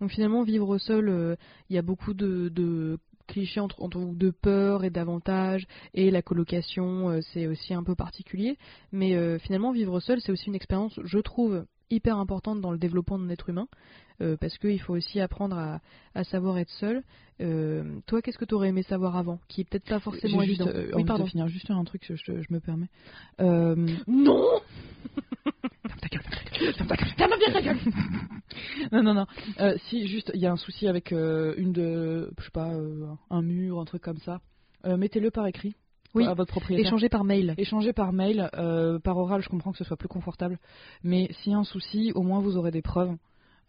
[0.00, 1.36] Donc finalement, vivre seul, euh,
[1.68, 2.98] il y a beaucoup de, de
[3.30, 7.94] clichés entre, entre de peur et d'avantages, et la colocation, euh, c'est aussi un peu
[7.94, 8.58] particulier.
[8.92, 12.78] Mais euh, finalement, vivre seul, c'est aussi une expérience, je trouve, hyper importante dans le
[12.78, 13.68] développement de l'être humain,
[14.20, 15.80] euh, parce qu'il faut aussi apprendre à,
[16.14, 17.02] à savoir être seul.
[17.40, 20.46] Euh, toi, qu'est-ce que tu aurais aimé savoir avant, qui est peut-être pas forcément J'ai
[20.48, 20.78] juste évident?
[20.78, 21.24] euh, Oui, envie pardon.
[21.24, 22.88] de finir juste un truc, je, je- je me permets.
[23.40, 24.44] Euh, Non
[25.82, 26.22] Ferme ta gueule,
[26.74, 27.78] ferme ta gueule, ferme bien ta gueule.
[28.92, 29.26] non, non, non.
[29.60, 32.70] Euh, si, juste, il y a un souci avec euh, une de, je sais pas,
[32.72, 34.40] euh, un mur, un truc comme ça.
[34.86, 35.74] Euh, Mettez-le par écrit
[36.14, 36.26] Oui.
[36.26, 36.86] à votre propriétaire.
[36.86, 37.54] Échanger par mail.
[37.56, 40.58] Échangez par mail, euh, par oral, je comprends que ce soit plus confortable.
[41.04, 43.14] Mais s'il y a un souci, au moins vous aurez des preuves.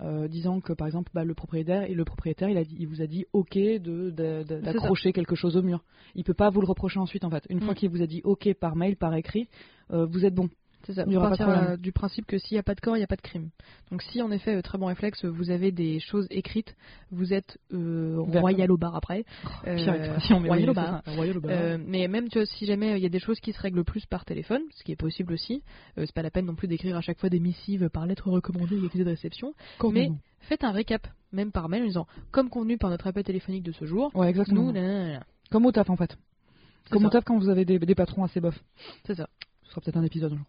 [0.02, 2.88] euh, disant que par exemple bah, le propriétaire et le propriétaire il, a dit, il
[2.88, 3.56] vous a dit ok
[4.64, 5.84] d'accrocher quelque chose au mur
[6.16, 7.62] il peut pas vous le reprocher ensuite en fait une Mm.
[7.66, 9.48] fois qu'il vous a dit ok par mail par écrit
[9.94, 10.50] euh, vous êtes bon
[10.86, 11.04] C'est ça.
[11.06, 13.00] Il y aura partir euh, du principe que s'il n'y a pas de corps, il
[13.00, 13.50] n'y a pas de crime.
[13.92, 16.76] Donc si en effet, euh, très bon réflexe, vous avez des choses écrites,
[17.12, 18.42] vous êtes euh, Vert.
[18.42, 19.26] royal au bar après.
[19.68, 21.02] Euh, Pire expression, mais royal oui, au bar.
[21.06, 21.52] ça, royal au bar.
[21.54, 23.84] Euh, mais même tu vois, si jamais il y a des choses qui se règlent
[23.84, 25.62] plus par téléphone, ce qui est possible aussi,
[25.98, 28.78] c'est pas la peine non plus d'écrire à chaque fois des missives par lettre recommandée
[28.82, 29.54] et accusé de réception.
[29.78, 30.12] Quand mais-.
[30.42, 33.72] Faites un récap, même par mail, en disant comme convenu par notre appel téléphonique de
[33.72, 34.64] ce jour, Ouais, exactement.
[34.64, 35.24] nous, nanana.
[35.52, 36.18] Comme au taf en fait.
[36.90, 37.08] Comme ça.
[37.08, 38.60] au taf quand vous avez des, des patrons assez bof.
[39.06, 39.28] c'est ça.
[39.64, 40.46] Ce sera peut-être un épisode un jour.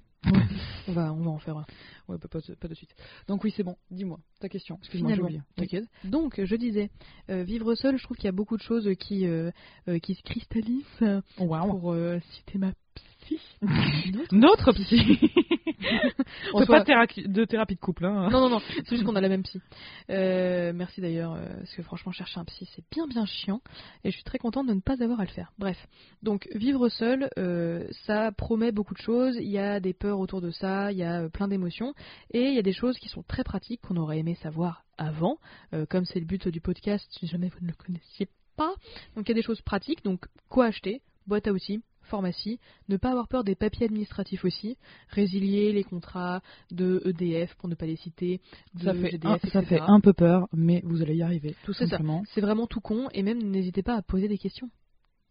[0.88, 1.66] On va, on va en faire un.
[2.08, 2.94] Ouais, pas, pas, pas de suite.
[3.28, 3.76] Donc oui, c'est bon.
[3.90, 4.76] Dis-moi ta question.
[4.78, 5.12] Excuse-moi,
[5.56, 5.84] t'inquiète.
[6.04, 6.90] Donc, je disais,
[7.30, 9.50] euh, vivre seul, je trouve qu'il y a beaucoup de choses qui, euh,
[9.88, 11.70] euh, qui se cristallisent euh, Waouh.
[11.70, 13.40] pour euh, citer ma psy.
[14.32, 15.18] Notre psy.
[16.54, 18.04] On fait pas de thérapie, de thérapie de couple.
[18.04, 18.28] Hein.
[18.30, 19.60] Non, non, non, c'est juste qu'on a la même psy.
[20.10, 23.60] Euh, merci d'ailleurs, euh, parce que franchement, chercher un psy, c'est bien, bien chiant.
[24.04, 25.52] Et je suis très contente de ne pas avoir à le faire.
[25.58, 25.76] Bref,
[26.22, 29.36] donc vivre seul, euh, ça promet beaucoup de choses.
[29.36, 31.94] Il y a des peurs autour de ça, il y a plein d'émotions.
[32.30, 35.38] Et il y a des choses qui sont très pratiques qu'on aurait aimé savoir avant,
[35.88, 38.74] comme c'est le but du podcast, si jamais vous ne le connaissiez pas.
[39.16, 41.82] Donc il y a des choses pratiques, donc quoi acheter, boîte à outils,
[42.12, 44.76] pharmacie, ne pas avoir peur des papiers administratifs aussi,
[45.08, 48.40] résilier les contrats de EDF pour ne pas les citer,
[48.74, 49.64] de Ça, fait GDF, un, ça etc.
[49.66, 52.22] fait un peu peur, mais vous allez y arriver, tout simplement.
[52.34, 54.68] C'est vraiment tout con et même n'hésitez pas à poser des questions.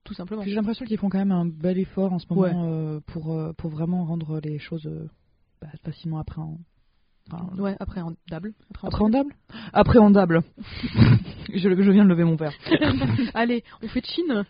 [0.04, 0.42] tout simplement.
[0.44, 3.54] J'ai l'impression qu'ils font quand même un bel effort en ce moment euh, pour, euh,
[3.54, 5.08] pour vraiment rendre les choses euh,
[5.62, 8.54] bah, facilement Enfin, Ouais, appréhendable.
[8.84, 9.34] Appréhendable
[9.74, 10.42] Appréhendable.
[11.54, 12.54] je, je viens de lever mon verre.
[13.36, 14.44] Allez, on fait de Chine.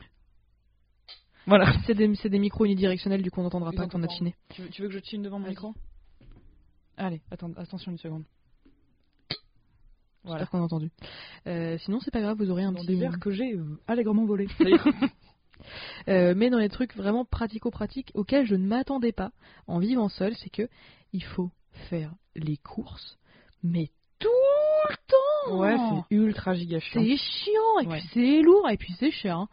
[1.48, 1.72] Voilà.
[1.86, 4.36] C'est des, micros unidirectionnels, du coup on n'entendra pas qu'on a chiné.
[4.50, 5.74] Tu veux, tu veux que je chine devant mon micro?
[6.98, 8.24] Allez, attends, attention une seconde.
[10.24, 10.39] Voilà.
[10.42, 10.92] J'espère qu'on a entendu.
[11.48, 12.88] Euh, sinon, c'est pas grave, vous aurez un Dans petit.
[12.88, 14.48] des verres que j'ai euh, allègrement volés.
[16.08, 19.32] Euh, mais dans les trucs vraiment pratico-pratiques auxquels je ne m'attendais pas
[19.68, 20.68] en vivant seul, c'est que
[21.14, 21.52] il faut
[21.88, 23.20] faire les courses,
[23.62, 24.28] mais tout
[24.89, 25.60] le temps.
[25.60, 25.78] ouais,
[26.10, 27.04] c'est ultra giga chiant.
[27.04, 28.00] C'est chiant, et Ouais.
[28.00, 29.38] puis c'est lourd, et puis c'est cher.
[29.38, 29.50] hein.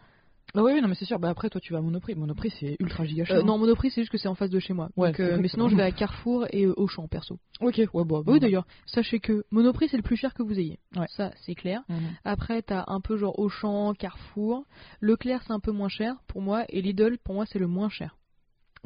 [0.54, 1.18] Ah oui, oui, non, mais c'est sûr.
[1.18, 2.14] Bah après, toi, tu vas à Monoprix.
[2.14, 3.36] Monoprix, c'est ultra giga chiant.
[3.36, 4.88] Euh, non, Monoprix, c'est juste que c'est en face de chez moi.
[4.96, 7.38] Ouais, Donc, euh, mais sinon, je vais à Carrefour et euh, Auchan, perso.
[7.60, 8.22] Ok, ouais, bah.
[8.26, 10.78] Oui, d'ailleurs, sachez que Monoprix, c'est le plus cher que vous ayez.
[10.96, 11.06] Ouais.
[11.16, 11.82] Ça, c'est clair.
[11.90, 11.98] Mhm.
[12.24, 14.64] Après, t'as un peu genre Auchan, Carrefour.
[15.00, 16.64] Leclerc, c'est un peu moins cher pour moi.
[16.70, 18.16] Et Lidl, pour moi, c'est le moins cher.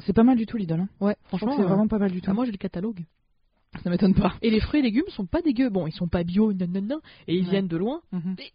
[0.01, 0.81] C'est pas mal du tout, Lidl.
[0.81, 0.89] Hein.
[1.01, 2.31] Ouais, Franchement, c'est vraiment pas mal du tout.
[2.31, 3.05] ah, moi, j'ai le catalogue.
[3.85, 4.35] ça m'étonne pas.
[4.43, 5.71] Et les fruits et légumes sont pas dégueux.
[5.71, 6.99] Bon, ils sont pas bio, nan, nan, nan,
[7.29, 7.51] et ils Ouais.
[7.51, 8.01] viennent de loin.
[8.11, 8.35] Mhm.
[8.39, 8.51] C'est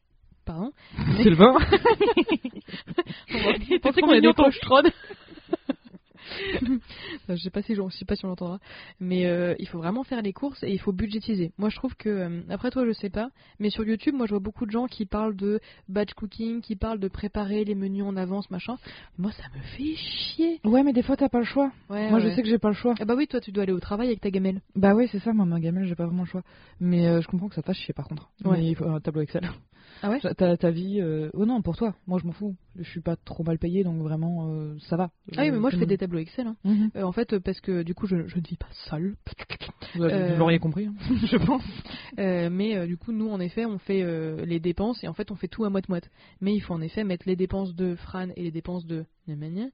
[3.81, 4.81] trop qu'on avait mignon, des ton- pochetrons.
[7.29, 8.59] je sais pas si je sais pas si on l'entendra,
[8.99, 11.51] mais euh, il faut vraiment faire les courses et il faut budgétiser.
[11.57, 13.29] Moi, je trouve que euh, après toi, je sais pas,
[13.59, 16.75] mais sur YouTube, moi, je vois beaucoup de gens qui parlent de batch cooking, qui
[16.75, 18.75] parlent de préparer les menus en avance, machin.
[19.17, 20.59] Moi, ça me fait chier.
[20.65, 21.71] Ouais, mais des fois, t'as pas le choix.
[21.89, 22.29] Ouais, Moi, ouais.
[22.29, 22.95] je sais que j'ai pas le choix.
[22.99, 24.61] Ah bah oui, toi, tu dois aller au travail avec ta gamelle.
[24.75, 26.43] Bah ouais, c'est ça, moi, ma gamelle, j'ai pas vraiment le choix.
[26.79, 28.29] Mais euh, je comprends que ça te fasse chier par contre.
[28.43, 28.57] Ouais.
[28.57, 29.49] Mais il faut un tableau Excel.
[30.03, 30.99] Ah ouais ta, ta vie.
[31.01, 31.29] Euh...
[31.33, 31.95] Oh non, pour toi.
[32.07, 32.55] Moi, je m'en fous.
[32.75, 35.09] Je suis pas trop mal payé, donc vraiment, euh, ça va.
[35.35, 36.47] Ah oui, mais moi, je Euh, fais des tableaux Excel.
[36.47, 36.55] hein.
[36.63, 36.91] Mhm.
[36.95, 39.15] Euh, en fait, parce que du coup, je, je ne vis pas seule.
[39.95, 40.03] Vous,
[40.37, 40.93] l'auriez compris, hein,
[41.25, 41.63] je pense.
[42.17, 44.03] Mais du coup, nous, en effet, on fait
[44.45, 46.09] les dépenses et en fait, on fait tout à moite-moite.
[46.41, 49.65] Mais il faut en effet mettre les dépenses de Fran et les dépenses de Nemanja,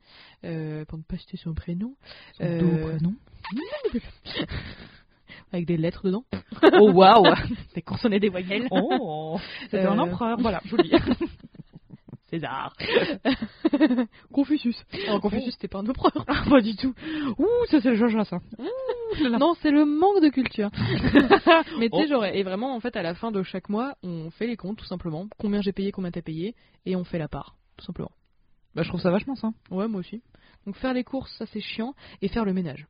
[0.46, 1.96] euh, pour ne pas citer son prénom,
[2.38, 3.14] Son prénom.
[5.54, 6.26] avec des lettres dedans,
[6.80, 7.24] Oh waouh
[7.76, 8.68] des consonnes et des voyelles.
[8.72, 10.92] Oh C'était un Euh, empereur, voilà, je vous le dis.
[12.30, 12.76] César.
[14.34, 14.84] Confucius.
[15.08, 16.26] Alors, Confucius, c'était pas un empereur.
[16.28, 16.94] Ah, pas du tout.
[17.38, 18.40] Ouh, ça c'est le Georges ça.
[19.40, 20.72] Non, c'est le manque de culture.
[21.78, 22.24] Mais tu sais, Oh.
[22.24, 24.86] et vraiment, en fait, à la fin de chaque mois, on fait les comptes, tout
[24.86, 25.28] simplement.
[25.38, 26.56] Combien j'ai payé, combien t'as payé,
[26.88, 28.12] et on fait la part, tout simplement.
[28.74, 29.52] Bah, je trouve ça vachement ça.
[29.70, 30.24] Ouais, moi aussi.
[30.66, 31.94] Donc faire les courses, ça c'est chiant,
[32.24, 32.88] et faire le ménage.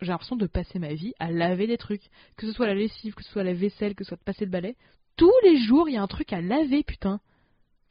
[0.00, 2.02] J'ai l'impression de passer ma vie à laver des trucs,
[2.36, 4.44] que ce soit la lessive, que ce soit la vaisselle, que ce soit de passer
[4.44, 4.76] le balai.
[5.16, 7.20] Tous les jours, il y a un truc à laver, putain.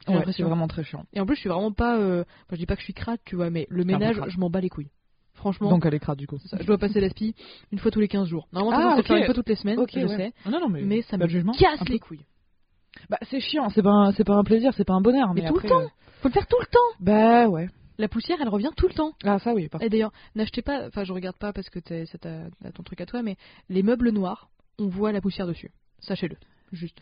[0.08, 1.04] Ouais, c'est vraiment très chiant.
[1.12, 1.98] Et en plus, je suis vraiment pas.
[1.98, 4.38] euh, enfin, je dis pas que je suis crade, tu vois, mais le ménage, je
[4.38, 4.90] m'en bats les couilles.
[5.34, 6.38] Franchement, Donc elle est crade du coup.
[6.38, 6.58] ça.
[6.60, 7.34] je dois passer la spie
[7.72, 8.48] une fois tous les 15 jours.
[8.52, 9.06] Normalement, Ah, c'est ok.
[9.06, 10.16] faire une fois toutes les semaines, je ouais.
[10.16, 10.32] sais.
[10.50, 11.52] Non, non, mais, Mais ça me jugement.
[11.52, 12.26] casse les couilles.
[13.08, 15.32] Bah, c'est chiant, c'est pas, un- pas un plaisir, c'est pas un bonheur.
[15.34, 15.80] Mais Mais, tout après, le temps.
[15.82, 15.88] euh,
[16.22, 16.96] Faut le faire tout le temps.
[16.98, 17.68] Bah ouais.
[18.00, 19.12] La poussière, elle revient tout le temps.
[19.24, 22.18] Ah ça oui, par Et d'ailleurs, n'achetez pas, enfin je regarde pas parce que c'est
[22.74, 23.36] ton truc à toi, mais
[23.68, 24.48] les meubles noirs,
[24.78, 25.70] on voit la poussière dessus.
[26.00, 26.36] Sachez-le.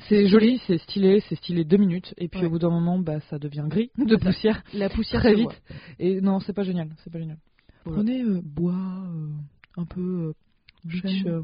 [0.09, 2.47] C'est joli, c'est stylé, c'est stylé deux minutes, et puis Ouais.
[2.47, 4.25] au bout d'un moment, bah, ça devient gris de ça.
[4.25, 5.45] poussière La poussière très vite.
[5.45, 5.77] voit.
[6.01, 7.39] Et non, c'est pas génial, c'est pas génial.
[7.85, 8.03] Voilà.
[8.03, 9.29] Prenez euh, bois, euh,
[9.77, 10.33] un peu euh,
[11.27, 11.43] euh,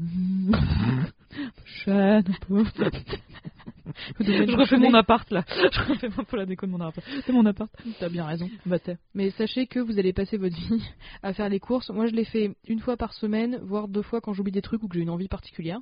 [1.87, 2.63] un peu.
[4.19, 5.43] Je refais mon appart là.
[5.47, 7.05] Je refais un peu la déco de mon appart.
[7.25, 7.71] C'est mon appart.
[7.99, 8.49] T'as bien raison.
[8.65, 8.77] Bah.
[9.13, 10.83] Mais sachez que vous allez passer votre vie
[11.23, 11.89] à faire les courses.
[11.89, 14.83] Moi, je l'ai fait une fois par semaine, voire deux fois quand j'oublie des trucs
[14.83, 15.79] ou que j'ai une envie particulière.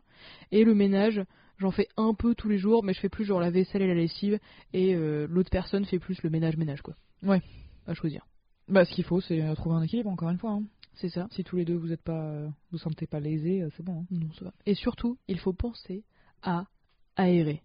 [0.52, 1.24] Et le ménage,
[1.58, 3.88] j'en fais un peu tous les jours, mais je fais plus genre la vaisselle et
[3.88, 4.40] la lessive.
[4.74, 6.96] Et euh, l'autre personne fait plus le ménage-ménage, quoi.
[7.24, 7.42] Ouais.
[7.88, 8.26] À choisir.
[8.70, 10.52] Bah ce qu'il faut, c'est euh, trouver un équilibre encore une fois.
[10.52, 10.64] hein.
[10.96, 11.28] C'est ça.
[11.32, 14.02] Si tous les deux vous êtes pas, euh, vous sentez pas lésés, euh, c'est bon.
[14.02, 14.06] hein.
[14.12, 14.54] Non, ça va.
[14.66, 16.04] Et surtout, il faut penser
[16.42, 16.66] à
[17.16, 17.62] aérer.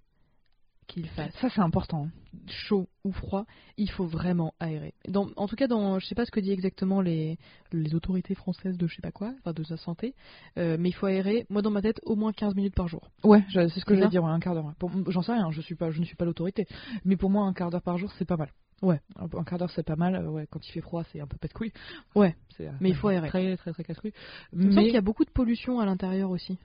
[0.86, 2.08] Qu'il fasse Ça c'est important.
[2.46, 3.44] chaud ou froid,
[3.76, 4.94] il faut vraiment aérer.
[5.06, 7.36] Dans, en tout cas, dans, je sais pas ce que dit exactement les,
[7.72, 10.14] les autorités françaises de je sais pas quoi, enfin de sa santé,
[10.56, 13.10] euh, mais il faut aérer, moi dans ma tête, au moins 15 minutes par jour.
[13.22, 14.72] Ouais, c'est ce que j'allais dire, ouais, un quart d'heure.
[15.08, 16.66] J'en sais rien, je suis pas, je ne suis pas l'autorité.
[17.04, 18.50] Mais pour moi, un quart d'heure par jour, c'est pas mal.
[18.82, 19.00] Ouais.
[19.16, 20.14] Un, quart d'heure, c'est pas mal.
[20.14, 21.72] euh, Ouais, quand il fait froid, c'est un peu pète couille.
[22.14, 22.36] Ouais.
[22.60, 23.28] Euh, Mais il faut aérer.
[23.28, 24.12] Très, très, très casse couille.
[24.52, 26.58] Il me semble qu'il Mais y a beaucoup de pollution à l'intérieur aussi,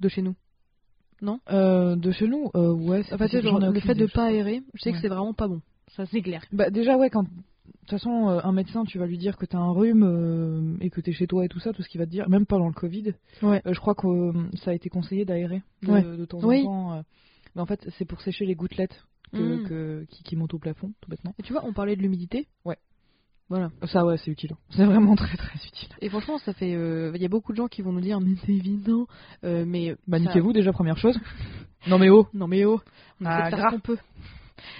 [0.00, 0.34] de chez nous.
[1.50, 3.02] euh, de chez nous, euh, ouais.
[3.04, 5.60] c'est Enfin, genre, le fait de pas aérer, je sais que c'est vraiment pas bon.
[5.96, 6.42] Ça, c'est clair.
[6.52, 7.28] Bah déjà ouais quand de
[7.80, 11.00] toute façon un médecin tu vas lui dire que t'as un rhume euh, et que
[11.00, 12.74] t'es chez toi et tout ça tout ce qu'il va te dire même pendant le
[12.74, 13.62] Covid Ouais.
[13.64, 14.06] je crois que
[14.62, 16.02] ça a été conseillé d'aérer de, Ouais.
[16.02, 16.60] de temps Oui.
[16.66, 17.04] en temps
[17.54, 19.68] mais en fait c'est pour sécher les gouttelettes que, Mm.
[19.68, 22.46] que- qui, qui montent au plafond tout bêtement Et tu vois, on parlait de l'humidité.
[22.64, 22.76] Ouais.
[23.50, 23.70] Voilà.
[23.86, 26.74] ça ouais c'est utile c'est vraiment très très utile Et franchement, ça fait.
[26.74, 29.06] euh, Il y a beaucoup de gens qui vont nous dire, mais c'est évident.
[29.44, 29.96] euh, mais.
[30.06, 31.18] bah ça- niquez-vous déjà première chose
[31.86, 32.80] non mais oh Non mais oh,
[33.20, 33.70] on Ah, essaie de faire gras.
[33.70, 33.98] ce qu'on peut.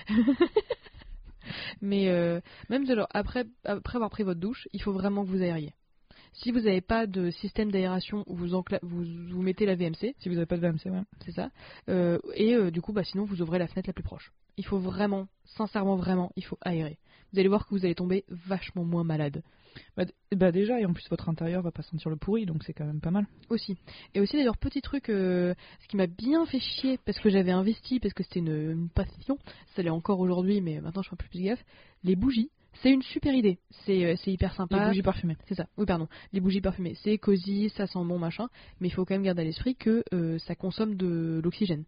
[1.81, 5.31] Mais euh, même de leur- après, après avoir pris votre douche, il faut vraiment que
[5.31, 5.73] vous aériez.
[6.33, 8.49] Si vous n'avez pas de système d'aération où vous,
[8.83, 11.03] vous, vous mettez la VMC, Si vous avez pas de VMC, ouais.
[11.25, 11.51] c'est ça,
[11.89, 14.33] euh, et euh, du coup, bah, sinon vous ouvrez la fenêtre la plus proche.
[14.57, 16.99] Il faut vraiment, sincèrement, vraiment, il faut aérer.
[17.33, 19.43] Vous allez voir que vous allez tomber vachement moins malade.
[19.97, 20.05] Bah,
[20.35, 22.87] bah déjà, et en plus votre intérieur va pas sentir le pourri, donc c'est quand
[22.87, 23.27] même pas mal.
[23.51, 23.77] Aussi.
[24.15, 27.53] Et aussi d'ailleurs petit truc, euh, ce qui m'a bien fait chier parce que j'avais
[27.53, 29.39] investi, parce que c'était une, une passion,
[29.77, 31.65] ça l'est encore aujourd'hui, mais maintenant je fais un peu plus gaffe.
[32.03, 32.51] Les bougies,
[32.83, 33.59] c'est une super idée.
[33.85, 34.87] C'est euh, c'est hyper Les sympa.
[34.89, 35.37] bougies parfumées.
[35.47, 35.67] C'est ça.
[35.77, 36.09] Oui pardon.
[36.33, 38.49] Les bougies parfumées, c'est cosy, ça sent bon machin,
[38.81, 41.85] mais il faut quand même garder à l'esprit que euh, ça consomme de l'oxygène.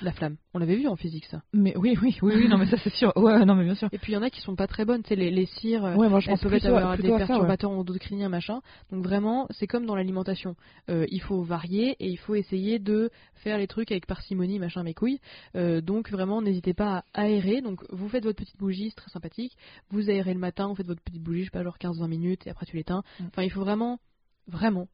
[0.00, 0.36] La flamme.
[0.54, 1.42] On l'avait vu en physique ça.
[1.52, 3.12] Mais oui, oui, oui, oui, non mais ça c'est sûr.
[3.16, 3.88] Ouais, non mais bien sûr.
[3.92, 5.44] Et puis il y en a qui sont pas très bonnes, tu sais les, les
[5.44, 5.84] cires.
[5.84, 7.18] euh, Ouais, moi je elles pense peuvent avoir des ouais.
[7.18, 8.60] perturbateurs endocriniens, machin.
[8.90, 10.56] Donc vraiment, c'est comme dans l'alimentation.
[10.88, 14.82] Euh, il faut varier et il faut essayer de faire les trucs avec parcimonie, machin,
[14.84, 15.20] mes couilles.
[15.54, 17.60] Euh, donc vraiment, n'hésitez pas à aérer.
[17.60, 19.56] Donc vous faites votre petite bougie, c'est très sympathique.
[19.90, 22.46] Vous aérez le matin, vous faites votre petite bougie, je sais pas, genre 15-20 minutes
[22.46, 23.02] et après tu l'éteins.
[23.20, 23.24] Mm.
[23.26, 23.98] Enfin, il faut vraiment,
[24.46, 24.88] vraiment,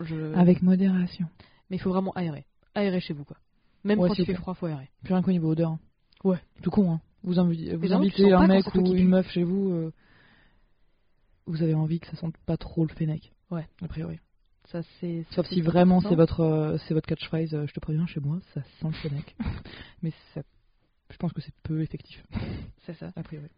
[0.00, 0.32] je...
[0.34, 1.26] Avec modération.
[1.68, 2.46] mais il faut vraiment aérer.
[2.74, 3.36] Aérer chez vous, quoi.
[3.84, 4.88] Même Ouais, quand c'est il fait froid, faut aérer.
[5.02, 5.70] Plus rien qu'au niveau odeur.
[5.72, 5.78] hein.
[6.24, 6.38] Ouais.
[6.62, 7.00] Tout con, hein.
[7.22, 9.92] Vous, invi- invitez un mec ou une meuf chez vous, euh,
[11.46, 13.32] vous avez envie que ça sente pas trop le fennec.
[13.50, 13.66] Ouais.
[13.82, 14.18] A priori.
[14.70, 15.24] Ça, c'est.
[15.30, 18.40] Sauf si vraiment c'est votre, euh, c'est votre catchphrase, euh, je te préviens, chez moi,
[18.54, 19.36] ça sent le fennec.
[20.02, 20.42] Mais ça,
[21.10, 22.24] je pense que c'est peu effectif,
[22.86, 23.12] C'est ça.
[23.14, 23.48] a priori.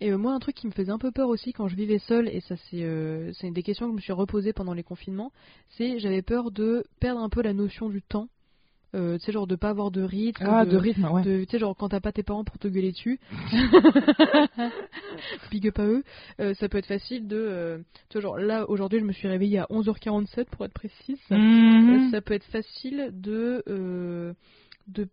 [0.00, 2.28] Et moi, un truc qui me faisait un peu peur aussi quand je vivais seule,
[2.28, 5.32] et ça c'est c'est des questions que je me suis reposées pendant les confinements,
[5.70, 8.28] c'est j'avais peur de perdre un peu la notion du temps.
[8.94, 10.46] Euh, tu sais, genre de pas avoir de rythme.
[10.48, 11.22] Ah, de, rythme, ouais.
[11.22, 13.20] tu sais, genre quand t'as pas tes parents pour te gueuler dessus.
[15.50, 16.02] Big up à eux.
[16.40, 17.36] Euh, ça peut être facile de.
[17.36, 17.78] euh,
[18.08, 21.18] tu vois, genre là, aujourd'hui, je me suis réveillée à 11h47 pour être précise.
[21.30, 21.90] Mhm.
[22.06, 23.62] Euh, ça peut être facile de.
[24.86, 25.08] de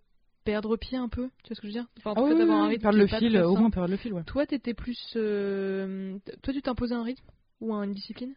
[0.46, 1.30] perdre pied un peu.
[1.44, 1.88] Tu vois ce que je veux dire?
[1.98, 2.82] Enfin, en Ah tout oui, cas, d'avoir un rythme.
[2.84, 4.24] perdre le fil, au moins perdre le fil, ouais.
[4.26, 5.14] Toi, t'étais plus.
[5.16, 7.26] euh, Toi, tu t'imposais un rythme
[7.62, 8.34] ou une discipline?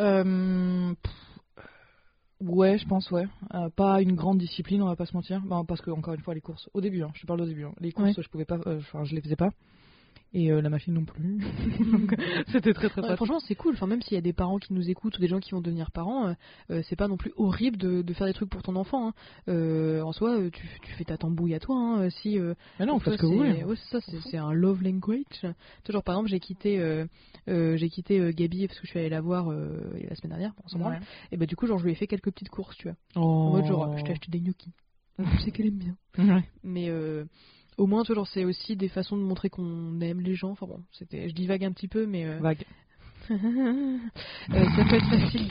[0.00, 1.12] Euh, pff,
[2.42, 3.26] ouais, je pense, ouais.
[3.54, 5.40] Euh, pas une grande discipline, on va pas se mentir.
[5.46, 7.46] Ben, parce que, encore une fois, les courses, au début, hein, je te parle au
[7.46, 7.72] début, hein.
[7.80, 8.22] les courses, Ouais.
[8.22, 9.50] je pouvais pas, euh, enfin, je les faisais pas.
[10.34, 11.38] Et euh, la machine non plus.
[12.52, 13.16] C'était très très Ouais.
[13.16, 13.74] Franchement, c'est cool.
[13.74, 15.60] Enfin, même s'il y a des parents qui nous écoutent ou des gens qui vont
[15.60, 16.32] devenir parents, euh,
[16.70, 19.08] euh, c'est pas non plus horrible de, de faire des trucs pour ton enfant.
[19.08, 19.12] hein.
[19.48, 21.76] Euh, en soi, tu, tu fais ta tambouille à toi.
[21.76, 22.38] hein, si
[22.78, 23.62] Mais non, pour parce que oui.
[23.62, 25.22] ouais, c'est ça, c'est un love language.
[25.88, 27.04] Genre, par exemple, j'ai quitté,
[27.46, 30.54] j'ai quitté Gabi parce que je suis allée la voir la semaine dernière.
[30.72, 31.00] Bon, branle.
[31.30, 32.96] Et bah du coup, genre, je lui ai fait quelques petites courses, tu vois.
[33.22, 34.72] En mode genre, je t'ai acheté des gnocchis.
[35.18, 35.96] Je sais qu'elle aime bien.
[36.18, 36.42] Ouais.
[36.64, 36.90] Mais
[37.78, 40.50] au moins, genre, c'est aussi des façons de montrer qu'on aime les gens.
[40.50, 42.64] Enfin bon, c'était, je divague un petit peu, mais euh, Vague.
[43.30, 43.98] euh,
[44.48, 45.48] ça peut être facile.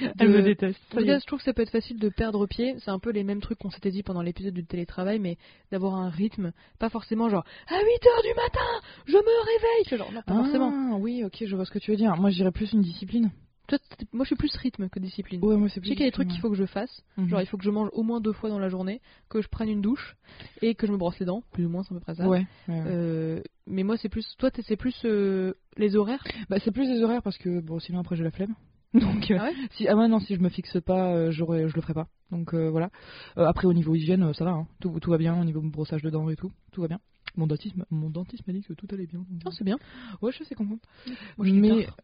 [0.00, 0.78] De, Elle me déteste.
[0.92, 2.76] en tout cas, je trouve que ça peut être facile de perdre pied.
[2.78, 5.36] C'est un peu les mêmes trucs qu'on s'était dit pendant l'épisode du télétravail, mais
[5.70, 9.98] d'avoir un rythme, pas forcément genre à 8 heures du matin, je me réveille.
[9.98, 10.72] Genre, non, pas forcément.
[10.72, 12.16] Ah, oui, ok, je vois ce que tu veux dire.
[12.16, 13.30] Moi, je dirais plus une discipline.
[13.70, 15.44] Toi, t'es- moi, je suis plus rythme que discipline.
[15.44, 17.02] Ouais, moi, c'est Je sais qu'il y a des trucs qu'il faut que je fasse.
[17.16, 17.28] ouais.
[17.28, 17.44] Genre, Mhm.
[17.44, 19.68] il faut que je mange au moins deux fois dans la journée, que je prenne
[19.68, 20.16] une douche
[20.60, 22.28] et que je me brosse les dents, plus ou moins, c'est à peu près ça.
[22.28, 22.46] Ouais.
[22.68, 22.82] ouais, ouais.
[22.86, 24.26] Euh, mais moi, c'est plus.
[24.38, 26.24] Toi, t'es- c'est plus euh, les horaires?
[26.48, 28.54] Bah, c'est plus des horaires parce que, bon, sinon après j'ai la flemme.
[28.94, 29.54] Donc, euh, Ah ouais?
[29.70, 32.08] si, ah ouais, non, si je me fixe pas, euh, j'aurais, je le ferai pas.
[32.32, 32.90] Donc euh, voilà.
[33.38, 34.66] Euh, après, au niveau hygiène, euh, ça va, hein.
[34.80, 36.98] tout, tout va bien, au niveau brossage de dents et tout, tout va bien.
[37.36, 39.20] Mon dentiste, m'a- mon dentiste m'a dit que tout allait bien.
[39.30, 39.78] donc, Ah, c'est bien.
[40.22, 40.80] ouais, je suis assez contente.
[41.06, 41.14] Moi,
[41.46, 41.96] je suis mais tard.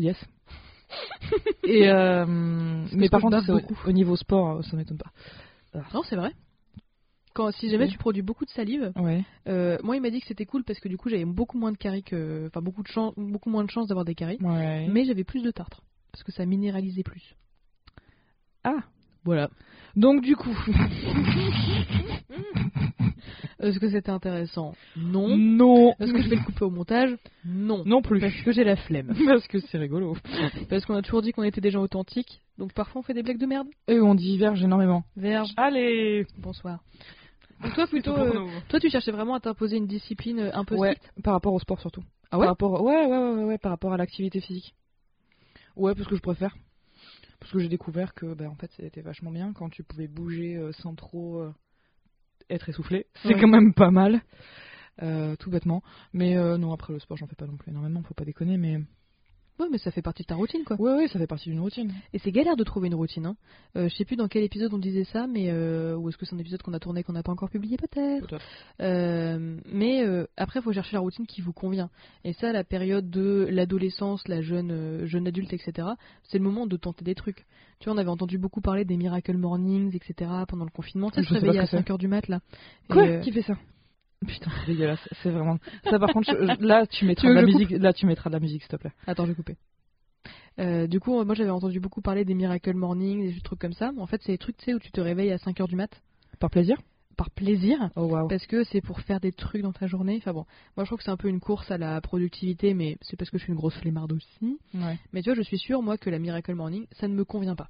[0.00, 0.16] yes.
[1.64, 2.24] et euh,
[2.92, 3.38] mais par contre,
[3.86, 5.12] au, niveau sport, euh, ça m'étonne pas.
[5.92, 6.32] Non, c'est vrai.
[7.34, 7.90] Quand, si jamais Oui.
[7.90, 9.24] tu produis beaucoup de salive, Ouais.
[9.48, 11.72] euh, moi il m'a dit que c'était cool parce que du coup j'avais beaucoup moins
[11.72, 14.86] de caries que, enfin beaucoup de chance, beaucoup moins de chances d'avoir des caries, Ouais.
[14.88, 15.82] mais j'avais plus de tartre
[16.12, 17.34] parce que ça minéralisait plus.
[18.62, 18.84] Ah.
[19.24, 19.48] Voilà.
[19.96, 20.54] Donc du coup,
[23.64, 24.74] Est-ce que c'était intéressant?
[24.96, 25.36] Non.
[25.38, 27.16] non, Est-ce que je vais le couper au montage?
[27.46, 27.82] Non.
[27.86, 28.20] non plus.
[28.20, 29.14] Parce que j'ai la flemme.
[29.26, 30.16] Parce que c'est rigolo.
[30.68, 33.22] Parce qu'on a toujours dit qu'on était des gens authentiques, donc parfois on fait des
[33.22, 33.66] blagues de merde?
[33.88, 35.02] Et on diverge énormément.
[35.16, 35.48] Verge.
[35.56, 36.26] Allez.
[36.38, 36.80] Bonsoir.
[37.62, 40.76] Donc toi plutôt, euh, toi tu cherchais vraiment à t'imposer une discipline euh, un peu
[40.76, 41.22] Ouais, stricte?
[41.22, 42.02] par rapport au sport surtout.
[42.30, 42.44] Ah ouais?
[42.44, 44.74] par rapport, ouais, ouais, ouais, ouais, par rapport à l'activité physique.
[45.76, 46.54] Ouais, parce que je préfère.
[47.40, 50.56] Parce que j'ai découvert que, bah, en fait, c'était vachement bien quand tu pouvais bouger
[50.56, 51.42] euh, sans trop
[52.50, 53.06] être essoufflé.
[53.22, 53.40] C'est Ouais.
[53.40, 54.22] quand même pas mal,
[55.02, 55.82] euh, tout bêtement.
[56.12, 58.56] Mais euh, non, après le sport, j'en fais pas non plus énormément, faut pas déconner.
[58.58, 58.78] Mais
[59.60, 60.76] Ouais, mais ça fait partie de ta routine quoi.
[60.80, 61.92] ouais, ouais, ça fait partie d'une routine.
[62.12, 63.26] Et c'est galère de trouver une routine.
[63.26, 63.36] Hein.
[63.76, 66.26] Euh, je sais plus dans quel épisode on disait ça, mais euh, ou est-ce que
[66.26, 68.36] c'est un épisode qu'on a tourné qu'on n'a pas encore publié peut-être?
[68.80, 71.88] Euh, mais euh, après, il faut chercher la routine qui vous convient.
[72.24, 75.88] Et ça, la période de l'adolescence, la jeune euh, jeune adulte, etc.
[76.24, 77.46] C'est le moment de tenter des trucs.
[77.78, 80.30] Tu vois, on avait entendu beaucoup parler des miracle mornings, etc.
[80.48, 81.10] Pendant le confinement.
[81.10, 81.76] Tu sais, Je se réveiller à que c'est.
[81.76, 82.40] 5 heures du mat là.
[82.88, 83.18] Quoi?
[83.18, 83.54] Qui fait ça?
[84.26, 85.08] Putain, c'est dégueulasse.
[85.22, 85.58] C'est vraiment.
[85.88, 87.70] Ça, par contre, je- là, tu mettras Tu de la musique.
[87.70, 88.92] Là, tu mettras de la musique, s'il te plaît.
[89.06, 89.56] Attends, je vais couper.
[90.60, 93.90] Euh, du coup, moi j'avais entendu beaucoup parler des Miracle Morning, des trucs comme ça.
[93.98, 95.90] En fait, c'est des trucs, tu sais, où tu te réveilles à 5h du mat
[96.38, 96.76] Par plaisir?
[97.16, 97.90] Par plaisir.
[97.96, 98.28] Oh waouh.
[98.28, 100.16] Parce que c'est pour faire des trucs dans ta journée.
[100.18, 100.44] Enfin bon,
[100.76, 103.30] moi je trouve que c'est un peu une course à la productivité, mais c'est parce
[103.30, 104.58] que je suis une grosse flemmarde aussi.
[104.74, 104.96] Ouais.
[105.12, 107.56] Mais tu vois, je suis sûre, moi, que la Miracle Morning, ça ne me convient
[107.56, 107.68] pas.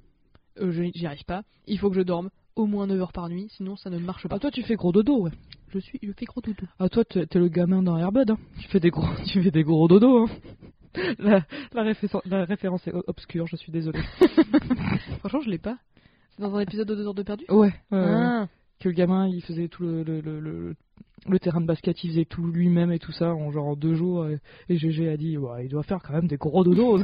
[0.61, 1.41] Euh, J'y arrive pas.
[1.67, 4.27] Il faut que je dorme au moins 9 heures par nuit, sinon ça ne marche
[4.27, 4.35] pas.
[4.35, 5.31] Ah, toi, tu fais gros dodo, ouais.
[5.69, 6.65] Je suis, je fais gros doudou.
[6.79, 8.37] Ah, toi, t'es le gamin dans Airbud, hein.
[8.61, 10.29] Tu fais des gros, tu fais des gros dodo, hein.
[11.19, 11.41] La,
[11.73, 13.99] la, réfé- la référence est obscure, je suis désolée.
[15.19, 15.77] Franchement, je l'ai pas.
[16.35, 17.45] C'est dans un épisode de 2 heures de perdu?
[17.49, 17.73] Ouais.
[17.91, 18.47] Ah.
[18.79, 20.75] Que le gamin, il faisait tout le, le, le, le,
[21.27, 23.95] le terrain de basket, il faisait tout lui-même et tout ça en genre en deux
[23.95, 24.27] jours.
[24.27, 24.37] Et,
[24.69, 26.99] et GG a dit, ouais, il doit faire quand même des gros dodos.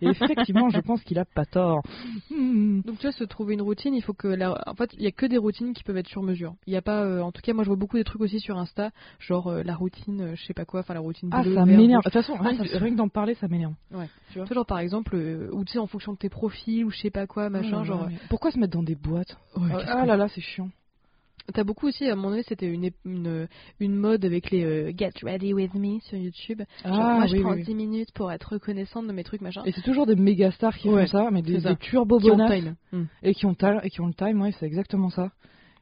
[0.00, 1.82] et effectivement, je pense qu'il a pas tort.
[2.30, 2.80] Hmm.
[2.80, 4.60] Donc tu vois, se trouver une routine, il faut que la...
[4.66, 6.54] en fait, il y a que des routines qui peuvent être sur mesure.
[6.66, 8.40] Il y a pas, euh, en tout cas, moi je vois beaucoup des trucs aussi
[8.40, 11.28] sur Insta, genre euh, la routine, euh, je sais pas quoi, enfin la routine.
[11.32, 12.00] Ah, bleu, ça m'énerve.
[12.02, 13.74] De toute façon, Ah, rien, ça rien que d'en parler, ça m'énerve.
[13.92, 14.08] Ouais.
[14.32, 16.90] Tu vois genre par exemple, euh, ou tu sais en fonction de tes profils ou
[16.90, 18.06] je sais pas quoi, machin, Ouais, genre.
[18.06, 18.14] ouais.
[18.30, 19.36] Pourquoi se mettre dans des boîtes?
[19.54, 20.70] Ah, Ah là là, c'est chiant.
[21.52, 23.48] T'as beaucoup aussi, à moment donné, c'était une, une,
[23.80, 26.62] une mode avec les euh, Get Ready With Me sur YouTube.
[26.84, 27.64] Genre, moi, je Ah, oui, prends oui, oui.
[27.64, 29.62] 10 minutes pour être reconnaissante de mes trucs, machin.
[29.64, 32.20] Et c'est toujours des méga stars qui Ouais, font ça, mais des, c'est des turbo
[32.20, 32.76] time.
[32.92, 33.04] Hmm.
[33.22, 35.32] et qui ont et qui ont le time, ouais, c'est exactement ça.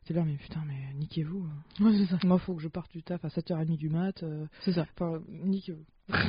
[0.06, 1.44] T'es là, mais putain, mais niquez-vous.
[1.80, 2.18] Ouais, c'est ça.
[2.24, 4.22] Moi, faut que je parte du taf à 7h30 du mat.
[4.22, 4.86] euh, C'est ça.
[4.98, 5.84] Enfin, niquez-vous.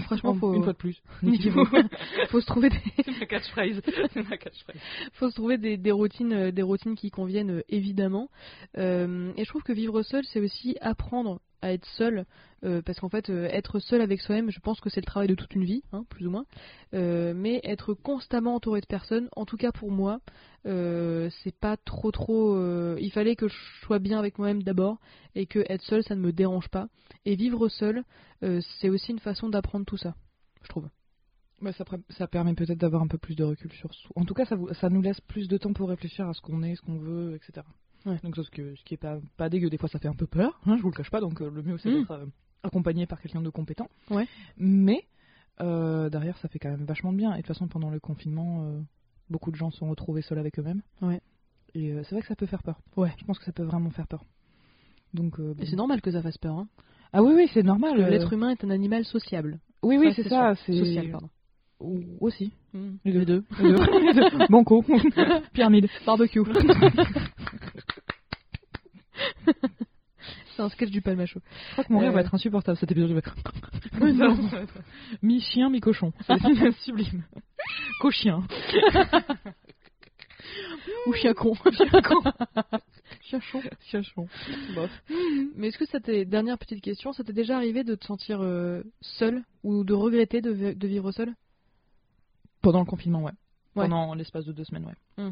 [0.06, 1.02] Franchement, faut, Une fois de plus.
[1.24, 1.66] Niquez-vous.
[2.30, 3.82] faut se trouver des, C'est ma catchphrase.
[4.14, 4.76] C'est ma catchphrase.
[5.14, 8.30] faut se trouver des, des routines, euh, des routines qui conviennent euh, évidemment.
[8.78, 12.26] Euh, et je trouve que vivre seul, c'est aussi apprendre à être seul,
[12.64, 15.28] euh, parce qu'en fait, euh, être seul avec soi-même, je pense que c'est le travail
[15.28, 16.46] de toute une vie, hein, plus ou moins.
[16.94, 20.20] Euh, mais être constamment entouré de personnes, en tout cas pour moi,
[20.66, 22.56] c'est pas trop trop.
[22.98, 25.00] il fallait que je sois bien avec moi-même d'abord,
[25.36, 26.88] et que être seul, ça ne me dérange pas.
[27.26, 28.04] Et vivre seul,
[28.42, 30.16] c'est aussi une façon d'apprendre tout ça,
[30.64, 30.88] je trouve.
[31.62, 33.90] Bah, ça, ça permet peut-être d'avoir un peu plus de recul sur.
[34.16, 36.42] En tout cas, ça, vous- ça nous laisse plus de temps pour réfléchir à ce
[36.42, 37.66] qu'on est, ce qu'on veut, etc.
[38.06, 38.18] Ouais.
[38.24, 40.26] Donc, ce, que, ce qui est pas, pas dégueu, des fois ça fait un peu
[40.28, 42.00] peur, hein, je vous le cache pas, donc euh, le mieux c'est Mm.
[42.00, 42.26] d'être euh,
[42.64, 43.88] accompagné par quelqu'un de compétent.
[44.10, 44.28] Ouais.
[44.58, 45.04] Mais
[45.62, 47.32] euh, derrière, ça fait quand même vachement de bien.
[47.34, 48.72] Et de toute façon, pendant le confinement,
[49.30, 50.82] beaucoup de gens se sont retrouvés seuls avec eux-mêmes.
[51.02, 51.22] Ouais.
[51.76, 52.80] Et c'est vrai que ça peut faire peur.
[52.96, 53.12] Ouais.
[53.18, 54.24] Je pense que ça peut vraiment faire peur.
[55.14, 55.56] Donc, bon.
[55.66, 56.56] c'est normal que ça fasse peur.
[56.58, 56.68] Hein.
[57.14, 57.98] Ah oui, oui, c'est normal.
[58.10, 59.60] L'être humain est un animal sociable.
[59.84, 60.56] Oui, oui, c'est ça.
[60.56, 61.30] Social, pardon.
[61.82, 62.52] Ou- Aussi.
[62.74, 62.90] Mm.
[63.06, 63.24] Les deux.
[63.24, 63.44] Les deux.
[64.02, 64.48] Les deux.
[64.50, 64.84] Banco.
[65.54, 65.88] Pyramide.
[66.06, 66.42] Barbecue.
[70.56, 71.40] C'est un sketch du palmacho.
[71.68, 72.14] Je crois que mon rire Euh.
[72.14, 73.22] va être insupportable cet épisode.
[74.02, 74.38] Non.
[75.22, 76.12] Mi-chien, mi-cochon.
[76.28, 77.24] C'est sublime.
[78.02, 78.44] Cochien.
[81.08, 81.54] Ou chien con.
[83.22, 83.62] Chien chon.
[83.90, 84.28] Chien chon.
[84.76, 84.90] Bof.
[85.56, 88.40] Mais est-ce que ça t'est, dernière petite question, ça t'est déjà arrivé de te sentir
[88.42, 91.34] euh, seul ou de regretter de, vi- de vivre seul?
[92.62, 93.32] Pendant le confinement, ouais.
[93.76, 93.86] Ouais.
[93.88, 95.24] Pendant l'espace de deux semaines, ouais.
[95.24, 95.32] Hmm.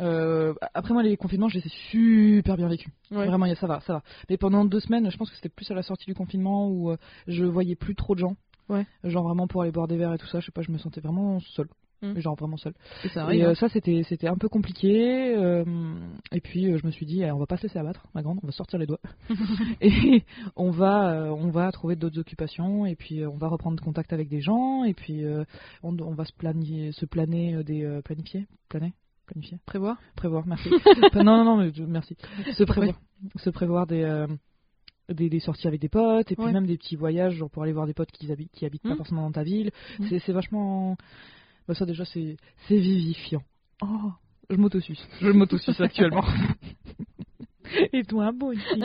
[0.00, 3.92] Euh, après moi les confinements je les ai super bien vécus vraiment ça va ça
[3.92, 6.66] va mais pendant deux semaines je pense que c'était plus à la sortie du confinement
[6.70, 8.34] où euh, je voyais plus trop de gens
[8.70, 8.86] Ouais.
[9.04, 10.78] genre vraiment pour aller boire des verres et tout ça je sais pas je me
[10.78, 11.68] sentais vraiment seule
[12.04, 12.18] Hmm.
[12.18, 12.74] genre vraiment seule
[13.04, 13.44] Et ça Et arrive.
[13.44, 13.54] euh, hein.
[13.54, 15.36] ça, c'était, c'était un peu compliqué.
[15.36, 15.62] euh,
[16.32, 18.46] et puis, je me suis dit, on va pas se laisser abattre, ma grande, on
[18.48, 18.98] va sortir les doigts.
[19.80, 20.24] et
[20.56, 22.86] on va, on va trouver d'autres occupations.
[22.86, 24.82] Et puis, on va reprendre contact avec des gens.
[24.82, 25.22] Et puis,
[25.84, 28.00] on, on va se, planifier, se planer des.
[28.04, 28.92] planifier Planer
[29.32, 29.96] Planifier Prévoir?
[30.16, 30.68] Prévoir, merci.
[31.14, 32.16] non, non, non, mais merci.
[32.54, 32.96] Se prévoir,
[33.36, 34.02] se prévoir des.
[34.02, 34.26] euh,
[35.08, 36.52] des, des sorties avec des potes et puis Ouais.
[36.52, 38.94] même des petits voyages genre pour aller voir des potes qui habitent qui habitent pas
[38.94, 38.96] Mm.
[38.96, 40.06] forcément dans ta ville Mm.
[40.20, 40.96] c'est, vachement
[41.68, 42.36] bah, ça déjà c'est
[42.70, 43.42] vivifiant
[43.82, 44.12] Oh,
[44.48, 45.04] je m'autosuce.
[45.20, 46.24] Je m'autosuce actuellement.
[47.92, 48.60] Et toi, Bonnie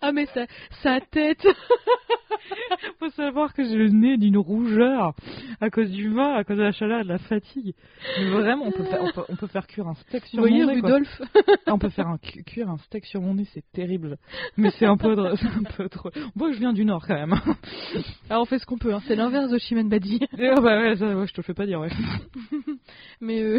[0.00, 0.46] Ah mais sa,
[0.82, 1.46] sa tête
[2.98, 5.14] Faut savoir que j'ai le nez d'une rougeur
[5.60, 7.74] à cause du vin, à cause de la chaleur et de la fatigue.
[8.18, 10.38] Mais vraiment, on peut faire, on peut, on peut faire cuire un steak Vous sur
[10.40, 10.80] voyez mon nez.
[10.80, 10.90] quoi.
[10.90, 11.22] Rudolph
[11.66, 14.16] Ah, On peut faire un, cu- cuire un steak sur mon nez, c'est terrible.
[14.56, 16.10] Mais c'est un peu, c'est un peu trop.
[16.34, 17.34] Moi, je viens du Nord quand même.
[18.30, 19.00] Alors on fait ce qu'on peut, hein.
[19.06, 20.20] c'est l'inverse de Chimène Badi.
[20.38, 21.90] Et, ah bah ouais, ça, ouais, je te le fais pas dire, ouais.
[23.20, 23.58] Mais euh,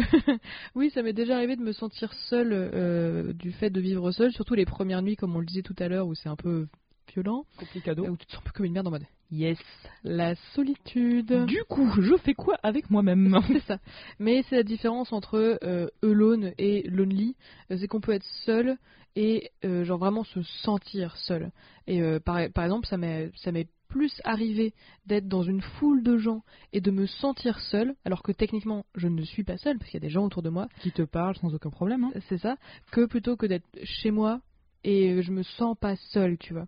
[0.74, 4.32] oui, ça m'est déjà arrivé de me sentir seule euh, du fait de vivre seule,
[4.32, 6.68] surtout les premières nuits, comme on le disait tout à l'heure, où c'est un peu
[7.12, 8.06] violent, Complicado.
[8.06, 9.58] où tu te sens un peu comme une merde en mode Yes,
[10.04, 11.44] la solitude.
[11.46, 13.38] Du coup, je fais quoi avec moi-même?
[13.48, 13.78] C'est ça.
[14.18, 17.36] Mais c'est la différence entre euh, alone et lonely.
[17.70, 18.78] Euh, C'est qu'on peut être seul
[19.16, 21.50] et euh, genre vraiment se sentir seul.
[21.86, 24.74] Et euh, par, par exemple, ça m'est plus arriver
[25.06, 26.42] d'être dans une foule de gens
[26.72, 29.98] et de me sentir seule, alors que techniquement je ne suis pas seule parce qu'il
[30.00, 32.04] y a des gens autour de moi, Qui te parle sans aucun problème.
[32.04, 32.12] Hein.
[32.28, 32.56] c'est ça,
[32.92, 34.40] que plutôt que d'être chez moi
[34.84, 36.66] et je me sens pas seule, tu vois.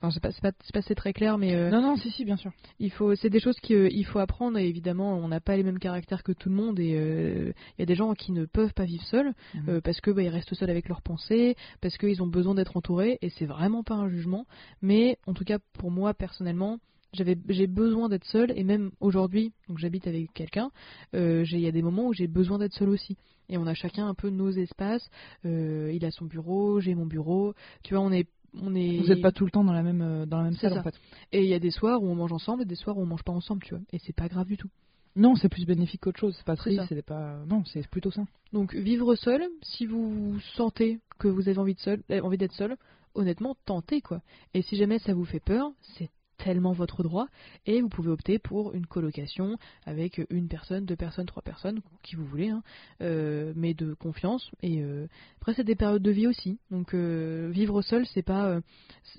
[0.00, 2.50] Enfin, c'est pas, pas, pas- très clair, mais euh, Non, non, si, si, bien sûr.
[2.80, 5.78] il faut, c'est des choses qu'il faut apprendre et évidemment on n'a pas les mêmes
[5.78, 8.72] caractères que tout le monde et euh, il y a des gens qui ne peuvent
[8.74, 9.68] pas vivre seuls Mhm.
[9.68, 12.76] euh, parce que bah, ils restent seuls avec leurs pensées, parce qu'ils ont besoin d'être
[12.76, 14.46] entourés et c'est vraiment pas un jugement,
[14.80, 16.78] mais en tout cas pour moi personnellement
[17.12, 20.70] j'avais j'ai besoin d'être seule et même aujourd'hui donc j'habite avec quelqu'un
[21.14, 23.16] euh, il y a des moments où j'ai besoin d'être seule aussi
[23.52, 25.08] et on a chacun un peu nos espaces
[25.44, 27.54] euh, il a son bureau j'ai mon bureau
[27.84, 30.02] tu vois on est on est Vous n'êtes pas tout le temps dans la même,
[30.02, 30.80] euh, dans la même salle, ça.
[30.80, 30.94] en fait.
[31.32, 33.06] et il y a des soirs où on mange ensemble et des soirs où on
[33.06, 34.68] mange pas ensemble tu vois et c'est pas grave du tout
[35.16, 36.34] Non, c'est plus bénéfique qu'autre chose.
[36.36, 37.44] C'est pas triste, c'est pas.
[37.46, 38.24] Non, c'est plutôt ça.
[38.52, 42.54] Donc vivre seul, si vous sentez que vous avez envie de seul, euh, envie d'être
[42.54, 42.76] seul,
[43.14, 44.20] honnêtement tentez quoi.
[44.54, 46.10] Et si jamais ça vous fait peur, c'est
[46.42, 47.28] tellement votre droit
[47.66, 52.16] et vous pouvez opter pour une colocation avec une personne, deux personnes, trois personnes, qui
[52.16, 52.64] vous voulez, hein,
[53.00, 54.50] euh, mais de confiance.
[54.60, 55.06] Et euh,
[55.40, 56.58] après c'est des périodes de vie aussi.
[56.72, 58.60] Donc euh, vivre seul c'est pas,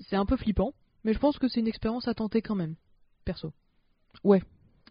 [0.08, 0.74] c'est un peu flippant,
[1.04, 2.74] mais je pense que c'est une expérience à tenter quand même,
[3.24, 3.52] perso.
[4.22, 4.42] Ouais,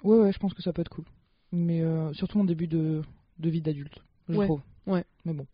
[0.03, 1.05] ouais, je pense que ça peut être cool.
[1.51, 1.83] Mais
[2.13, 3.03] surtout en début de,
[3.37, 4.61] de vie d'adulte, je Ouais, trouve.
[4.87, 5.05] ouais.
[5.23, 5.45] Mais bon.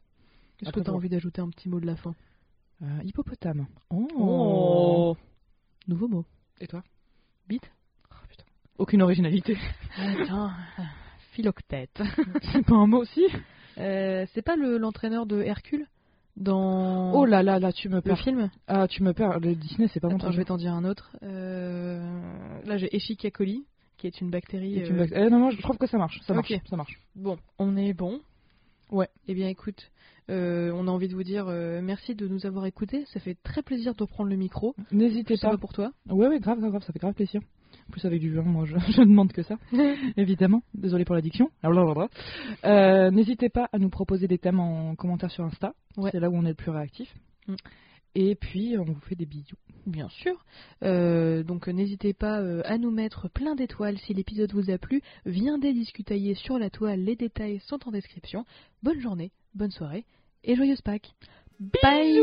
[0.62, 2.16] Est-ce que tu as envie d'ajouter un petit mot de la fin?
[3.04, 3.68] Hippopotame.
[3.90, 4.08] Oh.
[4.18, 5.18] Oh.
[5.88, 6.26] Nouveau mot.
[6.60, 6.84] Et toi?
[7.48, 7.70] Bite
[8.12, 8.44] Oh, putain.
[8.78, 9.58] Aucune originalité.
[9.98, 10.52] Attends,
[11.32, 12.02] philoctète.
[12.52, 13.26] c'est pas un mot aussi
[13.78, 15.88] Euh, c'est pas le- l'entraîneur de Hercule
[16.36, 18.20] dans Oh là là, là, tu me le perds.
[18.20, 18.50] film?
[18.68, 19.40] Ah, tu me perds.
[19.40, 20.34] Le Disney, c'est pas mon Attends, truc.
[20.34, 21.12] je vais t'en dire un autre.
[21.24, 23.66] Euh, Là, j'ai Escherichia coli,
[23.98, 24.76] qui est une bactérie.
[24.92, 26.20] Me euh, non, non, je trouve que ça marche.
[26.22, 26.52] Ça marche.
[26.70, 27.00] Ça marche.
[27.16, 28.22] Bon, on est bon.
[28.92, 29.10] Ouais.
[29.28, 29.92] Eh bien, écoute,
[30.30, 33.06] euh, on a envie de vous dire euh, merci de nous avoir écoutés.
[33.14, 34.76] Ça fait très plaisir de reprendre le micro.
[34.92, 35.52] N'hésitez pas.
[35.52, 35.92] pas pour toi.
[36.10, 37.42] Ouais, ouais, grave, grave, grave, ça fait grave plaisir.
[37.88, 39.58] En plus, avec du vin, moi, je, je ne demande que ça.
[40.18, 40.62] Évidemment.
[40.74, 41.50] Désolé pour l'addiction.
[41.64, 42.10] Blablabla.
[42.66, 45.74] Euh, N'hésitez pas à nous proposer des thèmes en commentaire sur Insta.
[45.98, 46.12] Ouais.
[46.12, 47.14] C'est là où on est le plus réactif.
[47.48, 47.56] Mm.
[48.16, 49.56] Et puis, on vous fait des bisous.
[49.86, 50.46] Bien sûr.
[50.84, 55.02] Euh, donc n'hésitez pas euh, à nous mettre plein d'étoiles si l'épisode vous a plu.
[55.26, 58.46] Viendez discutailler sur la toile, les détails sont en description.
[58.84, 60.06] Bonne journée, bonne soirée
[60.44, 61.14] et joyeuse Pâques.
[61.60, 62.20] Bye